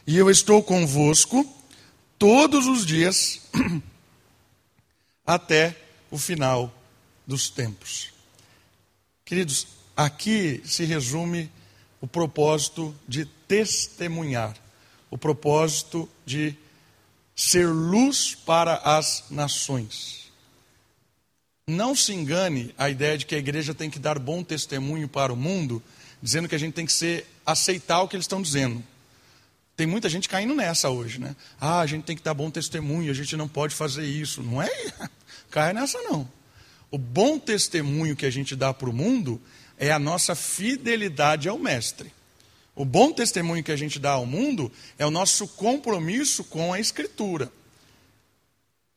E 0.06 0.16
eu 0.16 0.30
estou 0.30 0.62
convosco 0.62 1.46
todos 2.18 2.66
os 2.66 2.84
dias 2.86 3.40
até 5.26 5.76
o 6.10 6.18
final 6.18 6.72
dos 7.26 7.48
tempos. 7.48 8.12
Queridos, 9.24 9.66
aqui 9.96 10.62
se 10.64 10.84
resume 10.84 11.50
o 12.00 12.06
propósito 12.06 12.94
de 13.06 13.24
testemunhar, 13.24 14.56
o 15.10 15.16
propósito 15.16 16.08
de 16.26 16.56
ser 17.34 17.66
luz 17.66 18.34
para 18.34 18.74
as 18.76 19.24
nações. 19.30 20.21
Não 21.72 21.96
se 21.96 22.12
engane 22.12 22.74
a 22.76 22.90
ideia 22.90 23.16
de 23.16 23.24
que 23.24 23.34
a 23.34 23.38
igreja 23.38 23.72
tem 23.72 23.88
que 23.88 23.98
dar 23.98 24.18
bom 24.18 24.44
testemunho 24.44 25.08
para 25.08 25.32
o 25.32 25.36
mundo, 25.36 25.82
dizendo 26.22 26.46
que 26.46 26.54
a 26.54 26.58
gente 26.58 26.74
tem 26.74 26.84
que 26.84 26.92
ser 26.92 27.26
aceitar 27.46 28.02
o 28.02 28.08
que 28.08 28.14
eles 28.14 28.24
estão 28.24 28.42
dizendo. 28.42 28.84
Tem 29.74 29.86
muita 29.86 30.06
gente 30.10 30.28
caindo 30.28 30.54
nessa 30.54 30.90
hoje, 30.90 31.18
né? 31.18 31.34
Ah, 31.58 31.80
a 31.80 31.86
gente 31.86 32.04
tem 32.04 32.14
que 32.14 32.22
dar 32.22 32.34
bom 32.34 32.50
testemunho, 32.50 33.10
a 33.10 33.14
gente 33.14 33.38
não 33.38 33.48
pode 33.48 33.74
fazer 33.74 34.04
isso. 34.04 34.42
Não 34.42 34.60
é? 34.60 34.68
Cai 35.50 35.72
nessa 35.72 35.98
não. 36.02 36.28
O 36.90 36.98
bom 36.98 37.38
testemunho 37.38 38.14
que 38.14 38.26
a 38.26 38.30
gente 38.30 38.54
dá 38.54 38.74
para 38.74 38.90
o 38.90 38.92
mundo 38.92 39.40
é 39.78 39.90
a 39.90 39.98
nossa 39.98 40.34
fidelidade 40.34 41.48
ao 41.48 41.58
mestre. 41.58 42.12
O 42.76 42.84
bom 42.84 43.12
testemunho 43.12 43.64
que 43.64 43.72
a 43.72 43.76
gente 43.76 43.98
dá 43.98 44.10
ao 44.10 44.26
mundo 44.26 44.70
é 44.98 45.06
o 45.06 45.10
nosso 45.10 45.48
compromisso 45.48 46.44
com 46.44 46.70
a 46.70 46.78
Escritura. 46.78 47.50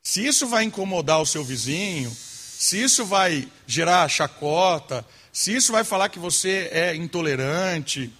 Se 0.02 0.24
isso 0.26 0.46
vai 0.46 0.64
incomodar 0.64 1.22
o 1.22 1.26
seu 1.26 1.42
vizinho, 1.42 2.14
se 2.58 2.82
isso 2.82 3.04
vai 3.04 3.46
gerar 3.66 4.08
chacota, 4.08 5.04
se 5.30 5.54
isso 5.54 5.72
vai 5.72 5.84
falar 5.84 6.08
que 6.08 6.18
você 6.18 6.70
é 6.72 6.96
intolerante, 6.96 8.10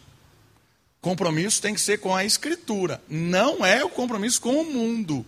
compromisso 1.01 1.62
tem 1.62 1.72
que 1.72 1.80
ser 1.80 1.99
com 2.01 2.14
a 2.14 2.22
Escritura, 2.22 3.03
não 3.09 3.64
é 3.64 3.82
o 3.82 3.89
compromisso 3.89 4.39
com 4.43 4.61
o 4.61 4.70
mundo. 4.70 5.24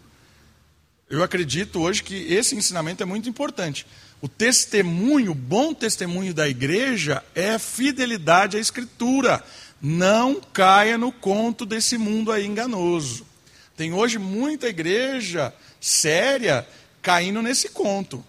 Eu 1.09 1.23
acredito 1.23 1.81
hoje 1.81 2.03
que 2.03 2.35
esse 2.35 2.55
ensinamento 2.55 3.03
é 3.03 3.07
muito 3.07 3.31
importante. 3.31 3.87
O 4.21 4.29
testemunho, 4.29 5.33
o 5.33 5.35
bom 5.35 5.73
testemunho 5.73 6.35
da 6.35 6.47
igreja 6.47 7.25
é 7.35 7.59
fidelidade 7.59 8.59
à 8.59 8.61
Escritura. 8.61 9.43
Não 9.81 10.39
caia 10.53 10.99
no 10.99 11.11
conto 11.11 11.65
desse 11.65 11.97
mundo 11.97 12.31
aí 12.31 12.45
enganoso. 12.45 13.27
Tem 13.75 13.95
hoje 13.95 14.19
muita 14.19 14.69
igreja 14.69 15.55
séria 15.81 16.69
caindo 17.01 17.41
nesse 17.41 17.71
conto. 17.71 18.23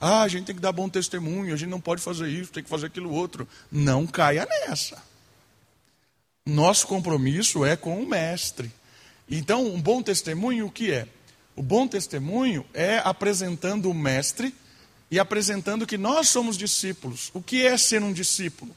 Ah, 0.00 0.22
a 0.22 0.28
gente 0.28 0.46
tem 0.46 0.54
que 0.54 0.60
dar 0.60 0.72
bom 0.72 0.88
testemunho, 0.88 1.54
a 1.54 1.56
gente 1.56 1.70
não 1.70 1.80
pode 1.80 2.02
fazer 2.02 2.28
isso, 2.28 2.52
tem 2.52 2.62
que 2.62 2.68
fazer 2.68 2.86
aquilo 2.86 3.10
outro. 3.10 3.48
Não 3.70 4.06
caia 4.06 4.46
nessa. 4.46 5.02
Nosso 6.44 6.86
compromisso 6.86 7.64
é 7.64 7.76
com 7.76 8.00
o 8.00 8.06
mestre. 8.06 8.70
Então, 9.28 9.66
um 9.66 9.80
bom 9.80 10.02
testemunho 10.02 10.66
o 10.66 10.70
que 10.70 10.92
é? 10.92 11.08
O 11.56 11.62
bom 11.62 11.88
testemunho 11.88 12.64
é 12.74 12.98
apresentando 12.98 13.90
o 13.90 13.94
mestre 13.94 14.54
e 15.10 15.18
apresentando 15.18 15.86
que 15.86 15.96
nós 15.96 16.28
somos 16.28 16.56
discípulos. 16.56 17.30
O 17.32 17.40
que 17.40 17.66
é 17.66 17.76
ser 17.78 18.02
um 18.02 18.12
discípulo? 18.12 18.76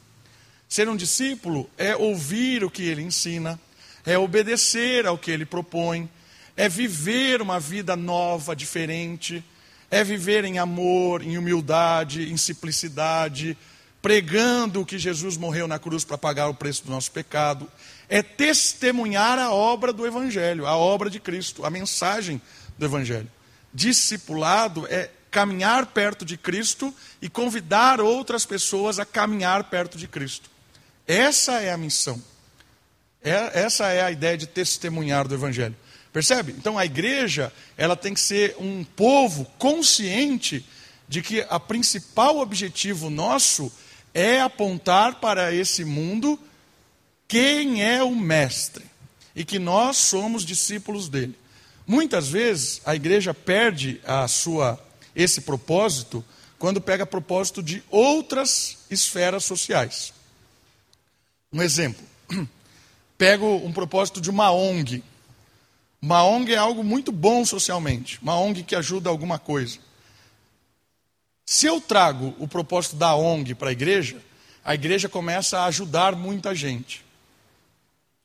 Ser 0.68 0.88
um 0.88 0.96
discípulo 0.96 1.70
é 1.78 1.96
ouvir 1.96 2.64
o 2.64 2.72
que 2.72 2.84
ele 2.84 3.02
ensina, 3.02 3.60
é 4.06 4.18
obedecer 4.18 5.06
ao 5.06 5.18
que 5.18 5.30
ele 5.30 5.46
propõe, 5.46 6.10
é 6.56 6.70
viver 6.70 7.42
uma 7.42 7.60
vida 7.60 7.96
nova, 7.96 8.56
diferente, 8.56 9.44
é 9.92 10.04
viver 10.04 10.46
em 10.46 10.60
amor, 10.60 11.22
em 11.24 11.38
humildade, 11.38 12.32
em 12.32 12.38
simplicidade, 12.38 13.58
pregando 14.02 14.86
que 14.86 14.98
Jesus 14.98 15.36
morreu 15.36 15.68
na 15.68 15.80
cruz 15.80 16.04
para 16.04 16.18
pagar 16.18 16.48
o 16.48 16.54
preço 16.54 16.86
do 16.86 16.92
nosso 16.92 17.12
pecado, 17.12 17.70
é 18.08 18.22
testemunhar 18.24 19.38
a 19.38 19.52
obra 19.52 19.92
do 19.92 20.06
Evangelho, 20.06 20.66
a 20.66 20.76
obra 20.76 21.10
de 21.10 21.20
Cristo, 21.20 21.66
a 21.66 21.70
mensagem 21.70 22.42
do 22.78 22.86
Evangelho. 22.86 23.30
Discipulado 23.74 24.88
é 24.90 25.10
caminhar 25.30 25.88
perto 25.88 26.26
de 26.26 26.38
Cristo 26.38 26.94
e 27.22 27.30
convidar 27.30 28.02
outras 28.02 28.46
pessoas 28.46 29.00
a 29.00 29.06
caminhar 29.06 29.66
perto 29.66 29.98
de 29.98 30.08
Cristo. 30.08 30.50
Essa 31.08 31.62
é 31.62 31.72
a 31.72 31.78
missão. 31.78 32.22
É, 33.22 33.62
essa 33.62 33.88
é 33.88 34.02
a 34.02 34.12
ideia 34.12 34.38
de 34.38 34.48
testemunhar 34.48 35.28
do 35.28 35.36
Evangelho. 35.36 35.76
Percebe? 36.12 36.54
Então 36.58 36.78
a 36.78 36.86
igreja 36.86 37.54
ela 37.78 37.96
tem 37.96 38.14
que 38.14 38.20
ser 38.20 38.56
um 38.60 38.84
povo 38.84 39.46
consciente 39.58 40.66
de 41.08 41.22
que 41.22 41.46
a 41.50 41.60
principal 41.60 42.38
objetivo 42.40 43.10
nosso 43.10 43.72
é 44.14 44.42
apontar 44.42 45.16
para 45.20 45.54
esse 45.54 45.86
mundo 45.86 46.40
quem 47.28 47.84
é 47.84 48.04
o 48.04 48.16
mestre 48.16 48.86
e 49.36 49.46
que 49.46 49.60
nós 49.60 49.98
somos 49.98 50.44
discípulos 50.44 51.08
dele. 51.08 51.36
Muitas 51.86 52.28
vezes 52.28 52.82
a 52.86 52.96
igreja 52.96 53.34
perde 53.34 54.02
a 54.04 54.28
sua 54.28 54.80
esse 55.16 55.42
propósito 55.42 56.24
quando 56.58 56.82
pega 56.82 57.06
propósito 57.06 57.64
de 57.64 57.84
outras 57.90 58.80
esferas 58.90 59.46
sociais. 59.46 60.14
Um 61.52 61.62
exemplo, 61.62 62.04
pego 63.18 63.56
um 63.66 63.72
propósito 63.72 64.22
de 64.22 64.30
uma 64.30 64.52
ONG. 64.52 65.04
Uma 66.02 66.24
ONG 66.24 66.54
é 66.54 66.58
algo 66.58 66.84
muito 66.84 67.12
bom 67.12 67.44
socialmente, 67.46 68.20
uma 68.22 68.40
ONG 68.40 68.64
que 68.64 68.76
ajuda 68.76 69.10
alguma 69.10 69.38
coisa. 69.38 69.80
Se 71.46 71.66
eu 71.66 71.82
trago 71.82 72.34
o 72.40 72.48
propósito 72.48 72.96
da 72.96 73.16
ONG 73.16 73.54
para 73.56 73.70
a 73.70 73.72
igreja, 73.72 74.18
a 74.64 74.74
igreja 74.76 75.10
começa 75.10 75.60
a 75.60 75.66
ajudar 75.66 76.16
muita 76.16 76.56
gente. 76.56 77.04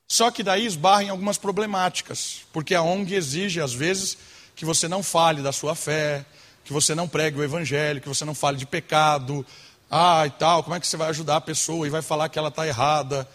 Só 0.06 0.30
que 0.30 0.42
daí 0.42 0.66
esbarra 0.66 1.04
em 1.04 1.08
algumas 1.08 1.38
problemáticas, 1.38 2.42
porque 2.52 2.74
a 2.74 2.82
ONG 2.82 3.14
exige, 3.14 3.60
às 3.60 3.72
vezes, 3.72 4.16
que 4.54 4.64
você 4.64 4.86
não 4.86 5.02
fale 5.02 5.42
da 5.42 5.52
sua 5.52 5.74
fé, 5.74 6.24
que 6.64 6.72
você 6.72 6.94
não 6.94 7.08
pregue 7.08 7.38
o 7.38 7.42
evangelho, 7.42 8.00
que 8.00 8.08
você 8.08 8.24
não 8.24 8.34
fale 8.34 8.56
de 8.56 8.66
pecado, 8.66 9.44
ah, 9.90 10.26
e 10.26 10.30
tal, 10.30 10.62
como 10.62 10.76
é 10.76 10.80
que 10.80 10.86
você 10.86 10.96
vai 10.96 11.08
ajudar 11.08 11.36
a 11.36 11.40
pessoa 11.40 11.86
e 11.86 11.90
vai 11.90 12.02
falar 12.02 12.28
que 12.28 12.38
ela 12.38 12.48
está 12.48 12.66
errada? 12.66 13.28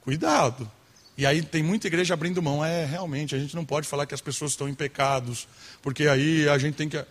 Cuidado. 0.00 0.70
E 1.16 1.24
aí 1.24 1.42
tem 1.42 1.62
muita 1.62 1.86
igreja 1.86 2.14
abrindo 2.14 2.42
mão. 2.42 2.64
É, 2.64 2.84
realmente, 2.84 3.34
a 3.34 3.38
gente 3.38 3.54
não 3.54 3.64
pode 3.64 3.86
falar 3.86 4.06
que 4.06 4.14
as 4.14 4.20
pessoas 4.20 4.52
estão 4.52 4.68
em 4.68 4.74
pecados, 4.74 5.46
porque 5.80 6.08
aí 6.08 6.48
a 6.48 6.58
gente 6.58 6.74
tem 6.74 6.88
que. 6.88 7.04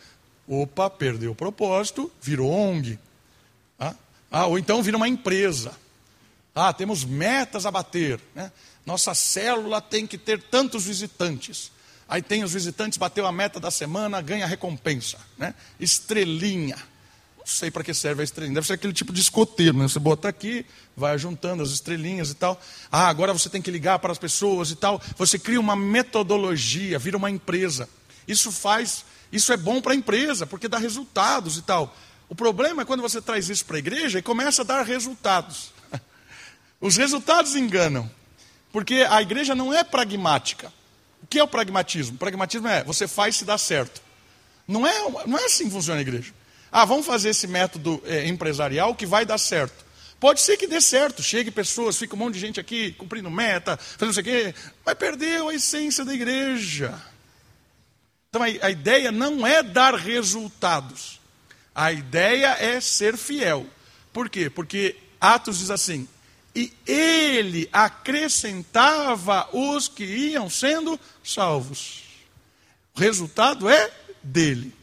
Opa, 0.48 0.90
perdeu 0.90 1.32
o 1.32 1.36
propósito, 1.36 2.12
virou 2.22 2.52
ONG. 2.52 3.00
Ah, 3.80 3.96
ah 4.30 4.46
ou 4.48 4.60
então 4.60 4.84
vira 4.84 4.98
uma 4.98 5.08
empresa. 5.08 5.72
Ah, 6.54 6.74
temos 6.74 7.06
metas 7.06 7.66
a 7.66 7.72
bater. 7.72 8.20
Né? 8.36 8.52
Nossa 8.86 9.14
célula 9.14 9.82
tem 9.82 10.06
que 10.06 10.18
ter 10.18 10.42
tantos 10.42 10.86
visitantes. 10.86 11.72
Aí 12.08 12.22
tem 12.22 12.44
os 12.44 12.54
visitantes, 12.54 12.98
bateu 12.98 13.26
a 13.26 13.32
meta 13.32 13.60
da 13.60 13.72
semana, 13.72 14.22
ganha 14.22 14.46
recompensa. 14.46 15.18
Né? 15.38 15.56
Estrelinha. 15.80 16.78
Não 17.44 17.48
sei 17.48 17.70
para 17.70 17.84
que 17.84 17.94
serve 17.94 18.22
a 18.22 18.24
estrelinha. 18.24 18.56
Deve 18.56 18.68
ser 18.68 18.74
aquele 18.74 18.94
tipo 18.94 19.12
de 19.12 19.20
escoteiro, 19.20 19.78
né? 19.78 19.84
Você 19.84 20.00
bota 20.00 20.30
aqui, 20.30 20.66
vai 20.96 21.18
juntando 21.18 21.62
as 21.62 21.72
estrelinhas 21.72 22.30
e 22.30 22.36
tal. 22.36 22.60
Ah, 22.90 23.10
agora 23.10 23.34
você 23.34 23.50
tem 23.50 23.62
que 23.62 23.70
ligar 23.70 24.00
para 24.00 24.14
as 24.14 24.18
pessoas 24.18 24.72
e 24.72 24.78
tal. 24.78 25.02
Você 25.18 25.38
cria 25.38 25.60
uma 25.60 25.76
metodologia, 25.76 26.98
vira 26.98 27.18
uma 27.18 27.30
empresa. 27.30 27.90
Isso 28.26 28.50
faz, 28.50 29.04
isso 29.30 29.52
é 29.52 29.58
bom 29.58 29.82
para 29.82 29.92
a 29.92 29.96
empresa, 29.96 30.48
porque 30.48 30.70
dá 30.70 30.78
resultados 30.78 31.58
e 31.58 31.62
tal. 31.64 31.94
O 32.30 32.36
problema 32.36 32.84
é 32.84 32.86
quando 32.86 33.02
você 33.02 33.22
traz 33.22 33.50
isso 33.50 33.66
para 33.66 33.76
a 33.76 33.80
igreja 33.80 34.20
e 34.20 34.22
começa 34.22 34.62
a 34.62 34.66
dar 34.66 34.84
resultados. 34.84 35.74
Os 36.80 36.96
resultados 36.96 37.58
enganam, 37.58 38.10
porque 38.72 39.06
a 39.10 39.22
igreja 39.22 39.54
não 39.54 39.74
é 39.74 39.84
pragmática. 39.84 40.72
O 41.22 41.28
que 41.28 41.40
é 41.40 41.44
o 41.44 41.48
pragmatismo? 41.48 42.16
O 42.16 42.20
pragmatismo 42.20 42.70
é 42.70 42.86
você 42.86 43.06
faz 43.06 43.36
se 43.36 43.44
dá 43.44 43.58
certo. 43.58 44.02
Não 44.66 44.88
é, 44.88 45.28
não 45.28 45.38
é 45.38 45.46
assim 45.46 45.66
que 45.66 45.72
funciona 45.72 46.00
a 46.00 46.02
igreja. 46.02 46.34
Ah, 46.76 46.86
vamos 46.86 47.06
fazer 47.06 47.30
esse 47.30 47.46
método 47.46 48.02
é, 48.04 48.28
empresarial 48.28 48.96
que 48.96 49.06
vai 49.06 49.28
dar 49.28 49.38
certo. 49.38 49.86
Pode 50.20 50.42
ser 50.42 50.58
que 50.58 50.66
dê 50.66 50.82
certo, 50.82 51.22
chegue 51.22 51.52
pessoas, 51.52 52.00
fica 52.00 52.16
um 52.16 52.18
monte 52.18 52.34
de 52.34 52.40
gente 52.40 52.60
aqui 52.60 52.94
cumprindo 52.94 53.30
meta, 53.30 53.78
fazendo 53.78 54.08
não 54.08 54.14
sei 54.14 54.22
o 54.22 54.26
quê, 54.26 54.56
mas 54.84 54.96
perdeu 54.96 55.50
a 55.50 55.54
essência 55.54 56.04
da 56.04 56.12
igreja. 56.12 57.00
Então 58.28 58.42
a, 58.42 58.48
a 58.66 58.72
ideia 58.72 59.12
não 59.12 59.46
é 59.46 59.62
dar 59.62 59.94
resultados, 59.94 61.20
a 61.76 61.92
ideia 61.92 62.58
é 62.60 62.82
ser 62.82 63.18
fiel. 63.18 63.68
Por 64.12 64.28
quê? 64.28 64.50
Porque 64.50 64.96
Atos 65.22 65.60
diz 65.60 65.70
assim: 65.70 66.08
e 66.56 66.74
ele 66.88 67.70
acrescentava 67.72 69.48
os 69.54 69.88
que 69.88 70.06
iam 70.06 70.50
sendo 70.50 71.00
salvos. 71.24 72.02
O 72.96 73.00
resultado 73.00 73.70
é 73.70 73.92
dele. 74.24 74.74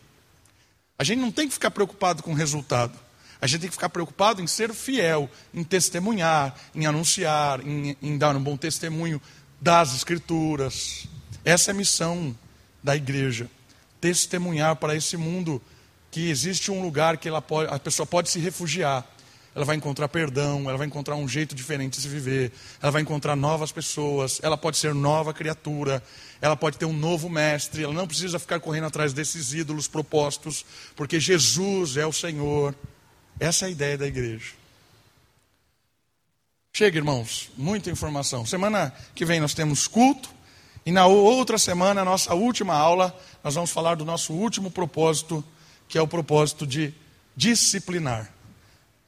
A 1.00 1.02
gente 1.02 1.18
não 1.18 1.32
tem 1.32 1.48
que 1.48 1.54
ficar 1.54 1.70
preocupado 1.70 2.22
com 2.22 2.32
o 2.32 2.34
resultado. 2.34 2.92
A 3.40 3.46
gente 3.46 3.62
tem 3.62 3.70
que 3.70 3.74
ficar 3.74 3.88
preocupado 3.88 4.42
em 4.42 4.46
ser 4.46 4.74
fiel, 4.74 5.30
em 5.54 5.64
testemunhar, 5.64 6.54
em 6.74 6.84
anunciar, 6.84 7.66
em, 7.66 7.96
em 8.02 8.18
dar 8.18 8.36
um 8.36 8.42
bom 8.42 8.54
testemunho 8.54 9.18
das 9.58 9.94
Escrituras. 9.94 11.06
Essa 11.42 11.70
é 11.70 11.72
a 11.72 11.74
missão 11.74 12.36
da 12.84 12.94
igreja. 12.94 13.50
Testemunhar 13.98 14.76
para 14.76 14.94
esse 14.94 15.16
mundo 15.16 15.62
que 16.10 16.28
existe 16.28 16.70
um 16.70 16.82
lugar 16.82 17.16
que 17.16 17.30
pode, 17.48 17.72
a 17.72 17.78
pessoa 17.78 18.04
pode 18.04 18.28
se 18.28 18.38
refugiar. 18.38 19.02
Ela 19.54 19.64
vai 19.64 19.76
encontrar 19.76 20.08
perdão, 20.08 20.68
ela 20.68 20.78
vai 20.78 20.86
encontrar 20.86 21.16
um 21.16 21.26
jeito 21.26 21.54
diferente 21.54 21.94
de 21.96 22.02
se 22.02 22.08
viver, 22.08 22.52
ela 22.80 22.92
vai 22.92 23.02
encontrar 23.02 23.34
novas 23.34 23.72
pessoas, 23.72 24.40
ela 24.42 24.56
pode 24.56 24.76
ser 24.76 24.94
nova 24.94 25.34
criatura, 25.34 26.02
ela 26.40 26.56
pode 26.56 26.78
ter 26.78 26.84
um 26.84 26.92
novo 26.92 27.28
mestre, 27.28 27.82
ela 27.82 27.92
não 27.92 28.06
precisa 28.06 28.38
ficar 28.38 28.60
correndo 28.60 28.86
atrás 28.86 29.12
desses 29.12 29.52
ídolos 29.52 29.88
propostos, 29.88 30.64
porque 30.94 31.18
Jesus 31.18 31.96
é 31.96 32.06
o 32.06 32.12
Senhor. 32.12 32.74
Essa 33.40 33.64
é 33.64 33.68
a 33.68 33.70
ideia 33.70 33.98
da 33.98 34.06
igreja. 34.06 34.52
Chega, 36.72 36.98
irmãos, 36.98 37.50
muita 37.56 37.90
informação. 37.90 38.46
Semana 38.46 38.94
que 39.14 39.24
vem 39.24 39.40
nós 39.40 39.54
temos 39.54 39.88
culto, 39.88 40.30
e 40.86 40.92
na 40.92 41.06
outra 41.06 41.58
semana, 41.58 42.04
nossa 42.04 42.34
última 42.34 42.74
aula, 42.74 43.14
nós 43.44 43.54
vamos 43.54 43.70
falar 43.70 43.96
do 43.96 44.04
nosso 44.04 44.32
último 44.32 44.70
propósito, 44.70 45.44
que 45.88 45.98
é 45.98 46.02
o 46.02 46.08
propósito 46.08 46.66
de 46.66 46.94
disciplinar, 47.36 48.32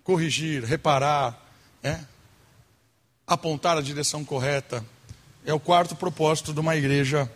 corrigir, 0.04 0.64
reparar, 0.64 1.38
é? 1.82 2.00
apontar 3.26 3.76
a 3.76 3.82
direção 3.82 4.24
correta, 4.24 4.84
é 5.44 5.52
o 5.52 5.60
quarto 5.60 5.96
propósito 5.96 6.52
de 6.52 6.60
uma 6.60 6.76
igreja 6.76 7.30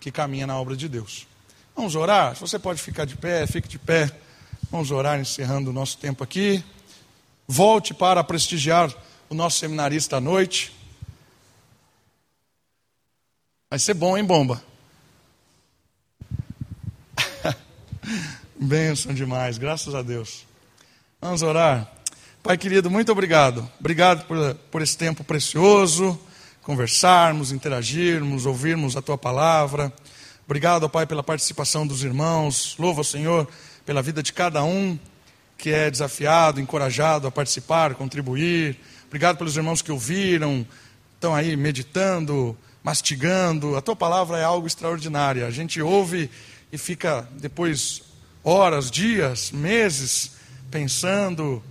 que 0.00 0.10
caminha 0.10 0.46
na 0.46 0.58
obra 0.58 0.76
de 0.76 0.88
Deus. 0.88 1.26
Vamos 1.74 1.94
orar? 1.94 2.34
Se 2.34 2.40
você 2.40 2.58
pode 2.58 2.82
ficar 2.82 3.04
de 3.04 3.16
pé, 3.16 3.46
fique 3.46 3.68
de 3.68 3.78
pé. 3.78 4.10
Vamos 4.70 4.90
orar, 4.90 5.20
encerrando 5.20 5.70
o 5.70 5.72
nosso 5.72 5.98
tempo 5.98 6.22
aqui. 6.24 6.62
Volte 7.46 7.92
para 7.94 8.22
prestigiar 8.24 8.92
o 9.28 9.34
nosso 9.34 9.58
seminarista 9.58 10.16
à 10.16 10.20
noite. 10.20 10.74
Vai 13.70 13.78
ser 13.78 13.94
bom, 13.94 14.16
hein, 14.16 14.24
bomba? 14.24 14.62
Benção 18.58 19.14
demais, 19.14 19.56
graças 19.56 19.94
a 19.94 20.02
Deus. 20.02 20.46
Vamos 21.20 21.42
orar. 21.42 22.01
Pai 22.42 22.58
querido, 22.58 22.90
muito 22.90 23.12
obrigado. 23.12 23.70
Obrigado 23.78 24.26
por, 24.26 24.54
por 24.68 24.82
esse 24.82 24.98
tempo 24.98 25.22
precioso 25.22 26.18
conversarmos, 26.60 27.52
interagirmos, 27.52 28.46
ouvirmos 28.46 28.96
a 28.96 29.02
tua 29.02 29.16
palavra. 29.16 29.92
Obrigado, 30.44 30.88
Pai, 30.88 31.06
pela 31.06 31.22
participação 31.22 31.86
dos 31.86 32.02
irmãos. 32.02 32.74
Louvo 32.80 32.98
ao 32.98 33.04
Senhor 33.04 33.48
pela 33.86 34.02
vida 34.02 34.24
de 34.24 34.32
cada 34.32 34.64
um 34.64 34.98
que 35.56 35.70
é 35.70 35.88
desafiado, 35.88 36.60
encorajado 36.60 37.28
a 37.28 37.30
participar, 37.30 37.94
contribuir. 37.94 38.76
Obrigado 39.06 39.38
pelos 39.38 39.56
irmãos 39.56 39.80
que 39.80 39.92
ouviram, 39.92 40.66
estão 41.14 41.36
aí 41.36 41.56
meditando, 41.56 42.58
mastigando. 42.82 43.76
A 43.76 43.80
tua 43.80 43.94
palavra 43.94 44.38
é 44.38 44.42
algo 44.42 44.66
extraordinário. 44.66 45.46
A 45.46 45.50
gente 45.52 45.80
ouve 45.80 46.28
e 46.72 46.76
fica 46.76 47.24
depois 47.38 48.02
horas, 48.42 48.90
dias, 48.90 49.52
meses 49.52 50.32
pensando. 50.72 51.62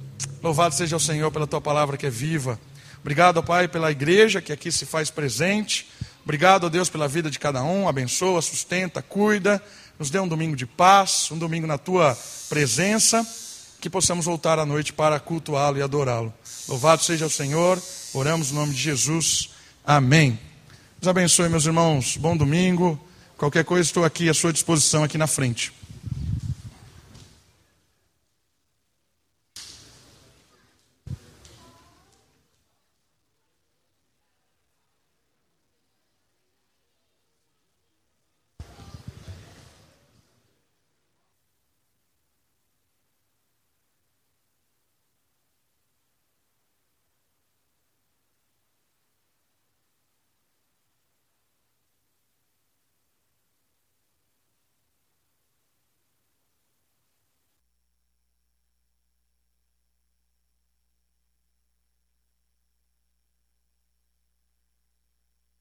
Louvado 0.41 0.76
seja 0.76 0.95
o 0.95 0.99
Senhor 0.99 1.31
pela 1.31 1.48
tua 1.48 1.61
palavra 1.61 1.98
que 1.98 2.06
é 2.06 2.10
viva. 2.10 2.60
Obrigado, 2.99 3.41
Pai, 3.41 3.68
pela 3.68 3.91
igreja 3.91 4.41
que 4.41 4.53
aqui 4.53 4.72
se 4.72 4.85
faz 4.85 5.10
presente. 5.10 5.88
Obrigado, 6.23 6.69
Deus, 6.69 6.89
pela 6.89 7.07
vida 7.07 7.31
de 7.31 7.39
cada 7.39 7.64
um. 7.64 7.88
Abençoa, 7.88 8.41
sustenta, 8.41 9.02
cuida. 9.02 9.61
Nos 9.98 10.10
dê 10.10 10.19
um 10.19 10.27
domingo 10.27 10.56
de 10.56 10.65
paz, 10.65 11.30
um 11.31 11.38
domingo 11.38 11.65
na 11.65 11.77
tua 11.77 12.18
presença. 12.48 13.26
Que 13.80 13.89
possamos 13.89 14.26
voltar 14.26 14.60
à 14.60 14.65
noite 14.65 14.93
para 14.93 15.19
cultuá-lo 15.19 15.80
e 15.80 15.81
adorá-lo. 15.81 16.31
Louvado 16.68 17.03
seja 17.03 17.26
o 17.26 17.30
Senhor. 17.30 17.81
Oramos 18.14 18.52
no 18.52 18.60
nome 18.60 18.73
de 18.73 18.81
Jesus. 18.81 19.49
Amém. 19.84 20.39
Deus 20.99 21.10
abençoe, 21.10 21.49
meus 21.49 21.65
irmãos. 21.65 22.18
Bom 22.18 22.38
domingo. 22.38 22.99
Qualquer 23.35 23.65
coisa, 23.65 23.89
estou 23.89 24.06
aqui 24.06 24.30
à 24.30 24.34
sua 24.35 24.53
disposição 24.53 25.03
aqui 25.03 25.18
na 25.18 25.26
frente. 25.26 25.73